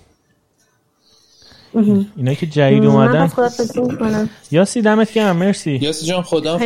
[2.15, 3.29] اینا که جدید اومدن.
[4.51, 5.71] یاسی دمت گرم مرسی.
[5.81, 6.59] یاسی جان خدا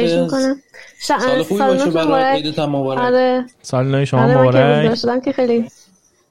[1.00, 3.00] سال خوبی باشه برای عیدت مبارک.
[3.00, 3.46] آره.
[3.62, 4.96] سال نو شما آره، مبارک.
[4.96, 5.66] شدم که خیلی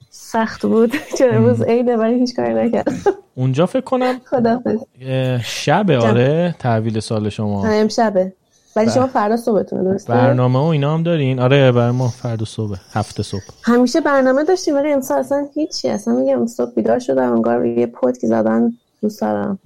[0.09, 0.91] سخت بود.
[1.17, 2.95] چون امروز عیده ولی هیچ کاری نکردم.
[3.35, 4.61] اونجا فکر کنم خدا
[5.43, 7.67] شبه آره تحویل سال شما.
[7.67, 8.33] آره، امشبه.
[8.75, 12.77] ولی شما فردا صبحتون درسته؟ برنامه و اینا هم دارین؟ آره بر ما فردا صبح
[12.93, 13.41] هفته صبح.
[13.63, 15.89] همیشه برنامه داشتیم ولی امسال اصلا هیچی.
[15.89, 19.59] اصلا میگم صبح بیدار شدم انگار یه پوت که زدن دوست دارم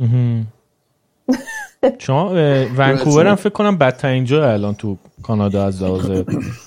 [1.97, 2.29] شما
[2.77, 6.21] ونکوور هم فکر کنم بدترین جا الان تو کانادا از لحاظ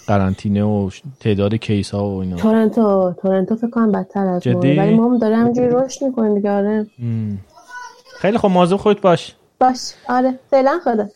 [0.07, 0.91] قرنطینه و
[1.21, 2.37] تعداد کیس ها و اینا.
[2.37, 4.59] تورنتو تورنتو فکر کنم بدتر از ما.
[4.61, 6.87] ولی ما هم داره همینجوری رشد می‌کنیم دیگه آره.
[8.19, 9.35] خیلی خب مواظب خودت باش.
[9.61, 9.93] باش.
[10.09, 11.07] آره فعلا خدا.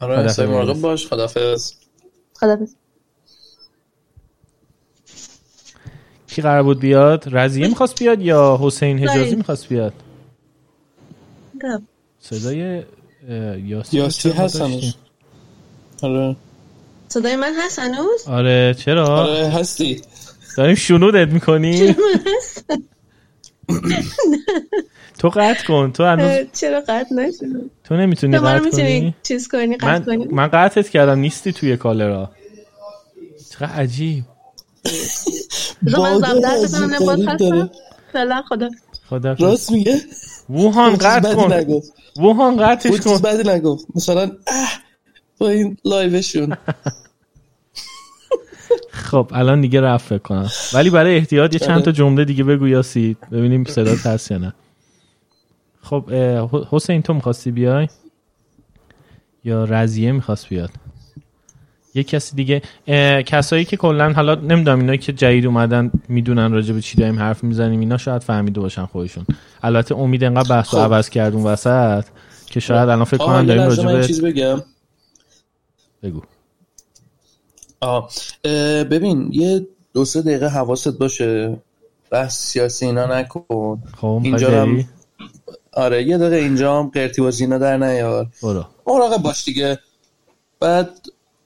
[0.00, 1.72] آره سعی مراقب باش خدافظ.
[2.40, 2.74] خدافظ.
[6.26, 9.92] کی قرار بود بیاد؟ رضیه می‌خواست بیاد یا حسین حجازی می‌خواست بیاد؟
[12.20, 12.82] صدای
[13.64, 14.62] یاسی یاسی هست
[16.02, 16.36] آره.
[17.08, 20.02] صدای من هست هنوز؟ آره چرا؟ آره هستی.
[20.56, 21.94] داریم شنودت می‌کنی
[25.18, 25.92] تو قطع کن.
[25.92, 30.04] تو هنوز چرا قطع نشد تو نمی‌تونی قطع کنی؟ چیز کنی قطع من...
[30.04, 32.30] کنی؟ من قطعت کردم نیستی توی کالرا.
[33.50, 34.24] چقدر عجیب.
[38.48, 38.70] خدا.
[39.08, 40.00] خدا راست میگه؟
[40.50, 41.80] ووهان قطع کن.
[42.18, 43.18] ووهان قطعش کن.
[43.18, 44.30] بدی نگفت مثلا
[45.38, 46.56] با این لایوشون.
[48.96, 50.50] خب الان دیگه رفت کنم.
[50.74, 51.92] ولی برای احتیاط یه چند تا آره.
[51.92, 53.16] جمله دیگه بگو یاسی.
[53.32, 54.54] ببینیم صدا هست یا نه.
[55.82, 56.10] خب
[56.70, 57.88] حسین تو می‌خواستی بیای؟
[59.44, 60.70] یا رزیه می‌خواست بیاد؟
[61.94, 62.62] یه کسی دیگه.
[63.22, 67.44] کسایی که کلا حالا نمی‌دونم اینا که جدید اومدن می‌دونن راجع به چی داریم حرف
[67.44, 69.26] می‌زنیم اینا شاید فهمیده باشن خودشون.
[69.62, 70.78] البته امید انقدر بحث خب.
[70.78, 72.04] عوض کردون وسط
[72.46, 74.62] که شاید الان فکر کنم داریم راجع به چیز بگم.
[76.02, 76.22] بگو.
[77.80, 78.10] آه.
[78.90, 81.56] ببین یه دو سه دقیقه حواست باشه.
[82.10, 83.82] بحث سیاسی اینا نکن.
[83.96, 84.84] خب اینجا هم
[85.72, 88.26] آره یه دقیقه اینجا هم قرتی بازی اینا در نیار.
[88.86, 89.78] مراقب باش دیگه.
[90.60, 90.90] بعد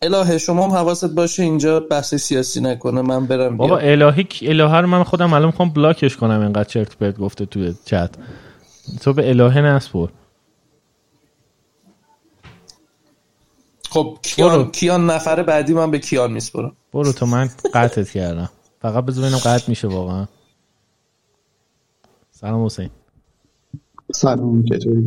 [0.02, 3.02] الهه شما هم حواست باشه اینجا بحث سیاسی نکنه.
[3.02, 6.40] من برم بابا الهی الهه رو من خودم الان می‌خوام بلاکش کنم.
[6.40, 8.10] اینقدر چرت پرت گفته توی چت.
[9.00, 10.08] تو به الهه نسپر
[13.90, 17.12] خب کیان کیان نفر بعدی من به کیان میسپرم برو.
[17.12, 18.50] تو من قطعت کردم.
[18.82, 20.26] فقط بذار ببینم قطع میشه واقعا.
[22.30, 22.90] سلام حسین.
[24.14, 25.04] سلام چطوری؟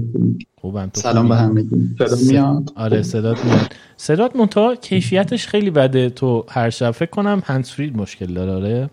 [0.62, 3.74] خوبم تو سلام به همگی صدا میاد؟ آره صدات میاد.
[3.98, 6.92] صدات منتها کیفیتش خیلی بده تو هر شب.
[6.92, 8.90] فکر کنم هنسفری مشکل داره آره؟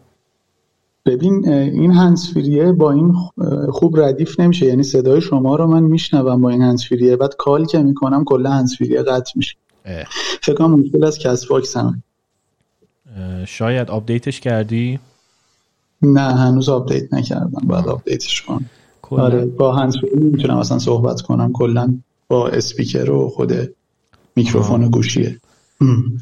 [1.06, 3.14] ببین این هنسفریه با این
[3.70, 4.66] خوب ردیف نمیشه.
[4.66, 9.02] یعنی صدای شما رو من میشنوم با این هنسفریه بعد کال که می‌کنم کلا هنسفریه
[9.02, 9.56] قطع میشه.
[10.42, 12.02] فکر کنم مشکل از Castbox هم.
[13.46, 14.98] شاید update ش کردی؟
[16.02, 17.66] نه هنوز update نکردم.
[17.66, 18.70] بعد update ش کنم.
[19.10, 21.52] آره با هنسفری می‌تونم اصلا صحبت کنم.
[21.52, 21.94] کلا
[22.28, 23.52] با اسپیکر و خود
[24.36, 25.40] میکروفون گوشیه.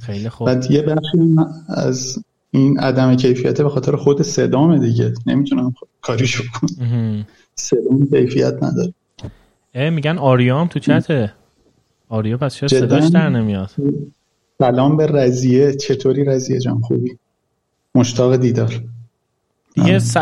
[0.02, 0.46] خیلی خوب.
[0.46, 1.36] بعد یه بخشی
[1.68, 5.14] از این عدم کیفیته به خاطر خود صدامه دیگه.
[5.26, 8.94] نمی‌تونم کاریشو کنم صدام کیفیت نداره.
[9.90, 11.32] میگن آریام تو چته؟
[12.08, 13.70] آریا پس چرا صداش در نمیاد؟
[14.58, 17.18] سلام به رزیه چطوری رزیه جان؟ خوبی؟
[17.94, 18.82] مشتاق دیدار.
[19.74, 20.16] دیگه س...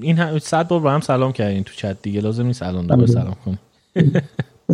[0.00, 2.20] این صد بار با هم سلام کردین تو چت دیگه.
[2.20, 3.12] لازم نیست الان دوباره آره.
[3.12, 3.58] سلام کنی.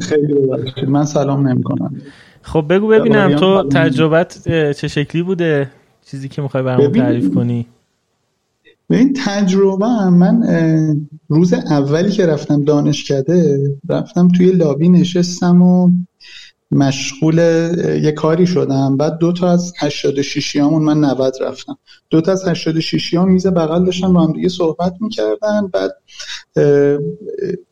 [0.00, 2.02] خیلی ببخشید من سلام نمی‌کنم.
[2.42, 3.36] خب بگو ببینم.
[3.36, 5.70] تو تجربت چه شکلی بوده؟
[6.04, 7.66] چیزی که می‌خوای برامون تعریف کنی؟
[8.88, 10.42] به این تجربه هم من
[11.28, 13.58] روز اولی که رفتم دانشکده
[13.88, 15.90] رفتم توی لابی نشستم و
[16.70, 17.38] مشغول
[18.02, 18.96] یه کاری شدم.
[18.96, 21.78] بعد دو تا از 86 همون من 90 رفتم.
[22.10, 25.70] دو تا از 86 ها میز بغل داشتن با هم دیگه صحبت می‌کردن.
[25.72, 25.90] بعد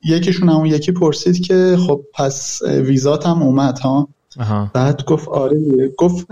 [0.04, 4.08] یکیشون همون یکی پرسید که خب پس ویزات هم اومد ها؟
[4.74, 6.26] بعد گفت آره گفت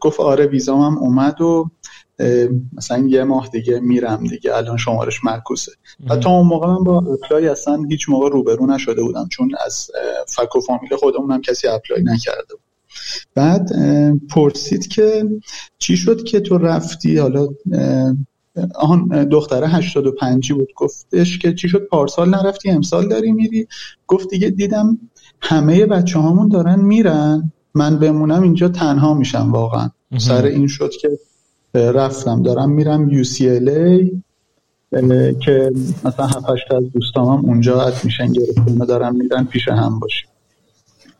[0.00, 1.70] گفت آره ویزام هم اومد و
[2.72, 5.72] مثلا یه ماه دیگه میرم دیگه الان شمارش معکوسه
[6.10, 9.90] حتی اون موقع من با apply اصلا هیچ موقع روبرو نشده بودم چون از
[10.28, 12.60] فک و فامیل خودمونم کسی apply نکرده بود.
[13.34, 13.70] بعد
[14.30, 15.24] پرسید که
[15.78, 17.48] چی شد که تو رفتی؟ حالا
[18.74, 23.66] آن دختره 85 بود گفتش که چی شد؟ پارسال نرفتی امسال داری میری؟
[24.06, 24.98] گفت دیگه دیدم
[25.40, 29.90] همه بچه هامون دارن میرن من بمونم اینجا تنها میشم واقعا.
[30.18, 31.18] سر این شد که
[31.74, 32.42] رفتم.
[32.42, 34.10] دارم میرم UCLA
[35.44, 35.72] که
[36.04, 40.28] مثلا 7 از دوستام هم اونجا میشن گرفتن دارم میرن پیش هم باشیم.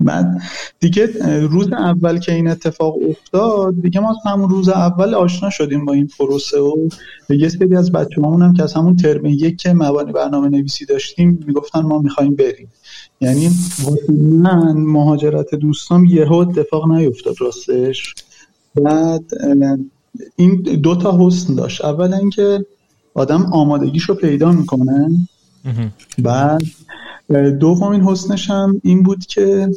[0.00, 0.42] بعد
[0.80, 1.06] دیگه
[1.40, 6.08] روز اول که این اتفاق افتاد دیگه ما همون روز اول آشنا شدیم با این
[6.18, 6.88] پروسه و
[7.30, 11.44] یه سری از بچه هم که از همون ترم یک که مبانی برنامه نویسی داشتیم
[11.46, 12.72] می‌گفتن ما می‌خوایم بریم.
[13.20, 13.50] یعنی
[14.22, 18.14] من مهاجرت دوستام یهو اتفاق نیفتاد راستش.
[18.74, 19.24] بعد
[20.36, 21.84] این دو تا حسن داشت.
[21.84, 22.66] اول اینکه
[23.14, 25.10] آدم آمادگیشو پیدا می‌کنه.
[26.18, 26.62] بعد
[27.58, 29.70] دومین حسنش هم این بود که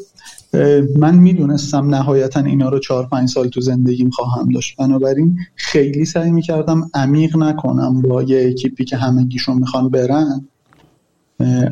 [0.98, 4.78] من می‌دونستم نهایتا اینا رو چهار پنج سال تو زندگیم خواهم داشت.
[4.78, 10.48] بنابراین خیلی سعی می‌کردم عمیق نکنم با یه اکیپی که همگیشون می‌خوان برن.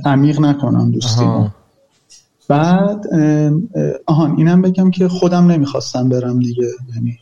[0.05, 1.25] عمیق نکنم دوستی
[2.47, 3.07] بعد
[4.05, 6.67] آهان اینم بگم که خودم نمی‌خواستم برم دیگه.
[6.95, 7.19] یعنی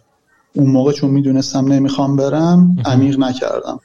[0.56, 3.80] اون موقع چون می‌دونستم نمی‌خوام برم عمیق نکردم.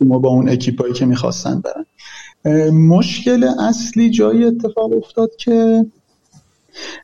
[0.00, 2.70] ما با اون اکیپایی که می‌خواستن برن.
[2.70, 5.86] مشکل اصلی جایی اتفاق افتاد که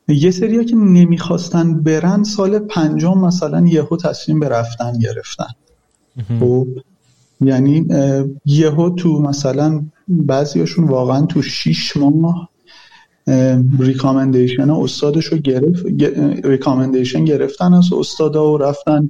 [0.07, 5.49] یه سریا که نمی‌خواستن برن سال پنجم مثلا یهو تصمیم به رفتن گرفتن.
[6.39, 6.67] خب
[7.41, 7.87] یعنی
[8.45, 12.49] یهو تو مثلا بعضیاشون واقعا تو شیش ماه
[13.79, 15.85] recommendation استادش رو گرفت
[16.43, 19.09] recommendation گرفتن از استادا و رفتن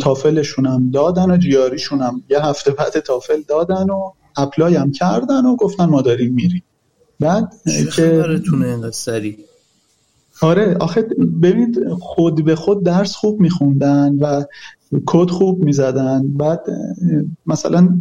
[0.00, 4.92] تافلشون هم دادن و GRE شون هم یه هفته بعد تافل دادن و apply هم
[4.92, 6.62] کردن و گفتن ما داریم میریم.
[7.20, 7.52] بعد
[7.96, 9.38] که اینقدر سریع
[10.42, 11.02] آره آخه
[11.42, 14.44] ببینید خود به خود درس خوب میخوندن و
[15.06, 16.28] کد خوب می‌زدن.
[16.28, 16.60] بعد
[17.46, 17.98] مثلا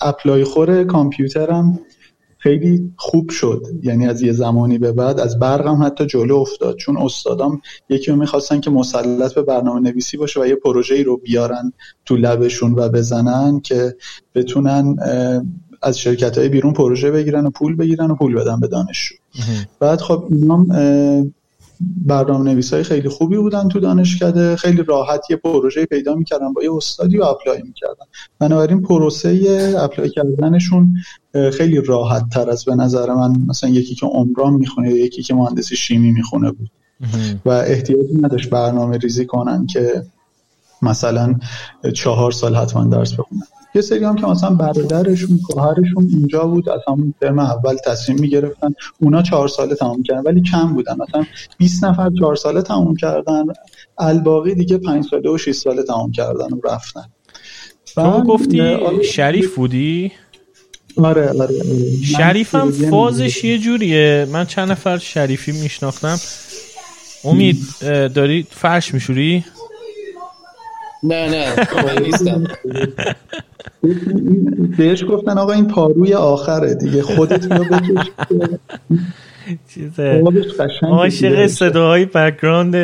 [0.00, 1.80] اپلای خور کامپیوترم
[2.38, 3.62] خیلی خوب شد.
[3.82, 6.76] یعنی از یه زمانی به بعد از برقم حتی جلو افتاد.
[6.76, 11.16] چون استادام یکی رو می‌خواستن که مسلط به برنامه نویسی باشه و یه پروژه رو
[11.16, 11.72] بیارن
[12.04, 13.96] تو لبشون و بزنن که
[14.34, 14.96] بتونن
[15.82, 19.14] از شرکت های بیرون پروژه بگیرن و پول بگیرن و پول بدن به دانشجو.
[19.80, 20.66] بعد خب اینام
[21.80, 24.56] برنامه نویس های خیلی خوبی بودن تو دانشکده.
[24.56, 28.04] خیلی راحت یه پروژه پیدا می‌کردن با یه استادی و apply می‌کردن.
[28.38, 30.96] بنابراین پروسه apply کردنشون
[31.52, 35.76] خیلی راحت تر از به نظر من مثلا یکی که عمران می‌خونه یکی که مهندسی
[35.76, 36.70] شیمی می‌خونه بود.
[37.44, 40.02] و احتیاجی نداشت برنامه ریزی کنن که
[40.82, 41.34] مثلا
[41.94, 43.42] چهار سال حتما درس بخونن.
[43.76, 48.74] یه سری هم که مثلا برادرشون خواهرشون اینجا بود از همون ترم اول تصمیم می‌گرفتن.
[49.00, 50.96] اونا چهار ساله تمام کردن ولی کم بودن.
[51.08, 51.24] مثلا
[51.58, 53.44] 20 نفر چهار ساله تمام کردن
[53.98, 57.04] الباقی دیگه 5 ساله و 6 ساله تمام کردن و رفتن.
[57.94, 58.76] تو گفتی
[59.12, 60.12] شریف بودی؟
[60.96, 61.54] آره آره, آره.
[62.04, 64.26] شریف هم فازش یه جوریه.
[64.32, 66.18] من چند نفر شریفی میشناختم.
[67.24, 67.56] امید
[68.14, 69.44] داری فرش میشوری؟
[71.06, 72.44] نه نه نیستم.
[74.78, 78.10] بهش گفتن آقا این پاروی آخره دیگه خودت رو بکش.
[79.74, 80.22] چیزه.
[80.82, 82.74] عاشق صداهای background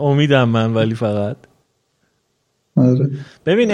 [0.00, 1.36] امیدم من ولی فقط.
[2.76, 3.10] آره.
[3.46, 3.70] ببین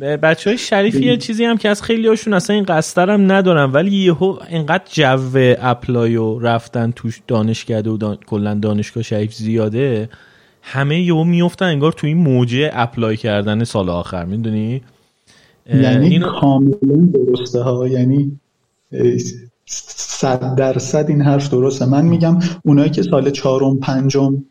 [0.00, 3.74] بچه های شریفی یه چیزی هم که از خیلی هاشون اصلا این قصد رم ندارم
[3.74, 8.18] ولی یهو اینقدر جو apply و رفتن توش دانشگاه و دان...
[8.26, 10.08] کلا دانشگاه شریف زیاده.
[10.66, 14.82] همه یهو میفتن انگار تو این موجه apply کردن سال آخر می‌دونی؟
[15.74, 16.40] یعنی اینو...
[16.40, 18.40] کاملا درسته ها یعنی
[19.66, 21.86] صد درصد این حرف درسته.
[21.86, 24.44] من میگم اونایی که سال چهارم پنجم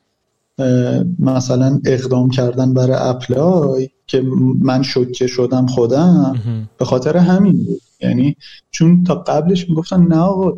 [1.19, 4.23] مثلا اقدام کردن برای اپلای که
[4.59, 6.35] من شوکه شدم خودم
[6.77, 7.81] به خاطر همین بود.
[8.01, 8.35] یعنی
[8.71, 10.53] چون تا قبلش می‌گفتن نه آقا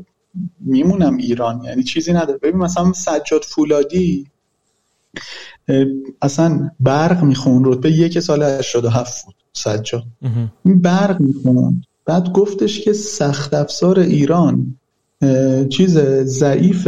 [0.59, 2.39] میمونم ایران یعنی چیزی نداره.
[2.43, 4.27] ببین مثلا سجاد فولادی
[6.21, 10.03] اصلا برق میخون رتبه یک سال 87 بود سجاد
[10.65, 14.75] این برق میخون بعد گفتش که سخت افزار ایران
[15.69, 16.87] چیز ضعیف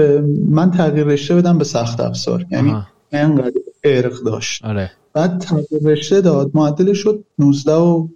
[0.49, 2.45] من تغییر رشته بدم به سخت افزار.
[2.51, 2.75] یعنی
[3.11, 3.51] انقدر
[3.83, 4.65] ارق داشت.
[4.65, 4.91] آره.
[5.13, 6.51] بعد تغییر رشته داد.
[6.53, 8.07] معدل شد 19 و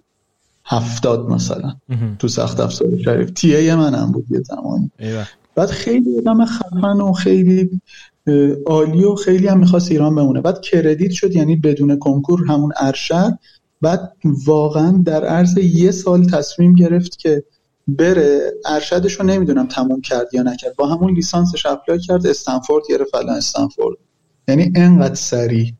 [0.64, 1.74] 70 مثلا.
[2.18, 3.30] تو سخت افزار شریف.
[3.30, 4.90] تی ای منم بود یه زمانی.
[5.54, 7.80] بعد خیلی آدم خفن و خیلی
[8.66, 10.40] عالی و خیلی هم می‌خواست ایران بمونه.
[10.40, 13.38] بعد کردیت شد یعنی بدون کنکور همون ارشد.
[13.80, 14.12] بعد
[14.46, 17.44] واقعا در عرض یه سال تصمیم گرفت که
[17.88, 18.40] بره.
[18.66, 20.76] ارشدش رو نمی‌دونم تموم کرد یا نکرد.
[20.76, 22.26] با همون لیسانسش اپلای کرد.
[22.26, 23.96] استنفورد گرفت فلان استنفورد.
[24.48, 25.72] یعنی انقدر سریع.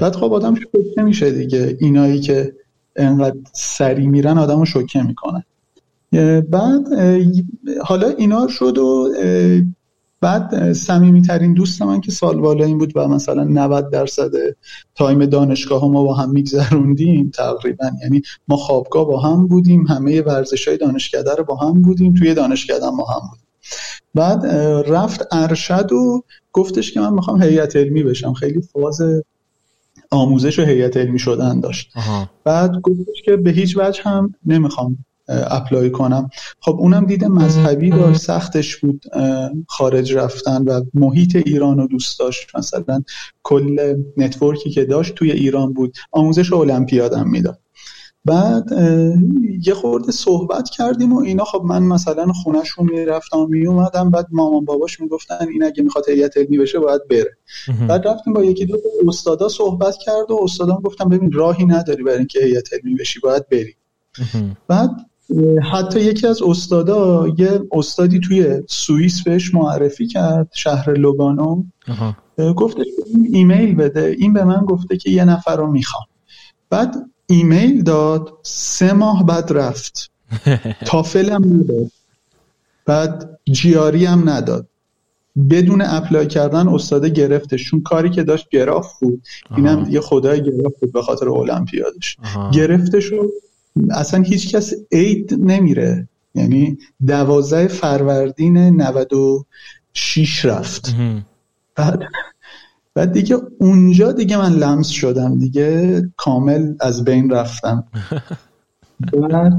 [0.00, 1.76] بعد خب آدم شوکه میشه دیگه.
[1.80, 2.54] اینایی که
[2.96, 5.42] انقدر سریع میرن آدم رو شوکه می‌کنن.
[6.40, 6.86] بعد
[7.84, 9.08] حالا اینا شد و
[10.20, 14.30] بعد صمیمی ترین دوست من که سال بالا این بود و مثلا 90 درصد
[14.94, 17.90] تایم دانشگاه ما با هم میگذروندیم تقریبا.
[18.02, 22.34] یعنی ما خوابگاه با هم بودیم همه ورزش های دانشکده رو با هم بودیم توی
[22.34, 23.46] دانشکده ما هم بودیم.
[24.14, 24.46] بعد
[24.86, 28.32] رفت ارشد و گفتش که من می‌خوام هیئت علمی بشم.
[28.32, 29.00] خیلی فاز
[30.10, 31.92] آموزش و هیئت علمی شدن داشت.
[32.44, 36.30] بعد گفتش که به هیچ وجه هم نمی‌خوام apply کنم.
[36.60, 39.04] خب اونم دیده مذهبی داشت سختش بود
[39.68, 42.56] خارج رفتن و محیط ایران رو دوست داشت.
[42.56, 43.02] مثلا
[43.42, 45.96] کل network ی که داشت توی ایران بود.
[46.12, 47.58] آموزش المپیادم می‌داد.
[48.24, 48.64] بعد
[49.66, 51.44] یه خورده صحبت کردیم و اینا.
[51.44, 56.58] خب من مثلا خونهشون می‌رفتم میومدم بعد مامان باباش می‌گفتن این اگه می‌خواد هیئت علمی
[56.58, 57.36] بشه باید بره.
[57.88, 58.76] بعد رفتیم با یکی دو
[59.08, 63.48] استادا صحبت کرد و استادان گفتم ببین راهی نداری برای اینکه هیئت علمی بشی باید
[63.48, 63.74] بری.
[64.68, 64.90] بعد
[65.72, 71.62] حتی یکی از استادا یه استادی توی سوئیس بهش معرفی کرد شهر لوگانو.
[72.56, 72.86] گفتش
[73.32, 74.16] ایمیل بده.
[74.18, 76.04] این به من گفته که یه نفر رو می‌خوام.
[76.70, 76.96] بعد
[77.26, 80.10] ایمیل داد سه ماه بعد رفت.
[80.86, 81.90] TOEFL هم نداد.
[82.86, 84.66] بعد GRE هم نداد.
[85.50, 87.70] بدون apply کردن استاده گرفتش.
[87.70, 89.22] چون کاری که داشت گراف بود.
[89.56, 92.16] اینم یه خدای گراف بود به خاطر المپیادش.
[92.52, 93.30] گرفتش و
[93.90, 96.08] اصلا هیچ کس عید نمیره.
[96.34, 100.94] یعنی دوازده فروردین 96 رفت.
[101.74, 102.02] بعد
[102.94, 106.02] بعد دیگه اونجا دیگه من لمس شدم دیگه.
[106.16, 107.84] کامل از بین رفتم.
[109.30, 109.54] بعد,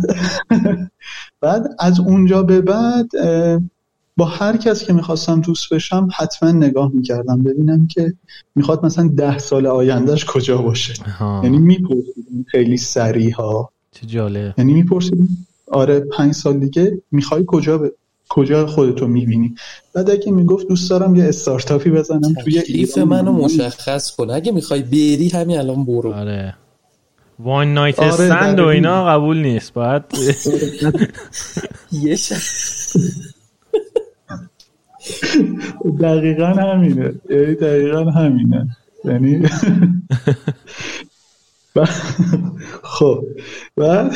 [1.41, 3.09] بعد از اونجا به بعد
[4.17, 8.13] با هر کس که می‌خواستم دوست بشم حتما نگاه می‌کردم ببینم که
[8.55, 10.93] می‌خواد مثلا ده سال آیندهش کجا باشه.
[11.43, 14.53] یعنی میپرسیدم خیلی سریع ها چه جالب.
[14.57, 15.27] یعنی میپرسیدم
[15.71, 17.91] آره پنج سال دیگه می‌خوای کجا ب...
[18.29, 19.55] کجا خودتو می‌بینی؟
[19.93, 23.03] بعد اگه می‌گفت دوست دارم یه استارتاپی بزنم توی ایران.
[23.07, 24.29] منو مشخص کن.
[24.29, 26.13] اگه می‌خوای بری همین الان برو.
[26.13, 26.55] آره.
[27.39, 29.73] وان نایت آره استند و اینا قبول نیست.
[29.73, 30.03] باید
[31.91, 32.17] یه
[36.01, 37.13] دقیقا همینه.
[37.29, 38.77] یعنی دقیقا همینه.
[39.05, 39.39] یعنی
[42.83, 43.23] خب
[43.77, 44.15] بعد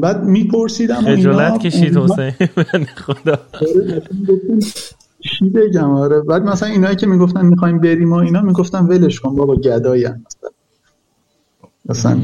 [0.00, 3.38] بعد میپرسیدم خجالت کشید حسین خدا.
[5.20, 9.36] چی بگم؟ آره بعد مثلا اینایی که می‌گفتن می‌خوایم بریم و اینا می‌گفتن ولش کن
[9.36, 10.06] بابا گدایی
[11.88, 12.20] مثلا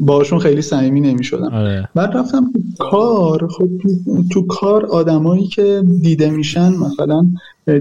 [0.00, 1.54] باشون خیلی صمیمی نمی‌شدم.
[1.54, 1.88] آره.
[1.94, 3.88] بعد رفتم تو کار خب تو,
[4.32, 7.26] تو کار آدمایی که دیده میشن مثلا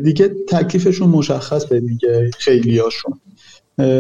[0.03, 3.19] دیگه تکلیفشون مشخصه دیگه خیلیاشون.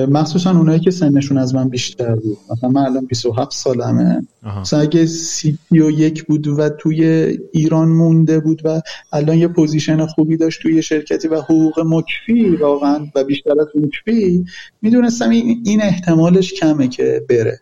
[0.07, 2.37] مخصوصا اونایی که سنشون از من بیشتر بود.
[2.51, 4.27] مثلا من الان 27 سالمه.
[4.61, 7.03] مثلا اگه سی و یک بود و توی
[7.51, 8.81] ایران مونده بود و
[9.13, 14.45] الان یه position خوبی داشت توی شرکتی و حقوق مکفی واقعا و بیشتر از مکفی
[14.81, 17.59] می‌دونستم این, احتمالش کمه که بره.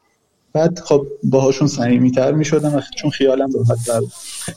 [0.53, 4.01] بعد خب باهاشون صمیمیتر می‌شدم و چون خیالم راحت تر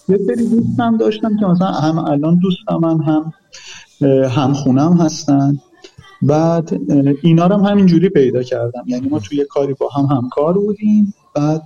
[0.09, 3.33] یه سری دوستم داشتم که مثلا هم الان دوستم من هم
[4.29, 5.59] هم خونم هستن.
[6.27, 6.81] بعد
[7.23, 8.85] اینا رو هم همینجوری پیدا کردم.
[8.87, 11.15] یعنی ما توی کاری با هم همکار بودیم.
[11.35, 11.63] بعد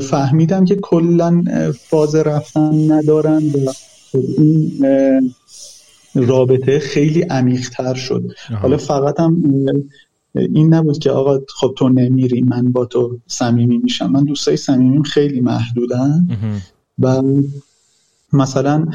[0.00, 3.72] فهمیدم که کلا فاز رفتن ندارن و
[4.14, 5.32] این
[6.14, 8.24] رابطه عمیق عمیقتر شد.
[8.62, 9.42] حالا فقط هم
[10.34, 14.10] این نبود که آقا خب تو نمیری من با تو صمیمی میشم.
[14.10, 16.28] من دوستای صمیمیم خیلی محدودن.
[16.98, 17.22] و
[18.36, 18.86] مثلا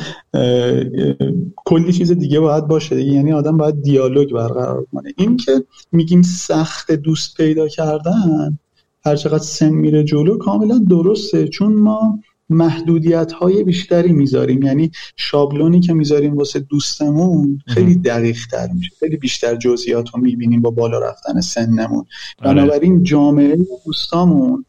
[1.56, 5.14] کلی چیز دیگه باید باشه یعنی آدم باید دیالوگ برقرار کنه.
[5.18, 8.60] این که میگیم سخت دوست پیدا کردن
[9.06, 11.48] هر چقدر سن میره جلو کاملا درسته.
[11.48, 12.20] چون ما
[12.50, 14.64] محدودیت های بیشتری می‌ذاریم.
[14.64, 18.92] یعنی شابلونی که می‌ذاریم واسه دوستمون خیلی دقیق تر میشه.
[19.00, 22.06] خیلی بیشتر جزئیات رو می‌بینیم با بالا رفتن سنمون.
[22.40, 22.54] آره.
[22.54, 24.66] بنابراین جامعه دوستامون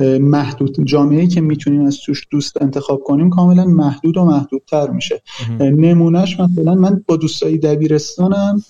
[0.00, 5.22] محدود جامعه که می‌تونیم از توش دوست انتخاب کنیم کاملا محدود و محدودتر میشه.
[5.60, 8.62] نمونهش مثلا من با دوستایی دبیرستانم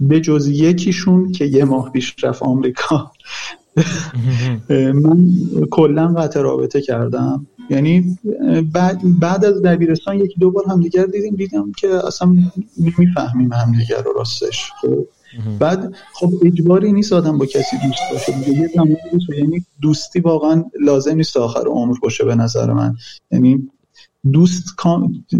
[0.00, 3.10] به جز یکیشون که یه ماه پیش رفت آمریکا.
[4.70, 5.28] من
[5.70, 7.46] کلا قطع رابطه کردم.
[7.70, 8.18] یعنی
[8.72, 12.34] بعد, بعد از دبیرستان یکی دو بار همدیگر دیدیم دیدم که اصلا
[12.80, 14.70] نمی‌فهمیم همدیگر رو راستش.
[14.80, 15.06] خب
[15.58, 18.50] بعد خب اجباری نیست آدم با کسی دوست باشه.
[18.50, 18.70] یه
[19.38, 22.96] یعنی دوستی واقعا لازم نیست آخر عمر باشه به نظر من.
[23.30, 23.68] یعنی
[24.32, 24.64] دوست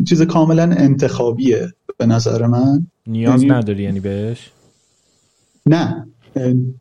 [0.09, 1.69] چیز کاملا انتخابیه
[1.99, 2.87] به نظر من.
[3.07, 3.55] نیاز یعنی...
[3.55, 4.51] نداری یعنی بهش؟
[5.67, 6.07] نه.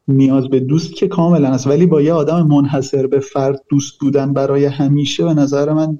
[0.07, 1.67] نیاز به دوست که کاملا است.
[1.67, 5.99] ولی با یه آدم منحصر به فرد دوست بودن برای همیشه به نظر من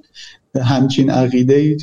[0.62, 1.76] همچین عقیده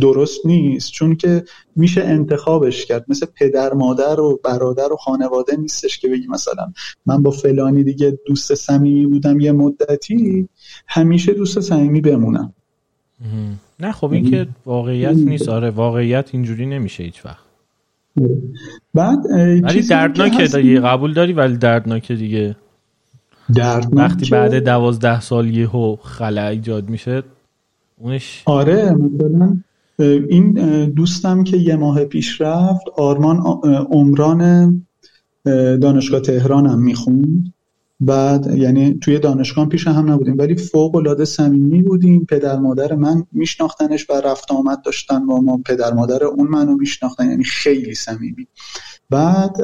[0.00, 1.44] درست نیست چون که
[1.76, 3.04] میشه انتخابش کرد.
[3.08, 6.72] مثل پدر مادر و برادر و خانواده نیستش که بگی مثلا
[7.06, 10.48] من با فلانی دیگه دوست صمیمی بودم یه مدتی
[10.88, 12.52] همیشه دوست صمیمی بمونم.
[13.80, 15.48] نه خب این که واقعیت نیست.
[15.48, 17.44] آره واقعیت اینجوری نمیشه هیچ وقت.
[18.94, 19.18] بعد
[19.62, 22.56] ولی دردناکه دیگه قبول داری ولی دردناکه دیگه.
[23.54, 27.22] دردناک وقتی بعد دوازده سال یهو خلع ایجاد میشه
[27.98, 29.56] اونش آره مثلا
[29.98, 30.52] این
[30.90, 33.36] دوستم که یه ماه پیش رفت آرمان
[33.90, 34.86] عمران
[35.80, 37.52] دانشگاه تهرانم می‌خوند.
[38.00, 42.24] بعد یعنی توی دانشگاه پیش هم نبودیم ولی فوق العاده صمیمی بودیم.
[42.24, 45.60] پدر مادر من میشناختنش و رفت آمد داشتن با ما.
[45.66, 48.46] پدر مادر اون منو میشناختن یعنی خیلی صمیمی.
[49.10, 49.56] بعد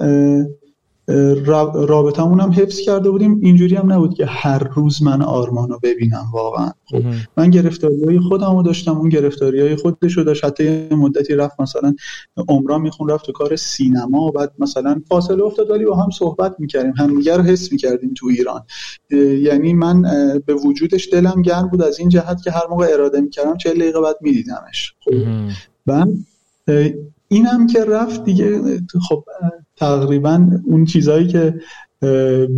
[1.74, 3.40] رابطمون هم حفظ کرده بودیم.
[3.42, 6.70] اینجوری هم نبود که هر روز من آرمان رو ببینم واقعا.
[6.84, 7.02] خب
[7.36, 8.98] من گرفتاری های خودم رو داشتم.
[8.98, 10.44] اون گرفتاری های خودش رو داشت.
[10.44, 11.94] حتی مدتی رفت مثلا
[12.48, 14.20] عمران میخون رفت تو کار سینما.
[14.22, 16.92] و بعد مثلا فاصله افتاد ولی با هم صحبت می‌کردیم.
[16.98, 18.62] همدیگه رو حس می‌کردیم تو ایران.
[19.42, 20.02] یعنی من
[20.46, 24.00] به وجودش دلم گرم بود از این جهت که هر موقع اراده می‌کردم چه دقیقه
[24.00, 24.94] بعد میدیدمش.
[25.04, 25.12] خب
[25.86, 26.08] بعد
[27.28, 28.60] اینم که رفت دیگه.
[29.08, 29.24] خب
[29.78, 31.54] تقریبا اون چیزهایی که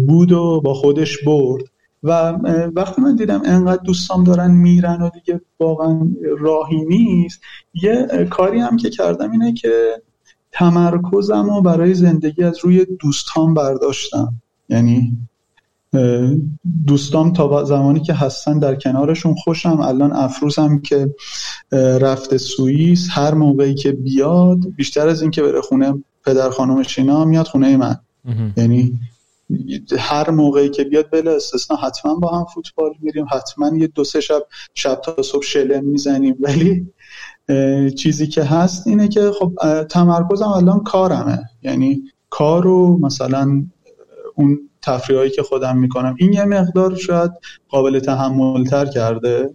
[0.06, 1.64] بود و با خودش برد.
[2.02, 2.32] و
[2.74, 7.40] وقتی من دیدم انقدر دوستام دارن میرن و دیگه واقعا راهی نیست
[7.74, 10.02] یه کاری هم که کردم اینه که
[10.52, 14.34] تمرکزم و برای زندگی از روی دوستان برداشتم.
[14.68, 15.18] یعنی
[16.86, 21.14] دوستام تا زمانی که هستن در کنارشون خوشم الان افروزم که
[22.01, 25.94] رفته سوئیس هر موقعی که بیاد بیشتر از اینکه بره خونه
[26.26, 27.97] پدر خانومش اینا میاد خونه من.
[28.56, 28.98] یعنی
[29.98, 34.20] هر موقعی که بیاد بلا استثنا حتما با هم فوتبال میریم حتما یه دو سه
[34.20, 36.36] شب شب تا صبح شلم می‌زنیم.
[36.40, 36.86] ولی
[37.90, 39.52] چیزی که هست اینه که خب
[39.90, 41.38] تمرکزم الان کارمه.
[41.62, 43.64] یعنی کار رو مثلا
[44.34, 47.30] اون تفریحایی که خودم می‌کنم این یه مقدار شاید
[47.68, 49.51] قابل تحمل تر کرده.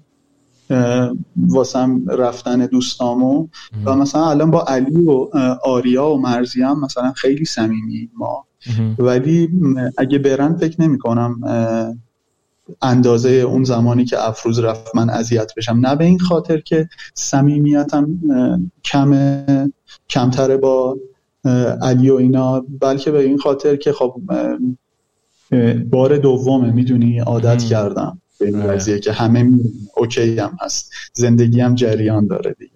[1.36, 3.48] واسم رفتن دوستامو.
[3.86, 5.30] و مثلا الان با علی و
[5.64, 8.46] آریا و مرزی هم مثلا خیلی صمیمی ما.
[9.00, 9.50] ولی
[9.98, 11.42] اگه برن فکر نمی کنم
[12.82, 15.80] اندازه اون زمانی که افروز رفت من اذیت بشم.
[15.82, 18.08] نه به این خاطر که صمیمیتم
[18.84, 19.46] کم
[20.10, 20.98] کمتره با
[21.82, 24.22] علی و اینا بلکه به این خاطر که خب
[25.90, 28.22] بار دومه می‌دونی عادت کردم.
[28.40, 28.74] به این آره.
[28.74, 29.60] قضیه که همه
[29.98, 30.92] اوکی هم هست.
[31.14, 32.72] زندگی هم جریان داره دیگه.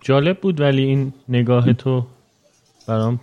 [0.00, 2.06] جالب بود ولی این نگاه تو
[2.86, 3.20] برام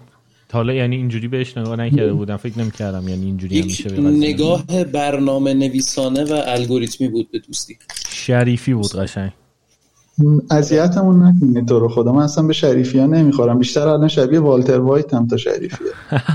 [0.53, 2.37] حالا یعنی اینجوری بهش نگاه نکرده بودم.
[2.37, 7.77] فکر نمی‌کردم یعنی اینجوری هم میشه نگاه برنامه نویسانه و الگوریتمی بود به دوستی.
[8.09, 9.31] شریفی بود قشنگ.
[10.51, 12.11] اذیتمون نکنید تو رو خدا.
[12.11, 13.59] من اصلا به شریفی ها نمی‌خورم.
[13.59, 15.87] بیشتر الان شبیه والتر وایت هم تا شریفیه.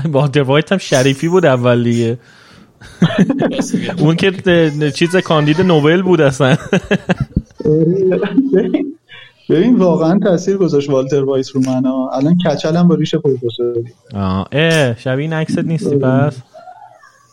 [0.13, 2.17] والتر وایت هم شریفی بود اول دیگه.
[3.99, 6.57] اون که چیز کاندید نوبل بود اصلا.
[9.49, 13.83] ببین واقعا تاثیر گذاشت والتر وایت رو من الان کچلم با ریش پروفسوری.
[14.13, 16.37] آه اه شبیه این عکست نیستی پس؟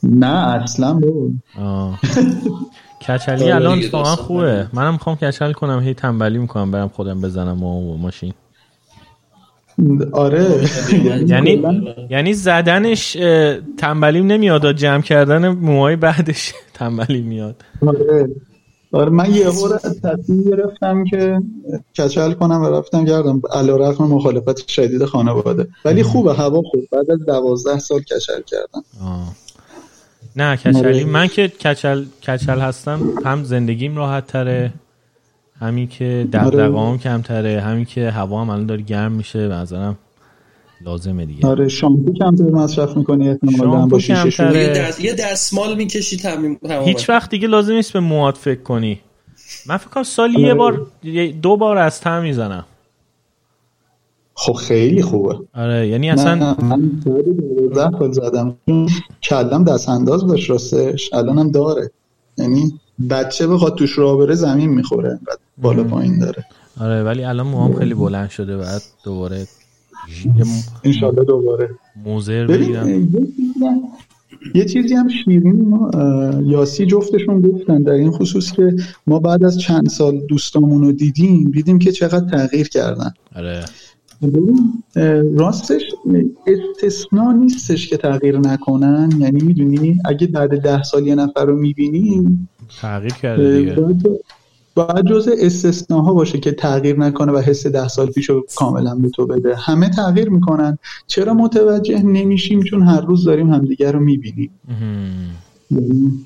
[0.03, 1.43] نه اصلا بود
[3.09, 4.67] کچلی الان واقعا خوبه.
[4.73, 8.33] منم می‌خوام کچل کنم هی تنبلی می‌کنم برم خودم بزنم و ماشین.
[10.13, 10.69] آره.
[11.27, 11.63] یعنی
[12.11, 13.17] یعنی زدنش
[13.79, 17.57] تنبلیم نمیاد جمع کردن موهای بعدش تنبلی میاد.
[17.87, 18.29] آره.
[18.93, 21.41] آره من یه هور تصمیم گرفتم که
[21.99, 23.43] کچل کنم و رفتم گردم.
[23.53, 25.69] علا رقم مخالفت شدید خانواده.
[25.85, 26.81] ولی خوبه هوا خوب.
[26.93, 28.83] بعد از دوازده سال کچل کردم.
[30.37, 30.79] نه کچلی.
[30.79, 31.05] آره.
[31.05, 34.73] من که کچل کچل هستم هم زندگیم راحت تره.
[35.65, 36.99] همین که آره.
[36.99, 39.99] کمتره همین که هوا هم الان داره گرم میشه به نظرم
[40.85, 41.47] لازمه دیگه.
[41.47, 47.49] آره شامپو کمتر مصرف می‌کنی احتمالاً با شیشه یه دستمال می‌کشی تمام هیچ وقت دیگه
[47.49, 49.01] لازم نیست به مواد فکر کنی.
[49.67, 50.55] من فکر کنم سالی یه آره.
[50.55, 50.87] بار
[51.43, 52.65] دو بار از تم می‌زنم.
[54.35, 55.39] خب خیلی خوبه.
[55.55, 56.91] آره یعنی اصلا من
[58.03, 58.57] من زدم
[59.23, 61.91] کلم دست انداز داشت راستش الانم داره.
[62.39, 62.81] یعنی
[63.11, 65.19] بچه بخواد توش راه بره زمین می‌خوره
[65.59, 66.45] بالا پایین داره.
[66.81, 69.47] آره ولی الان موام خیلی بلند شده بعد دوباره
[70.85, 71.71] انشالله دوباره.
[72.05, 73.09] موزر بگیرم.
[74.55, 75.91] یه چیزی هم شیرین ما
[76.47, 78.77] یاسی جفتشون گفتن در این خصوص که
[79.07, 83.15] ما بعد از چند سال دوستامون رو دیدیم دیدیم که چقدر تغییر کردن.
[83.37, 83.65] آره.
[85.37, 85.83] راستش
[86.47, 89.11] استثنا نیستش که تغییر نکنن.
[89.19, 92.49] یعنی می‌دونی اگه بعد ده سال یه نفر رو می‌بینیم
[92.81, 93.77] تغییر کرده دیگه.
[94.77, 99.09] باید جز استثناها باشه که تغییر نکنه و حس ده سال پیش رو کاملا به
[99.09, 99.57] تو بده.
[99.57, 100.79] همه تغییر می‌کنن.
[101.07, 104.51] چرا متوجه نمیشیم؟ چون هر روز داریم همدیگر رو می‌بینیم.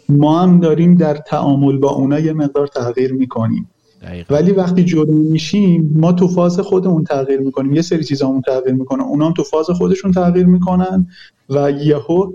[0.09, 3.69] ما هم داریم در تعامل با اونا یه مقدار تغییر می‌کنیم.
[4.31, 7.75] ولی وقتی جدا میشیم ما تو فاز خودمون تغییر می‌کنیم.
[7.75, 11.07] یه سری چیزامون تغییر می‌کنن اونا هم تو فاز خودشون تغییر می‌کنن
[11.51, 12.33] و یهو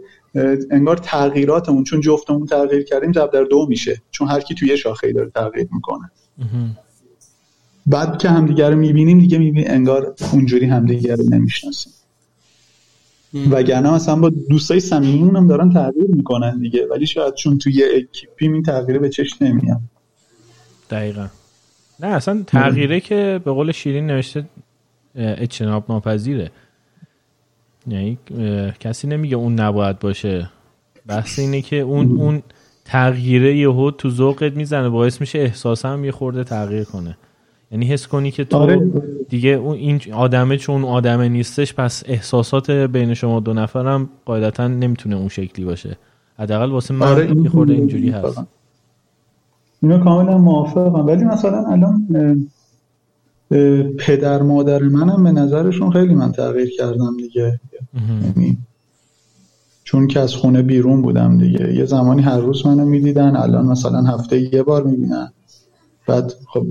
[0.71, 4.01] انگار تغییراتمون چون جفتمون تغییر کردیم جب در دو میشه.
[4.11, 6.11] چون هر کی توی یه شاخه داره تغییر می‌کنه.
[7.85, 11.93] بعد که همدیگه رو می‌بینیم دیگه می‌بینیم انگار اونجوری همدیگه رو نمی‌شناسیم.
[13.51, 16.87] وگرنه مثلا با دوستای صمیمیمون هم دارن تغییر می‌کنن دیگه.
[16.91, 19.79] ولی شاید چون توی یه اکیپی این تغییر به چشم نمیاد.
[20.89, 21.27] دقیقا.
[21.99, 24.45] نه اصلا تغییره که به قول شیرین نوشته
[25.15, 26.51] اجتناب ناپذیره.
[27.87, 28.17] یعنی
[28.79, 30.49] کسی نمیگه اون نباید باشه.
[31.07, 32.43] بحث اینه که اون اون
[32.85, 37.17] تغییره یهو تو ذوقت می‌زنه باعث میشه احساس هم یه خورده تغییر کنه.
[37.71, 38.91] یعنی حس کنی که تو آره.
[39.29, 45.15] دیگه اون این آدمه چون آدمه نیستش پس احساسات بین شما دو نفرم قاعدتا نمی‌تونه
[45.15, 45.97] اون شکلی باشه.
[46.39, 47.35] حداقل واسه من آره.
[47.43, 48.41] یه خورده اینجوری هست.
[49.83, 51.05] اینو کاملا موافقم.
[51.05, 52.07] ولی مثلا الان
[53.99, 57.59] پدر مادر منم به نظرشون خیلی من تغییر کردم دیگه.
[58.23, 58.57] یعنی
[59.83, 61.73] چون که از خونه بیرون بودم دیگه.
[61.73, 65.31] یه زمانی هر روز منو می‌دیدن الان مثلا هفته یه بار می‌بینن.
[66.07, 66.65] بعد خب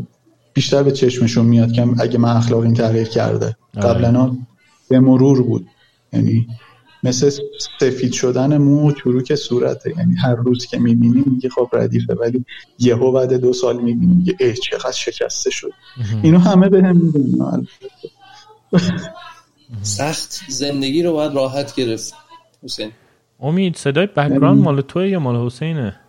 [0.54, 3.56] بیشتر به چشمشون میاد که اگه من اخلاق این تغییر کرده.
[3.76, 3.88] آره.
[3.88, 4.36] قبلا
[4.88, 5.66] به مرور بود.
[6.12, 6.46] یعنی
[7.02, 7.30] مثل
[7.80, 9.94] سفید شدن مو چروک صورته.
[9.98, 12.44] یعنی هر روز که می‌بینیم میگه خب ردیفه ولی
[12.78, 15.72] یهو بعد دو سال می‌بینیم میگه اه چقدر شکسته شد.
[16.22, 17.66] اینو همه به هم می‌دونن
[19.82, 22.14] سخت زندگی رو باید راحت گرفت.
[22.64, 22.90] حسین.
[23.40, 26.00] امید صدای background مال توه یا مال حسینه؟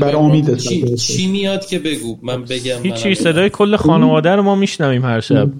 [0.00, 4.54] بر امید چی, چی میاد که بگو؟ من بگم هیچی صدای کل خانواده رو ما
[4.54, 5.50] میشنویم هر شب.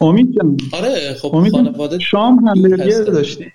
[0.00, 0.58] امید جان.
[0.72, 3.52] آره خب امید خانواده شام همبرگر داشتی.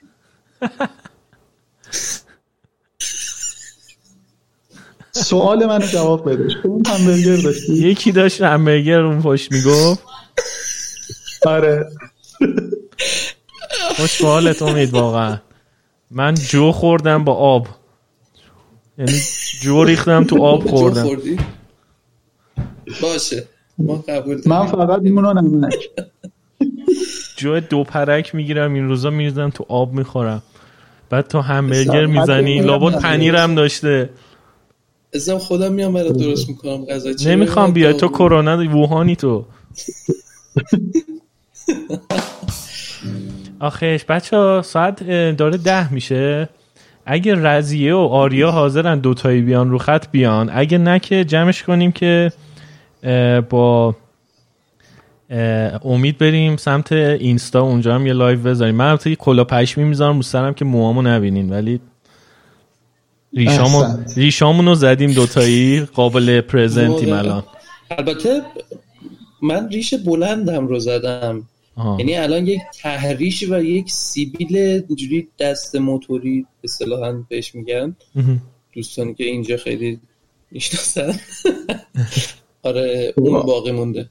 [5.11, 6.47] سوال منو جواب بده.
[6.88, 10.03] همبرگر داشتی؟ یکی داشت همبرگر اون پشت می‌گفت.
[11.45, 11.89] آره.
[13.97, 14.21] خوش
[14.61, 15.38] امید واقعا.
[16.11, 17.67] من جو خوردم با آب.
[18.97, 19.11] یعنی
[19.61, 21.09] جو ریختم تو آب خوردم.
[23.01, 23.47] باشه.
[23.77, 25.89] ما قبول من فقط میمونم نمونک
[27.37, 30.43] جو دو پرک می‌گیرم این روزا میریزم تو آب می‌خورم.
[31.09, 32.61] بعد تو همبرگر می‌زنی.
[32.61, 34.09] لابد پنیرم داشته.
[35.13, 37.93] ازم خودم میام برات درست می‌کنم غذا نمی‌خوام بیای.
[37.93, 39.45] تو کرونا ووهانی تو.
[43.59, 45.03] آخش بچه ها ساعت
[45.37, 46.49] داره ده میشه.
[47.09, 51.91] اگه راضیه و آریا حاضرن دوتایی بیان رو خط بیان اگه نه که جمعش کنیم
[51.91, 52.31] که
[53.49, 53.95] با
[55.84, 58.75] امید بریم سمت اینستا اونجا هم یه live بذاریم.
[58.75, 61.79] من البته کلا پشمی می‌ذارم رو سرم که موامو نبینین ولی
[63.34, 63.84] ریشامو
[64.15, 67.43] ریشامونو زدیم دوتایی قابل پرزنتیم الان.
[67.91, 68.41] البته
[69.41, 71.43] من ریش بلندم رو زدم.
[71.77, 77.95] یعنی الان یک تحریش و یک سیبیل اینجوری دست موتوری اصطلاحا بهش میگن.
[78.73, 79.99] دوستانی که اینجا خیلی
[80.51, 81.13] می‌شناسن.
[82.63, 84.09] آره اون باقی مونده.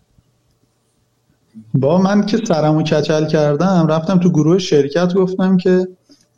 [1.75, 5.89] با من که سرمو کچل کردم رفتم تو گروه شرکت گفتم که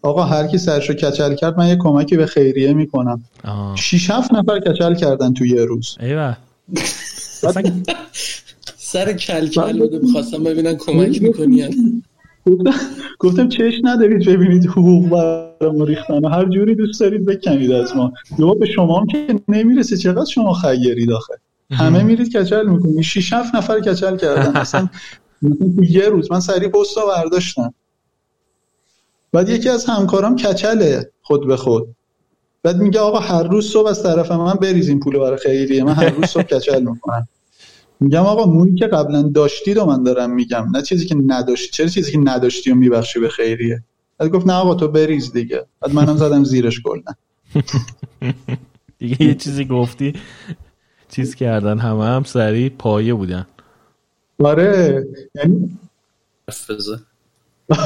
[0.03, 3.25] آقا هر کی سرشو کچل کرد من یه کمکی به خیریه می‌کنم.
[3.75, 5.97] شیش هفت نفر کچل کردن تو یه روز.
[6.01, 6.37] ایوه.
[8.93, 12.03] سر کل کل بوده می‌خواستم ببینن کمک می‌کنین
[13.19, 16.25] گفتم چش ندارید ببینید حقوق برام ریختن.
[16.25, 18.13] و هر جوری دوست دارید بکنید از ما.
[18.39, 19.97] یا به شما هم که نمی‌رسه.
[19.97, 21.35] چقدر شما خیری داخل
[21.71, 23.01] همه میرید کچل می‌کنید.
[23.01, 24.61] 6 7 نفر کچل کردن.
[24.61, 24.89] مثلا
[25.89, 26.33] یه روز.
[26.33, 27.75] من سریع پست برداشتم.
[29.33, 31.89] بعد یکی از همکارام کچله خود به خود.
[32.63, 35.85] بعد میگه آقا هر روز صبح از طرف من بریزین پول برای خیریه.
[35.85, 37.29] من هر روز صبح کچل می‌کنم.
[38.01, 41.71] میگم آقا مویی که قبلا داشتی رو من دارم میگم نه چیزی که نداشتی.
[41.71, 43.83] چرا چیزی که نداشتی و میبخشی به خیریه؟
[44.19, 45.65] بعد گفت نه آقا تو بریز دیگه.
[45.81, 47.13] بعد منم زدم زیرش کلا
[48.99, 50.13] دیگه یه چیزی گفتی
[51.09, 53.47] چیز کردن همه هم سریع پایه بودن.
[54.45, 55.79] آره یعنی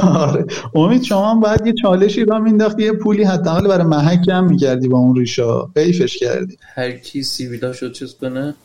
[0.03, 0.45] آره.
[0.75, 4.87] امید شما هم باید یه چالشی را مینداختی یه پولی حداقل برای محک هم می‌کردی
[4.87, 6.57] با اون ریشا حیفش کردی.
[6.75, 8.55] هر کی سیویلا شد چیز کنه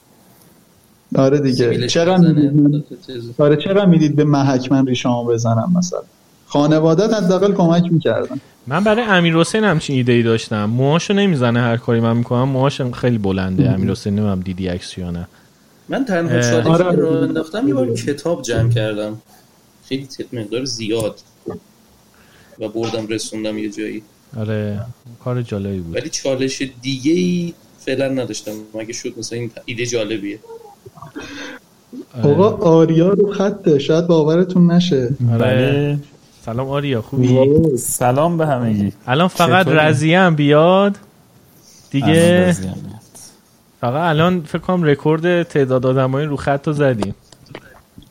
[1.14, 1.86] آره دیگه.
[1.86, 2.84] چرا می‌دید
[3.38, 6.00] آره چرا می‌دید به محک من ریشامو بزنم مثلا؟
[6.46, 8.40] خانوادت حداقل کمک می‌کردن.
[8.66, 10.64] من برای امیر حسین همچین ایده ای داشتم.
[10.64, 12.48] موهاشو نمی‌زنه هر کاری من می‌کنم.
[12.48, 13.70] موهاش خیلی بلنده.
[13.70, 15.28] امیر حسین نمیم دیدی عکس یا نه.
[15.88, 16.96] من تنها چالشی آره.
[16.96, 19.22] رو انداختم یه بار کتاب جمع کردم.
[19.88, 21.20] خیلی مقدار زیاد.
[22.60, 24.02] و بردم رسوندم یه جایی.
[24.36, 24.80] آره
[25.24, 25.96] کار جالبی بود.
[25.96, 28.52] ولی چالش دیگه ای فعلا نداشتم.
[28.74, 30.38] مگه شد مثلا این ایده جالبیه؟
[32.24, 35.08] آقا آریا رو خطه شاید باورتون نشه.
[35.32, 35.38] آره.
[35.38, 35.98] بله.
[36.44, 37.38] سلام آریا خوبی؟
[37.78, 38.92] سلام به همگی.
[39.06, 40.96] الان فقط رضیه هم بیاد.
[41.90, 42.52] دیگه
[43.80, 47.14] فقط الان فکر کنم رکورد تعداد آدمایی رو خط رو زدیم.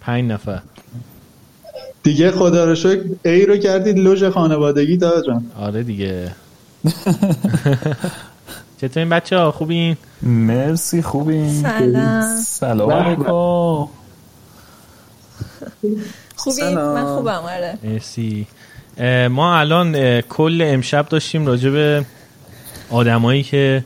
[0.02, 0.62] پنج نفر.
[2.04, 6.32] دیگه خدا رو شکر ای رو کردید لوژ خانوادگی دادم آره دیگه.
[8.82, 11.62] چطورین بچه ها خوبین؟ مرسی خوبین.
[11.62, 12.38] سلام.
[12.38, 13.24] سلام علیکم.
[16.36, 17.78] خوبین؟ من خوبم آره.
[17.84, 18.48] مرسی.
[19.30, 22.06] ما الان کل امشب داشتیم راجع به
[22.90, 23.84] آدمایی که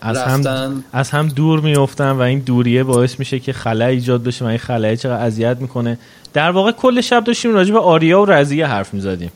[0.00, 4.44] از هم از هم دور میفتن و این دوریه باعث میشه که خلای ایجاد بشه
[4.44, 5.98] و این خلای چقدر اذیت می‌کنه.
[6.32, 9.30] در واقع کل شب داشتیم راجع به آریا و رضیه حرف می‌زدیم.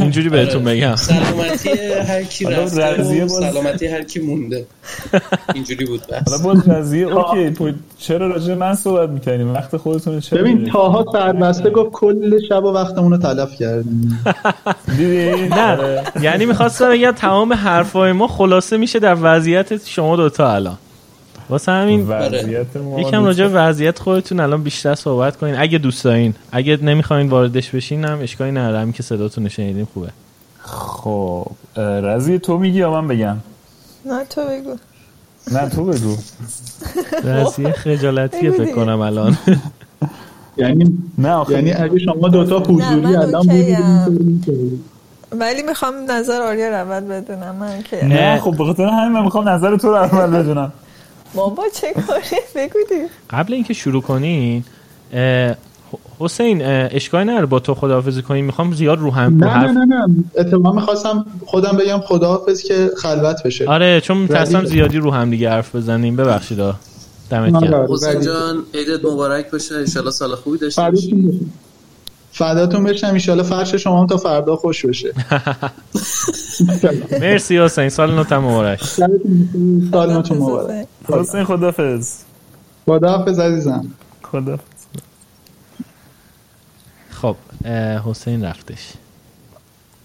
[0.00, 0.96] اینجوری بهتون بگم.
[0.96, 1.70] سلامتی
[2.08, 4.66] هر کی رفته سلامتی هر کی مونده.
[5.54, 10.70] اینجوری بود حالا باز رضیه اوکی چرا راجع من صحبت می‌کنیم وقت خودتون چرا ببین
[10.70, 14.20] تاها سربسته گفت کل شب و وقتمون رو تلف کردیم.
[15.50, 16.02] نه آره.
[16.22, 20.78] یعنی می‌خواستم بگم تمام حرفای ما خلاصه میشه در وضعیت شما دوتا الان.
[21.50, 22.08] واسه همین
[22.98, 25.54] یکم راجع به وضعیت خودتون الان بیشتر صحبت کنین.
[25.58, 26.34] اگه دوست دارین.
[26.52, 28.92] اگه نمی‌خواین واردش بشین هم اشکالی نداره.
[28.92, 30.08] که صداتون شنیدیم خوبه.
[30.62, 31.46] خب
[31.76, 33.36] رضی تو میگی یا من بگم؟
[34.06, 34.76] نه تو بگو.
[35.52, 36.16] نه تو بگو.
[37.24, 39.38] رضی خجالتیه فکر کنم الان.
[40.56, 43.78] یعنی نه یعنی اگه شما دوتا حضوری الان بودید
[45.32, 47.56] ولی می‌خوام نظر آریا رو بدونم.
[47.56, 48.40] من که نه.
[48.40, 50.72] خب بخاطر همین من می‌خوام نظر تو رو اول بدونم.
[51.34, 52.22] بابا چه کاری
[52.54, 52.78] بگو
[53.30, 54.64] قبل اینکه شروع کنین
[56.18, 60.06] حسین اشکالی نداره با تو خداحافظی کنیم می‌خوام زیاد رو هم نه نه نه نه.
[60.36, 63.68] اتفاقا می‌خواستم خودم بگم خداحافظ که خلوت بشه.
[63.68, 66.16] آره چون میترسم زیادی رو هم دیگه حرف بزنیم.
[66.16, 66.58] ببخشید
[67.30, 67.86] دمت گرم.
[67.92, 69.74] حسین جان عیدت مبارک باشه.
[69.74, 71.40] ان سال خوبی داشته باشی.
[72.32, 75.12] فداتون بشم ان فرش شما هم تا فردا خوش بشه.
[77.20, 78.84] مرسی حسین سال نو مبارک
[79.90, 80.86] سال نو مبارک.
[81.08, 82.14] حسین خدافظ.
[82.86, 83.86] خدافظ عزیزم.
[87.10, 87.36] خب
[88.06, 88.92] حسین رفتش.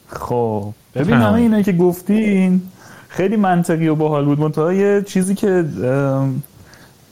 [0.07, 2.61] خب ببین همه اینایی که گفتین
[3.09, 4.39] خیلی منطقی و باحال بود.
[4.39, 5.65] منتها یه چیزی که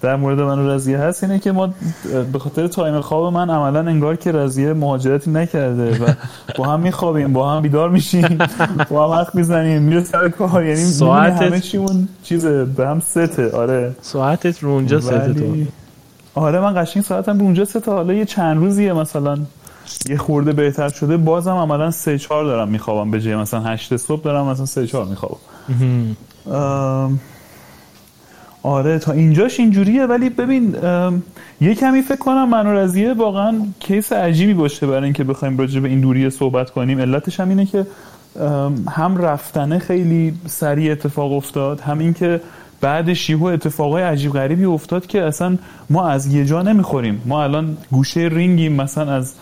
[0.03, 1.69] در مورد من رضیه هست اینه که ما
[2.33, 6.13] به خاطر تایم خواب من عملا انگار که رضیه مهاجرتی نکرده و
[6.57, 8.37] با هم میخوابیم با هم بیدار میشیم
[8.89, 13.51] با هم حرف می‌زنیم میره سر کار یعنی ساعت همه چیمون چیزه به هم سته
[13.51, 13.95] آره.
[14.01, 15.55] ساعتت رو اونجا سته تو
[16.35, 19.37] آره من قشنگ ساعتم به اونجا سته حالا یه چند روزیه مثلا
[20.09, 21.17] یه خورده بهتر شده.
[21.17, 23.11] بازم عملا سه چهار دارم میخوابم.
[23.11, 25.39] به جای مثلا هشت صبح دارم مثلا سه چهار میخوابم.
[28.63, 30.05] آره تا اینجاش اینجوریه.
[30.05, 30.75] ولی ببین
[31.61, 35.89] یه کمی فکر کنم من رضیه واقعا کیس عجیبی باشه برای اینکه بخوایم راجع به
[35.89, 36.99] این دوریه صحبت کنیم.
[36.99, 37.87] علتش هم اینه که
[38.89, 42.41] هم رفتنه خیلی سریع اتفاق افتاد هم اینکه
[42.81, 45.57] بعد شیهو اتفاقای عجیب غریبی افتاد که اصلا
[45.89, 47.21] ما از یه جا نمی‌خوریم.
[47.25, 49.33] ما الان گوشه رینگیم مثلا از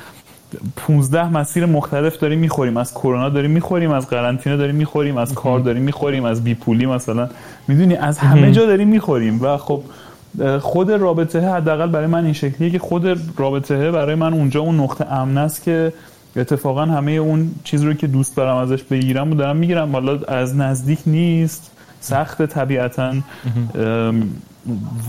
[0.75, 2.77] 15 مسیر مختلف داریم می‌خوریم.
[2.77, 7.29] از کرونا داریم می‌خوریم از قرنطینه داریم می‌خوریم از کار داریم می‌خوریم از بیپولی مثلا.
[7.67, 9.83] می‌دونی از همه جا داریم می‌خوریم و خب
[10.59, 15.13] خود رابطه حداقل برای من این شکلیه که خود رابطه برای من اونجا اون نقطه
[15.13, 15.93] امن است که
[16.35, 19.91] اتفاقا همه اون چیز رو که دوست دارم ازش بگیرم و دارم می‌گیرم.
[19.91, 23.13] حالا از نزدیک نیست سخت طبیعتا.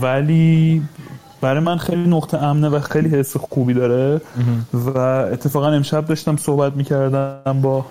[0.01, 0.81] ولی
[1.43, 4.21] برای من خیلی نقطه امنه و خیلی حس خوبی داره
[4.73, 7.85] و اتفاقا امشب داشتم صحبت می‌کردم با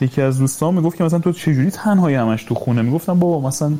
[0.00, 0.74] یکی از دوستان.
[0.74, 3.72] می‌گفت که مثلا تو چجوری تنهایی همش تو خونه؟ می‌گفتم بابا مثلا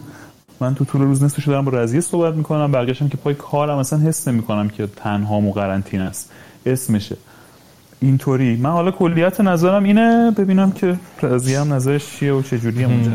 [0.61, 3.99] من تو طول روز نصفش دارم با رضیه صحبت می‌کنم برگشتم که پای کارم مثلا
[3.99, 6.31] حس نمی‌کنم که تنها و قرنطینه است.
[6.67, 7.17] اسمشه.
[8.01, 8.57] اینطوری.
[8.57, 10.31] من حالا کلیت نظرم اینه.
[10.37, 13.11] ببینم که رضیه هم نظرش چیه و چجوری اونجا.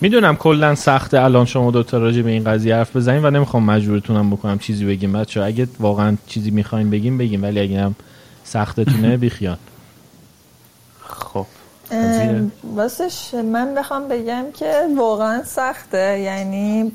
[0.00, 4.30] می‌دونم کلا سخته الان شما دوتا راجع به این قضیه حرف بزنیم و نمی‌خوام مجبورتونم
[4.30, 5.12] بکنم چیزی بگیم.
[5.12, 7.42] بچه اگه واقعا چیزی می‌خواین بگیم بگیم.
[7.42, 7.94] ولی اگه هم
[8.44, 9.58] سختتونه بیخیان
[11.00, 11.46] خب.
[12.74, 16.20] واسش من بخوام بگم که واقعا سخته.
[16.20, 16.92] یعنی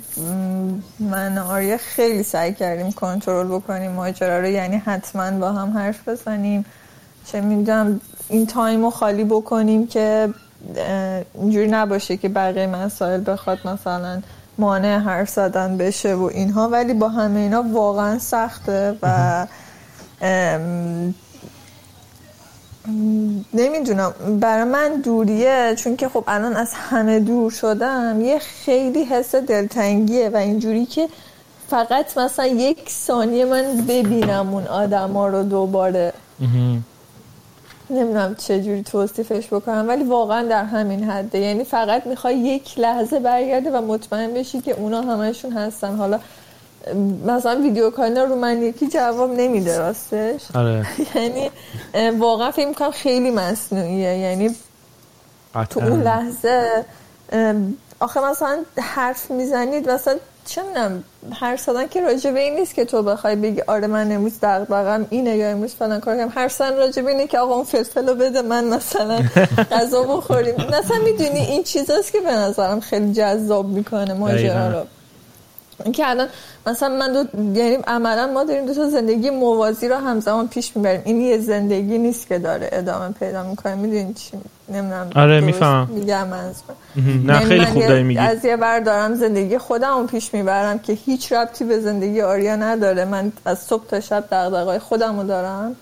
[1.00, 4.48] من آریا خیلی سعی کردیم کنترل بکنیم ماجرا رو.
[4.48, 6.66] یعنی حتما با هم حرف بزنیم.
[7.26, 10.30] چه می‌دونم این تایم رو خالی بکنیم که
[11.34, 14.22] اینجوری نباشه که بقیه مسائل بخواد مثلا
[14.58, 19.48] مانع حرف زدن بشه و اینها ولی با همه اینا واقعا سخته و
[23.54, 24.14] نمی‌دونم.
[24.40, 30.30] برای من دوریه چون که خب الان از همه دور شدم یه خیلی حس دلتنگیه
[30.30, 31.08] و اینجوری که
[31.70, 36.14] فقط مثلا یک ثانیه من ببینم اون آدم ها رو دوباره.
[37.90, 41.40] نمی‌دونم چجوری توصیفش بکنم ولی واقعا در همین حده.
[41.40, 45.96] یعنی فقط می‌خوای یک لحظه برگرده و مطمئن بشی که اونا همشون هستن.
[45.96, 46.20] حالا
[47.26, 50.86] مثلا ویدیو کال رو من یکی جواب نمیده راستش؟ آره.
[51.16, 51.52] یعنی
[52.18, 54.18] واقعا فکر می‌کنم خیلی مصنوعیه.
[54.18, 54.56] یعنی
[55.70, 56.86] تو اون لحظه
[58.00, 61.04] آخه مثلا حرف می‌زنید مثلا چه می‌دونم
[61.34, 65.08] هر زدن که راجع به این نیست که تو بخوای بگی آره من امروز دغدغه‌م
[65.10, 68.08] اینه یا امروز فلان کار کردم هر زدن راجع به اینه که آقا اون فلفل
[68.08, 69.20] رو بده من مثلا
[69.72, 70.56] غذا بخوریم.
[70.56, 74.86] مثلا می‌دونی این چیزاست که به نظرم خیلی جذاب می‌کنه ماجرا رو.
[75.84, 76.28] اینکه الان
[76.68, 77.24] مثلا من دو
[77.60, 81.02] یعنی عملا ما داریم دو تا زندگی موازی رو همزمان پیش می‌بریم.
[81.06, 83.76] این یه زندگی نیست که داره ادامه پیدا می‌کنه.
[83.76, 84.38] می‌دونی چی
[84.70, 85.10] نمی‌دونم.
[85.16, 85.90] آره می‌فهمم.
[85.94, 86.28] میگم
[86.96, 88.20] نه یعنی خیلی خوب داری میگی.
[88.20, 93.06] از یه بر دارم زندگی خودم پیش می‌برم که هیچ ربطی به زندگی آریا نداره.
[93.06, 95.76] من از صبح تا شب دغدغه‌های خودم رو دارم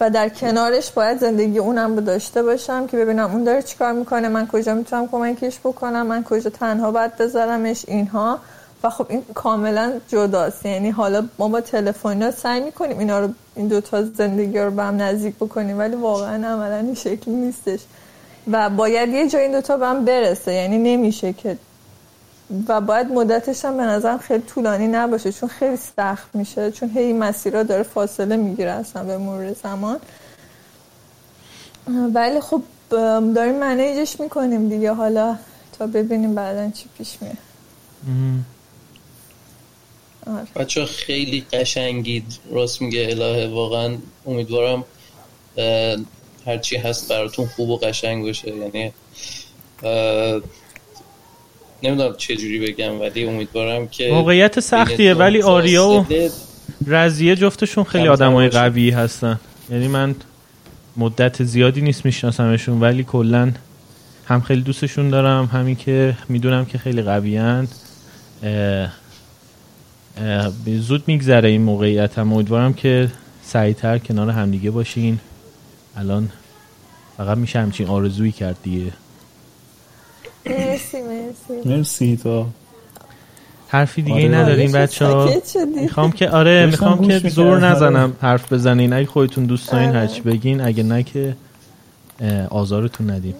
[0.00, 4.28] و در کنارش باید زندگی اونم رو داشته باشم که ببینم اون داره چیکار می‌کنه
[4.28, 8.38] من کجا می‌تونم کمکش بکنم من کجا تنها باید بذارمش اینها.
[8.82, 10.66] و خب این کاملا جداست.
[10.66, 15.02] یعنی حالا ما با تلفن سعی می‌کنیم اینا رو این دوتا زندگی رو به هم
[15.02, 17.80] نزدیک بکنیم ولی واقعا عملا این شکلی نیستش.
[18.50, 20.52] و باید یه جای این دوتا به هم برسه.
[20.52, 21.58] یعنی نمیشه که
[22.68, 27.12] و باید مدتش هم به نظرم خیلی طولانی نباشه چون خیلی سخت میشه چون هی
[27.12, 30.00] مسیرها داره فاصله می‌گیره اصلا به مرور زمان.
[32.14, 32.62] ولی خب
[33.34, 34.92] داریم منیجش می‌کنیم دیگه.
[34.92, 35.36] حالا
[35.78, 37.36] تا ببینیم بعدا چی پیش میاد.
[38.08, 38.57] آره.
[40.56, 42.38] بچه خیلی قشنگید.
[42.50, 43.96] راست میگه الهه واقعا
[44.26, 44.84] امیدوارم
[46.46, 48.52] هرچی هست براتون خوب و قشنگ باشه.
[48.56, 48.92] یعنی
[51.82, 56.06] نمی‌دونم چه جوری بگم ولی امیدوارم که موقعیت سختیه ولی آریا و
[56.86, 59.40] رزیه جفتشون خیلی آدمای قوی هستن.
[59.70, 60.14] یعنی من
[60.96, 63.52] مدت زیادی نیست میشناسمشون ولی کلا
[64.26, 67.38] هم خیلی دوستشون دارم همین که می‌دونم که خیلی قوی
[70.66, 72.18] زود میگذره این موقعیت.
[72.18, 73.10] هم امیدوارم که
[73.42, 75.18] سریعتر کنار همدیگه باشین.
[75.96, 76.28] الان
[77.16, 78.92] فقط میشه همچین آرزویی کرد دیگه.
[80.46, 81.68] مرسی مرسی.
[81.68, 82.46] مرسی تا.
[83.68, 84.28] حرفی دیگه آره.
[84.28, 85.30] نداریم بچه ها
[85.74, 88.92] می‌خوام که آره می‌خوام که زور نزنم حرف بزنین.
[88.92, 89.98] اگه خودتون دوست دارین آره.
[89.98, 90.60] هرچی بگین.
[90.60, 91.36] اگه نه که
[92.50, 93.34] آزارتون ندیم.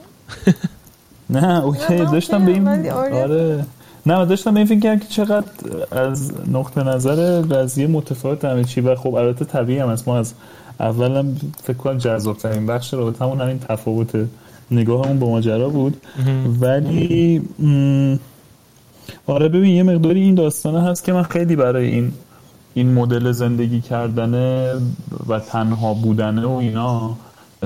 [1.30, 3.64] نه اوکی داشتم به این آره.
[4.08, 5.46] نه داشتم این فکر که چقدر
[5.90, 8.80] از نقطه نظر قضیه متفاوت همه چی.
[8.80, 10.32] و خب البته طبیعی هم از ما از
[10.80, 14.26] اولم فکر کنم جذاب ترین بخش رابطه همون همین تفاوت
[14.70, 15.96] نگاهمون به ماجرا بود.
[16.60, 17.42] ولی
[19.26, 22.12] آره ببین یه مقداری این داستانه هست که من خیلی برای این
[22.74, 24.72] این مدل زندگی کردنه
[25.28, 27.16] و تنها بودنه و اینا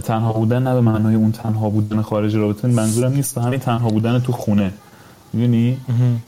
[0.05, 3.39] تنها بودن نه به معنای اون تنها بودن خارج رابطه منظورم نیست.
[3.39, 4.73] همین تنها بودن تو خونه.
[5.33, 5.79] می‌دونی؟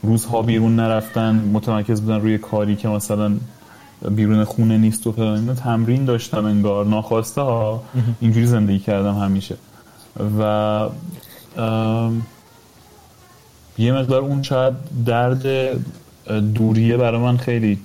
[0.03, 3.37] روزها بیرون نرفتن متمرکز بودن روی کاری که مثلا
[4.11, 7.83] بیرون خونه نیست و فلان تمرین داشتم انگار ناخواسته ها
[8.21, 9.57] اینجوری زندگی کردم همیشه.
[10.41, 10.89] و
[13.79, 14.75] یه مقدار اون شاید
[15.07, 15.47] درد
[16.55, 17.79] دوریه برای من خیلی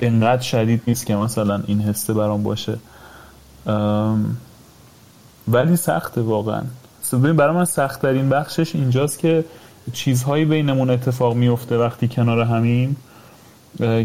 [0.00, 2.78] انقدر شدید نیست که مثلا این حسه برام باشه.
[5.48, 6.62] ولی سخته واقعا.
[7.18, 9.44] ببین برای من سختترین بخشش اینجاست که
[9.92, 12.96] چیزهایی بینمون اتفاق میفته وقتی کنار همین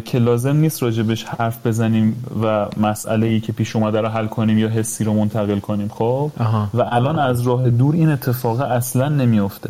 [0.05, 4.57] که لازم نیست راجبش حرف بزنیم و مسئله ای که پیش اومده رو حل کنیم
[4.57, 6.31] یا حسی رو منتقل کنیم خب؟
[6.73, 9.69] و الان از راه دور این اتفاق اصلا نمیفته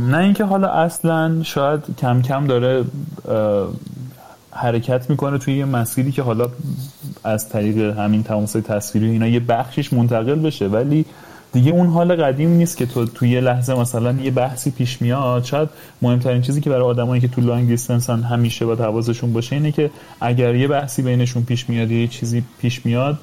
[0.00, 2.84] نه اینکه حالا اصلا شاید کم کم داره
[4.50, 6.48] حرکت می‌کنه توی یه مسیری که حالا
[7.24, 11.04] از طریق همین تماس تصویری اینا یه بخشش منتقل بشه ولی
[11.52, 15.44] دیگه اون حال قدیم نیست که تو توی یه لحظه مثلا یه بحثی پیش میاد.
[15.44, 15.68] شاید
[16.02, 19.90] مهمترین چیزی که برای آدمایی که تو لانگ دیستنسن همیشه با حواسشون باشه اینه که
[20.20, 23.18] اگر یه بحثی بینشون پیش میاد یه چیزی پیش میاد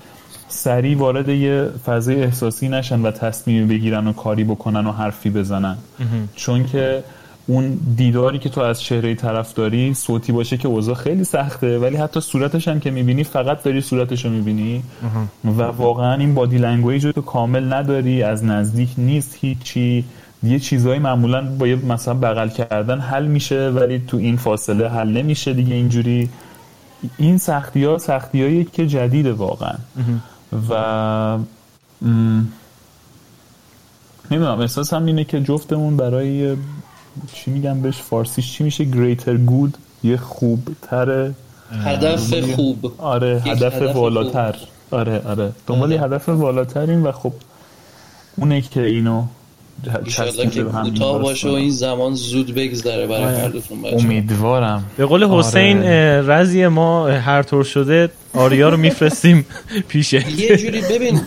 [0.48, 5.78] سریع وارد یه فضای احساسی نشن و تصمیم بگیرن و کاری بکنن و حرفی بزنن.
[6.36, 7.04] چون که
[7.48, 11.96] اون دیداری که تو از چهره طرف داری صوتی باشه که اوضاع خیلی سخته ولی
[11.96, 14.84] حتی صورتش هم که می‌بینی فقط داری صورتش رو می‌بینی.
[15.46, 20.06] و واقعا این body language رو تو کامل نداری از نزدیک نیست هیچی.
[20.44, 25.10] یه چیزهایی معمولا با یه مثلا بغل کردن حل میشه ولی تو این فاصله حل
[25.10, 26.30] نمیشه دیگه اینجوری.
[27.18, 29.76] این سختی ها سختی هایی که جدیده واقعا.
[30.70, 31.38] و
[34.32, 36.56] نمی‌دونم احساس هم اینه که جفتمون برای
[37.34, 41.32] چی میگم بهش فارسیش؟ چی میشه گریتر گود یه خوب تر
[41.72, 42.94] هدف خوب.
[42.98, 44.56] آره هدف والاتر.
[44.92, 45.52] آره آره.
[45.68, 46.02] دنبال آره.
[46.02, 47.34] هدف والاترین و خب
[48.38, 49.24] اونه که اینو
[50.06, 53.38] ایشالله که کوتاه باشه و این زمان زود بگذره برای آره.
[53.38, 54.86] هر دوتون امیدوارم.
[54.98, 56.22] به قول حسین آره.
[56.22, 59.46] رزی ما هر طور شده آریا رو میفرستیم
[59.90, 61.22] پیشه یه جوری ببین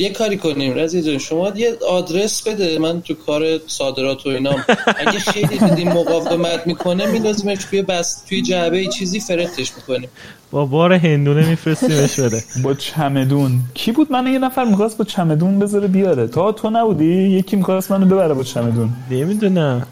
[0.00, 0.74] یه کاری کنیم.
[0.74, 2.78] رضی جان شما یه آدرس بده.
[2.78, 4.64] من تو کار صادرات و اینام.
[4.98, 10.08] اگه خیلی دیدیم مقاومت می‌کنه میندازیمش توی بس توی جعبه چیزی فرتش می‌کنیم.
[10.50, 12.44] با بار هندونه میفرستیمش بده.
[12.62, 13.60] با چمدون.
[13.74, 16.26] کی بود؟ من یه نفر می‌خواست با چمدون بذاره بیاره.
[16.26, 18.90] تا تو نبودی یکی می‌خواست منو ببره با چمدون.
[19.10, 19.86] نمی‌دونم.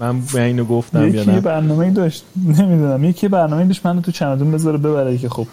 [0.00, 2.24] من به اینو گفتم یکی برنامه داشت.
[2.46, 3.04] نمی‌دونم.
[3.04, 5.18] یکی برنامه داشت منو تو چمدون بذاره ببره.
[5.18, 5.46] که خب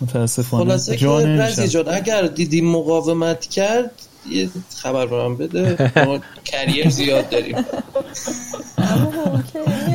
[0.00, 0.64] متاسفانه.
[0.64, 3.90] خلاصه که رزی جان اگر دیدی مقاومت کرد
[4.30, 5.92] یه خبر هم بده.
[6.06, 7.56] ما کریر زیاد داریم.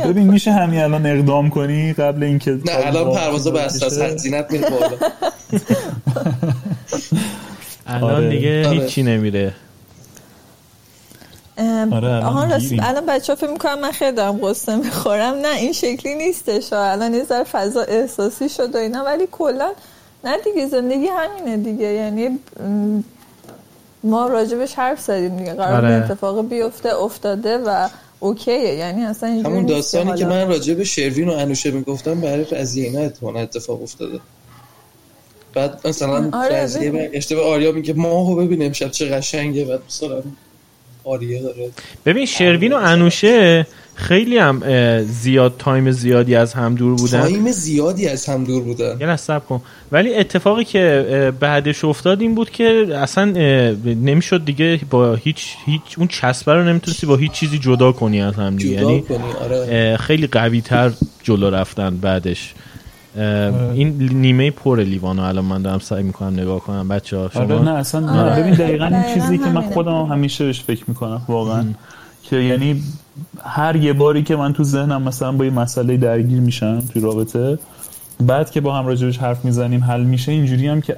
[0.05, 4.69] ببین میشه همین الان اقدام کنی قبل اینکه نه الان پروازا به اساس هزینت میره
[4.69, 4.91] بالا.
[7.88, 8.30] الان آره.
[8.30, 8.80] دیگه آره.
[8.80, 9.53] هیچی نمیره.
[11.91, 12.26] آره
[12.88, 15.36] الان بچه ها فکر می‌کنم من خیلی دارم قصه می‌خورم.
[15.36, 16.73] نه این شکلی نیستش.
[16.73, 19.72] الان یه ذره فضا احساسی شد و اینا ولی کلا
[20.23, 21.86] نه دیگه زندگی همینه دیگه.
[21.86, 22.40] یعنی
[24.03, 25.53] ما راجبش حرف زدیم دیگه.
[25.53, 26.06] قرار آره.
[26.06, 27.88] اتفاق بیفته افتاده و
[28.19, 28.60] اوکیه.
[28.60, 33.40] یعنی اصلا همون داستانی که من راجع به شروین و انوشه می‌گفتم برای رزیه اینا
[33.41, 34.19] اتفاق افتاده.
[35.53, 39.65] بعد مثلا آره راضیه برگشته به آریا میگه ماهو ببین امشب چه قشنگه.
[39.65, 40.22] بعد مثلا
[41.03, 41.69] آریا داره.
[42.05, 44.63] ببین شروین و انوشه خیلی هم
[45.03, 47.21] زیاد time زیادی از هم دور بودن.
[47.22, 48.97] time زیادی از هم دور بودن.
[49.01, 49.61] یه سب کن.
[49.91, 53.26] ولی اتفاقی که بعدش افتاد این بود که اصلا
[53.85, 58.35] نمی‌شد دیگه با هیچ هیچ اون چسبه رو نمی‌تونستی با هیچ چیزی جدا کنی از
[58.35, 58.71] هم دیگه.
[58.71, 59.03] یعنی
[59.41, 59.97] آره.
[59.97, 60.91] خیلی قوی تر
[61.23, 62.53] جلو رفتن بعدش.
[63.15, 67.61] این نیمه پر لیوانو الان من دارم سعی می‌کنم نگاه کنم بچه ها شما؟ آره
[67.61, 68.41] نه اصلا آره.
[68.41, 71.65] ببین دقیقا این چیزی که من خودم همیشه بهش فکر می‌کنم واقعا.
[72.23, 72.84] که یعنی
[73.44, 77.60] هر یه باری که من تو ذهنم مثلا با یه مسئله درگیر میشم توی رابطه
[78.19, 80.98] بعد که با هم راجبش حرف می‌زنیم حل میشه اینجوری هم که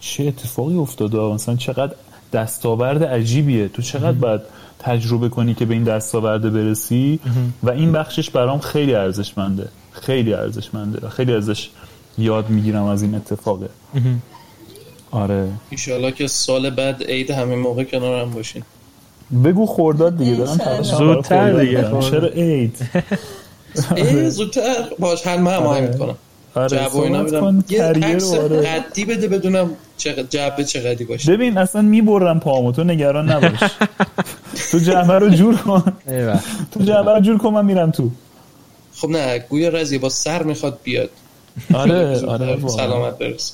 [0.00, 1.92] چه اتفاقی افتاده؟ مثلا چقدر
[2.32, 3.68] دستاورد عجیبیه.
[3.68, 4.40] تو چقدر باید
[4.78, 7.20] تجربه کنی که به این دستاورده برسی؟
[7.62, 9.68] و این بخشش برام خیلی ارزشمنده.
[9.92, 11.70] خیلی ارزشمنده خیلی ازش
[12.18, 13.68] یاد می‌گیرم از این اتفاقه.
[15.10, 15.48] آره.
[15.70, 18.62] ایشالله که سال بعد عید همه موقع کنار هم باشین.
[19.44, 22.00] بگو خورداد دیگه دارم زودتر دیگه.
[22.10, 22.76] چرا عید؟
[23.96, 24.60] ای زودتر.
[24.98, 26.16] باش حل من همه می‌کنم.
[26.54, 26.88] آره
[27.30, 29.70] کن یه عکس قدی بده بدونم
[30.30, 31.32] جعبه چه قدی باشه.
[31.32, 33.60] ببین اصلا می‌برم پامو تو نگران نباش.
[34.70, 35.92] تو جعبه رو جور کن.
[36.72, 38.10] تو جعبه رو جور کن من میرم تو.
[39.02, 41.10] خب نه گویا رزی با سر می‌خواد بیاد.
[41.74, 43.52] آره آره سلامت برس.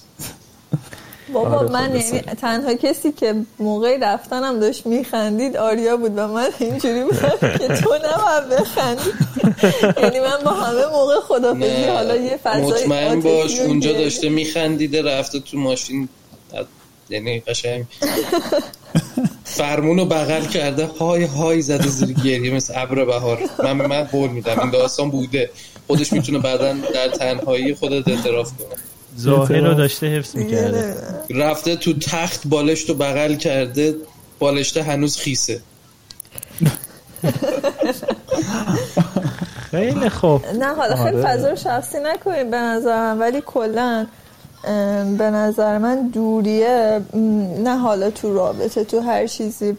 [1.33, 6.49] بابا آره من یعنی تنها کسی که موقع رفتنم داشت میخندید آریا بود و من
[6.59, 9.11] اینجوری بودم که تو نباید بخندی.
[10.03, 15.41] یعنی من با همه موقع خدافزی حالا یه فضای مطمئن باش اونجا داشته میخندیده رفته
[15.41, 16.09] تو ماشین
[17.11, 17.85] یعنی قشنگ.
[19.59, 23.39] فرمونو بغل کرده های های زده زیر گریه مثل ابر بهار.
[23.65, 25.51] من من قول میدم این داستان بوده.
[25.87, 28.79] خودش می‌تونه بعدا در تنهایی خودت اعتراف کنه.
[29.19, 30.95] ظاهر رو داشته حفظ می‌کرده.
[31.31, 33.95] رفته تو تخت بالشت رو بغل کرده
[34.39, 35.61] بالشته هنوز خیسه.
[39.71, 40.47] خیلی خوب.
[40.47, 41.23] نه حالا خیلی آره.
[41.23, 44.07] فضا رو شخصی نکنیم به نظرم ولی کلا
[45.19, 47.01] به نظر من دوریه.
[47.59, 49.77] نه حالا تو رابطه تو هر چیزی.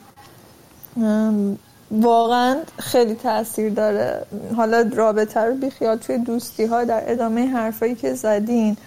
[1.92, 4.26] واقعا خیلی تاثیر داره.
[4.56, 8.78] حالا رابطه رو بیخیال توی دوستی ها در ادامه حرفایی که زدین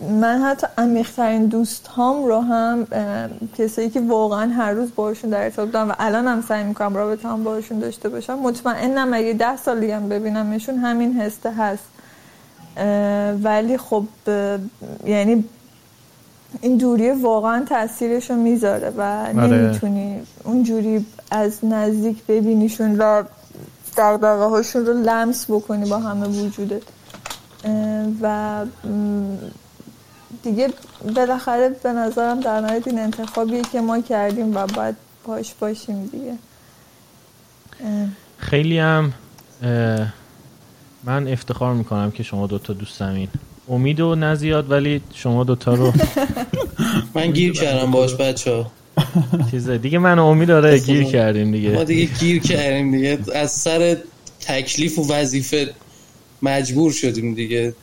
[0.00, 2.86] من حتی عمیقترین دوست هام رو هم
[3.58, 7.28] کسایی که واقعا هر روز باشون در ارتباط بودم و الان هم سعی می‌کنم رابطه
[7.28, 11.84] هم باشون داشته باشم مطمئنم اگه ده سال دیگه ببینمشون همین هسته هست.
[13.42, 14.04] ولی خب
[15.06, 15.44] یعنی
[16.60, 19.46] این دوری واقعا تاثیرش رو می‌ذاره و آره.
[19.46, 23.22] نمی‌تونی اونجوری از نزدیک ببینیشون و
[23.96, 26.82] دقدقه هاشون رو لمس بکنی با همه وجودت.
[28.22, 28.64] و
[30.42, 30.68] دیگه
[31.14, 36.34] بالاخره به نظرم در نهایت این انتخابیه که ما کردیم و باید پاش باشیم دیگه.
[38.38, 39.12] خیلی هم
[41.06, 43.28] من افتخار می‌کنم که شما دوتا دوستمین
[43.68, 45.92] امید و نزیاد ولی شما دوتا رو
[47.14, 48.66] من گیر کردم باش بچه
[49.50, 51.70] چیزه دیگه من امید داره گیر کردیم دیگه.
[51.70, 53.18] ما دیگه گیر کردیم دیگه.
[53.34, 53.96] از سر
[54.40, 55.70] تکلیف و وظیفه
[56.42, 57.74] مجبور شدیم دیگه.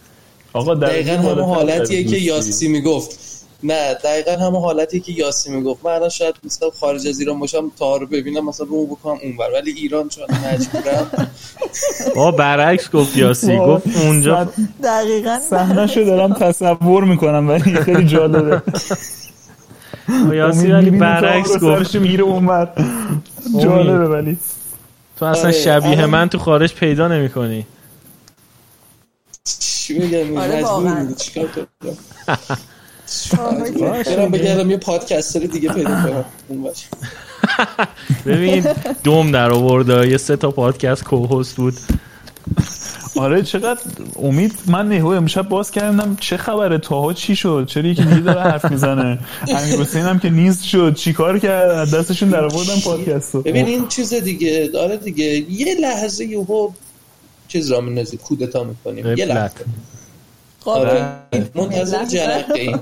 [0.54, 3.20] آقا دقیقا همه حالتیه که یاسی می‌گفت.
[3.64, 5.86] نه دقیقا همه حالتی که یاسی می‌گفت.
[5.86, 9.52] من الان شاید مثلا خارج از ایران باشم تا رو ببینم مثلا رو بکنم اونور
[9.54, 11.12] ولی ایران چون مجبورم.
[12.16, 13.58] با برعکس گفت یاسی.
[13.58, 14.50] گفت اونجا
[14.84, 15.40] دقیقا.
[15.50, 18.62] صحنه دارم تصور می‌کنم ولی خیلی جالبه.
[20.32, 21.96] یاسی ولی برعکس گفت.
[21.96, 22.70] میره اونور
[23.62, 24.38] جالبه ولی.
[25.20, 27.66] تو اصلا شبیه من تو خارج پیدا نمی کنی
[29.60, 31.48] چی بگم مجبور چیکار
[34.06, 36.26] برم بگردم یه پادکستر دیگه پیدا کنم.
[38.26, 38.66] ببین
[39.04, 41.74] دوم در آورده یه سه تا پادکست کوهوست بود.
[43.18, 43.80] آره چقدر
[44.22, 44.54] امید.
[44.68, 46.18] من نهو امشب باز کردم.
[46.20, 50.30] چه خبره؟ تاها چی شد؟ چرا یکی دیگه داره حرف می‌زنه؟ امیر حسین هم که
[50.30, 50.96] نیست شد.
[50.96, 54.70] چیکار کرد؟ دستشون در آوردن پادکستو ببین این چیز دیگه.
[54.74, 55.26] داره دیگه.
[55.52, 56.70] یه لحظه یهو
[57.48, 59.18] چیز را میندازید کودتا می‌کنیم.
[59.18, 59.54] یه لحظه.
[60.66, 61.06] آره
[61.56, 62.80] منتظر جرقه این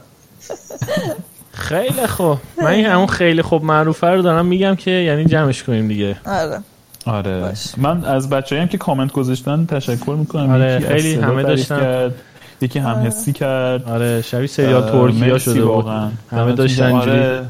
[1.53, 2.37] خیلی خوب.
[2.61, 6.15] من این همون خیلی خوب معروفه رو دارم میگم که یعنی جمعش کنیم دیگه.
[6.25, 6.59] آره.
[7.05, 7.39] آره.
[7.39, 7.77] باش.
[7.77, 10.49] من از بچه هم که کامنت گذاشتن تشکر می‌کنم.
[10.49, 11.79] آره خیلی همه داشتن.
[11.79, 12.13] کرد.
[12.61, 13.89] یکی هم حسی کرد.
[13.89, 16.09] آره شبیه سریال ترکیه شده واقعا.
[16.31, 17.45] همه داشتن آره.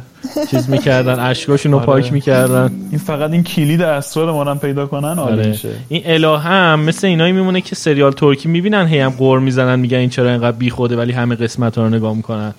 [0.52, 1.86] چیز می‌کردن اشکاشون رو آره.
[1.86, 2.72] پاک می‌کردن.
[2.90, 5.48] این فقط این کلید اسرار ما پیدا کنن آره.
[5.48, 5.70] میشه.
[5.90, 9.98] این الهه هم مثل اینایی میمونه که سریال ترکی می‌بینن هی هم قور می‌زنن میگن
[9.98, 12.54] این چرا اینقدر بی خوده ولی همه قسمت ها رو نگاه می‌کنن.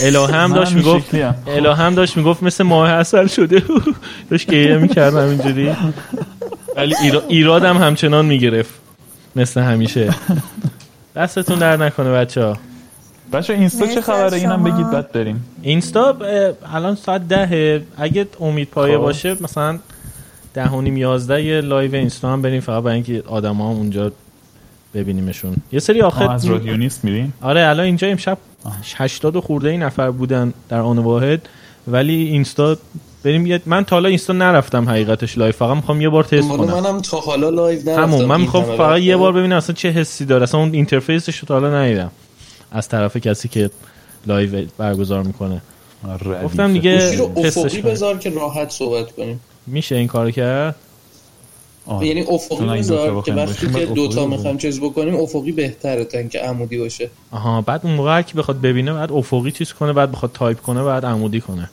[0.00, 1.14] الهه هم داشت می‌گفت
[1.46, 3.62] الهه هم داشت می‌گفت مثل ماه اصل شده.
[4.30, 5.70] داشت گریه می‌کرد همینجوری
[6.76, 6.94] ولی
[7.28, 8.74] ایراد هم همچنان می‌گرفت.
[9.36, 10.14] مثل همیشه.
[11.16, 12.56] دستتون درد نکنه بچه ها
[13.32, 15.44] بچه اینستا چه خبره؟ اینم بگید بعد بریم.
[15.62, 16.16] اینستا
[16.74, 17.82] الان ساعت دهه.
[17.96, 19.02] اگه امید پایه خب.
[19.02, 19.78] باشه مثلا
[20.54, 22.60] ده و نیم یازده یه live اینستا هم بریم.
[22.60, 24.12] فقط برای اینکه آدم ها اونجا
[24.94, 25.56] ببینیمشون.
[25.72, 28.38] یه سری آخر از رادیو نیست میریم آره الان اینجا امشب
[28.96, 31.48] 80 خورده این نفر بودن در آن واحد.
[31.88, 32.76] ولی اینستا
[33.24, 35.52] بریم یه من تا حالا اینستا نرفتم حقیقتش live.
[35.52, 36.82] فقط می‌خوام یه بار تست کنم.
[36.82, 38.02] منم تا حالا live نرفتم.
[38.02, 40.42] همون من می‌خوام فقط یه بار ببینم اصلا چه حسی داره.
[40.42, 42.10] اصلا اون interface ش رو تا حالا ندیدم.
[42.74, 43.70] از طرف کسی که
[44.26, 45.62] live برگزار می‌کنه.
[46.44, 49.40] گفتم دیگه افقی بذار که راحت صحبت کنیم.
[49.66, 50.74] میشه این کارو کرد؟
[52.02, 56.78] یعنی افقی بذار که وقتی که دوتا می‌خوایم چیز بکنیم افقی بهتره تا اینکه عمودی
[56.78, 57.10] باشه.
[57.30, 60.82] آها بعد اون موقع که بخواد ببینه بعد افقی چیز کنه بعد بخواد تایپ کنه
[60.82, 61.70] بعد عمودی کنه.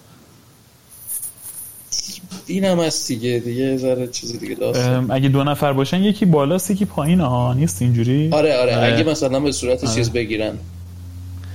[2.48, 5.11] این هم هست دیگه دیگه ذره چیزی دیگه داستان.
[5.11, 8.94] اگه دو نفر باشن یکی بالاست یکی پایین ها؟ نیست اینجوری؟ آره آره, آره.
[8.94, 9.95] اگه مثلا به صورت آره.
[9.95, 10.57] چیز بگیرن.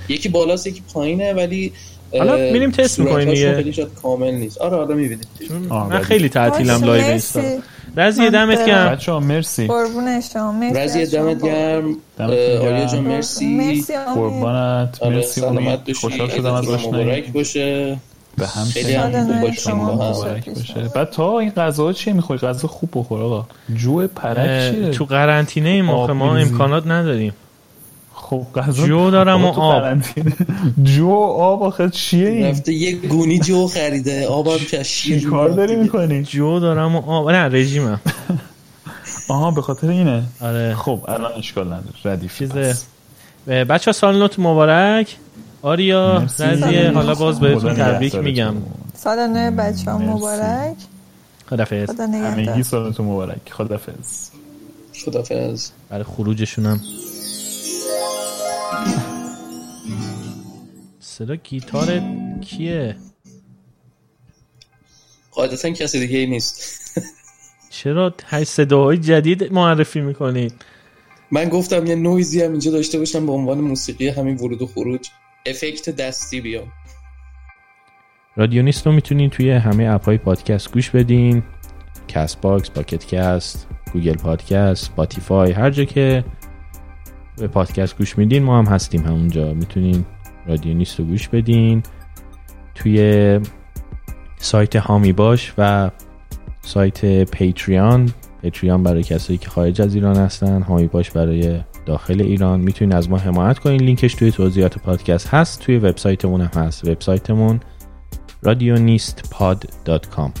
[0.09, 1.71] یکی بالاست یکی پایینه ولی
[2.17, 3.55] حالا میریم تست می‌کنیم دیگه.
[3.55, 4.57] خیلی شاید کامل نیست.
[4.57, 5.27] آره آره می‌بینید
[5.71, 7.41] من خیلی تعطیلم live اینستا
[7.97, 8.91] رضی دمت گرم.
[8.91, 9.67] بچه‌ها مرسی.
[9.67, 11.95] قربون شما مرسی رضی دمت گرم.
[12.19, 13.47] آریا جان مرسی.
[13.47, 15.03] مرسی قربانت.
[15.03, 17.97] مرسی سلامت خوشحال شدم از مبارک باشه.
[18.37, 19.77] به هم خیلی هم باشیم.
[19.77, 20.23] با هم
[20.95, 23.45] بعد تا این غذا چیه می‌خوای غذا خوب بخور آقا.
[23.75, 27.33] جو پرک چیه؟ تو قرنطینه موقع ما امکانات نداریم.
[28.29, 29.97] خب غذا؟ جو دارم و آب.
[30.83, 36.23] جو آب آخه چیه این؟ رفته یه گونی جو خریده آبم کشی کار داری می‌کنی؟
[36.23, 37.29] جو دارم و آب.
[37.29, 37.99] نه رژیمم.
[39.29, 40.75] آها به خاطر اینه؟ آره.
[40.75, 41.95] خب الان اشکال نداره.
[42.05, 42.75] ردیف چیزه.
[43.47, 45.15] بچه سال نوت مبارک.
[45.61, 48.55] آریا رضیه حالا باز بهتون تبریک میگم.
[48.95, 50.75] سال نو بچه ها مبارک.
[51.49, 53.51] خدافز خدا همگی سالتون مبارک.
[53.51, 54.29] خدافز
[55.05, 55.69] خدافظ.
[55.89, 56.81] برای خروجشونم.
[60.99, 62.01] صدا گیتار
[62.41, 62.95] کیه؟
[65.31, 66.77] قاعدتا کسی دیگه ای نیست.
[67.69, 68.13] چرا
[68.45, 70.53] صداهای جدید معرفی می‌کنید
[71.31, 75.09] من گفتم یه نویزی هم اینجا داشته باشم به عنوان موسیقی همین ورود و خروج.
[75.45, 76.67] effect دستی بیام.
[78.35, 81.43] رادیو نیست رو می‌تونین توی همه app های پادکست گوش بدین.
[82.07, 86.23] کست باکس، پاکت کست، گوگل پادکست، سپاتیفای هر جا که
[87.37, 89.53] به پادکست گوش میدین ما هم هستیم همونجا.
[89.53, 90.05] می‌تونین
[90.47, 91.83] رادیو نیست رو گوش بدین.
[92.75, 93.39] توی
[94.37, 95.91] سایت هامی باش و
[96.61, 98.11] سایت پیتریان
[98.41, 102.59] پیتریان برای کسایی که خارج از ایران هستن هامی باش برای داخل ایران.
[102.59, 103.81] می‌تونین از ما حمایت کنین.
[103.81, 105.61] لینکش توی توضیحات پادکست هست.
[105.61, 106.87] توی وبسایتمون هم هست.
[106.87, 107.59] وبسایتمون
[108.45, 110.31] radionistpod.com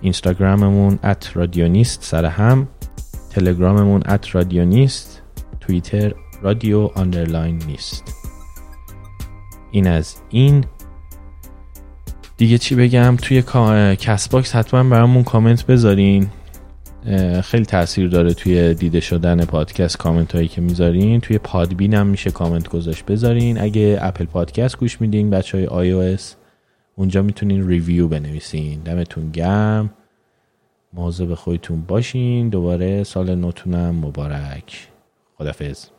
[0.00, 2.68] اینستاگراممون ات رادیونیست سر هم.
[3.30, 5.09] تلگراممون at رادیونیست.
[5.70, 8.14] توییتر رادیو underline نیست.
[9.70, 10.64] این از این.
[12.36, 13.42] دیگه چی بگم؟ توی
[13.96, 16.26] کست باکس حتما برامون کامنت بذارین.
[17.42, 21.20] خیلی تاثیر داره توی دیده شدن پادکست کامنت هایی که می‌ذارین.
[21.20, 23.06] توی پادبین هم میشه کامنت گذاشت.
[23.06, 23.60] بذارین.
[23.60, 26.36] اگه اپل پادکست گوش میدین بچه های آی او اس
[26.96, 28.80] اونجا می‌تونین review بنویسین.
[28.80, 29.90] دمتون گرم.
[30.92, 32.48] مواظب خودتون باشین.
[32.48, 33.94] دوباره سال نوتونم.
[33.94, 34.89] مبارک.
[35.40, 35.90] خدافظ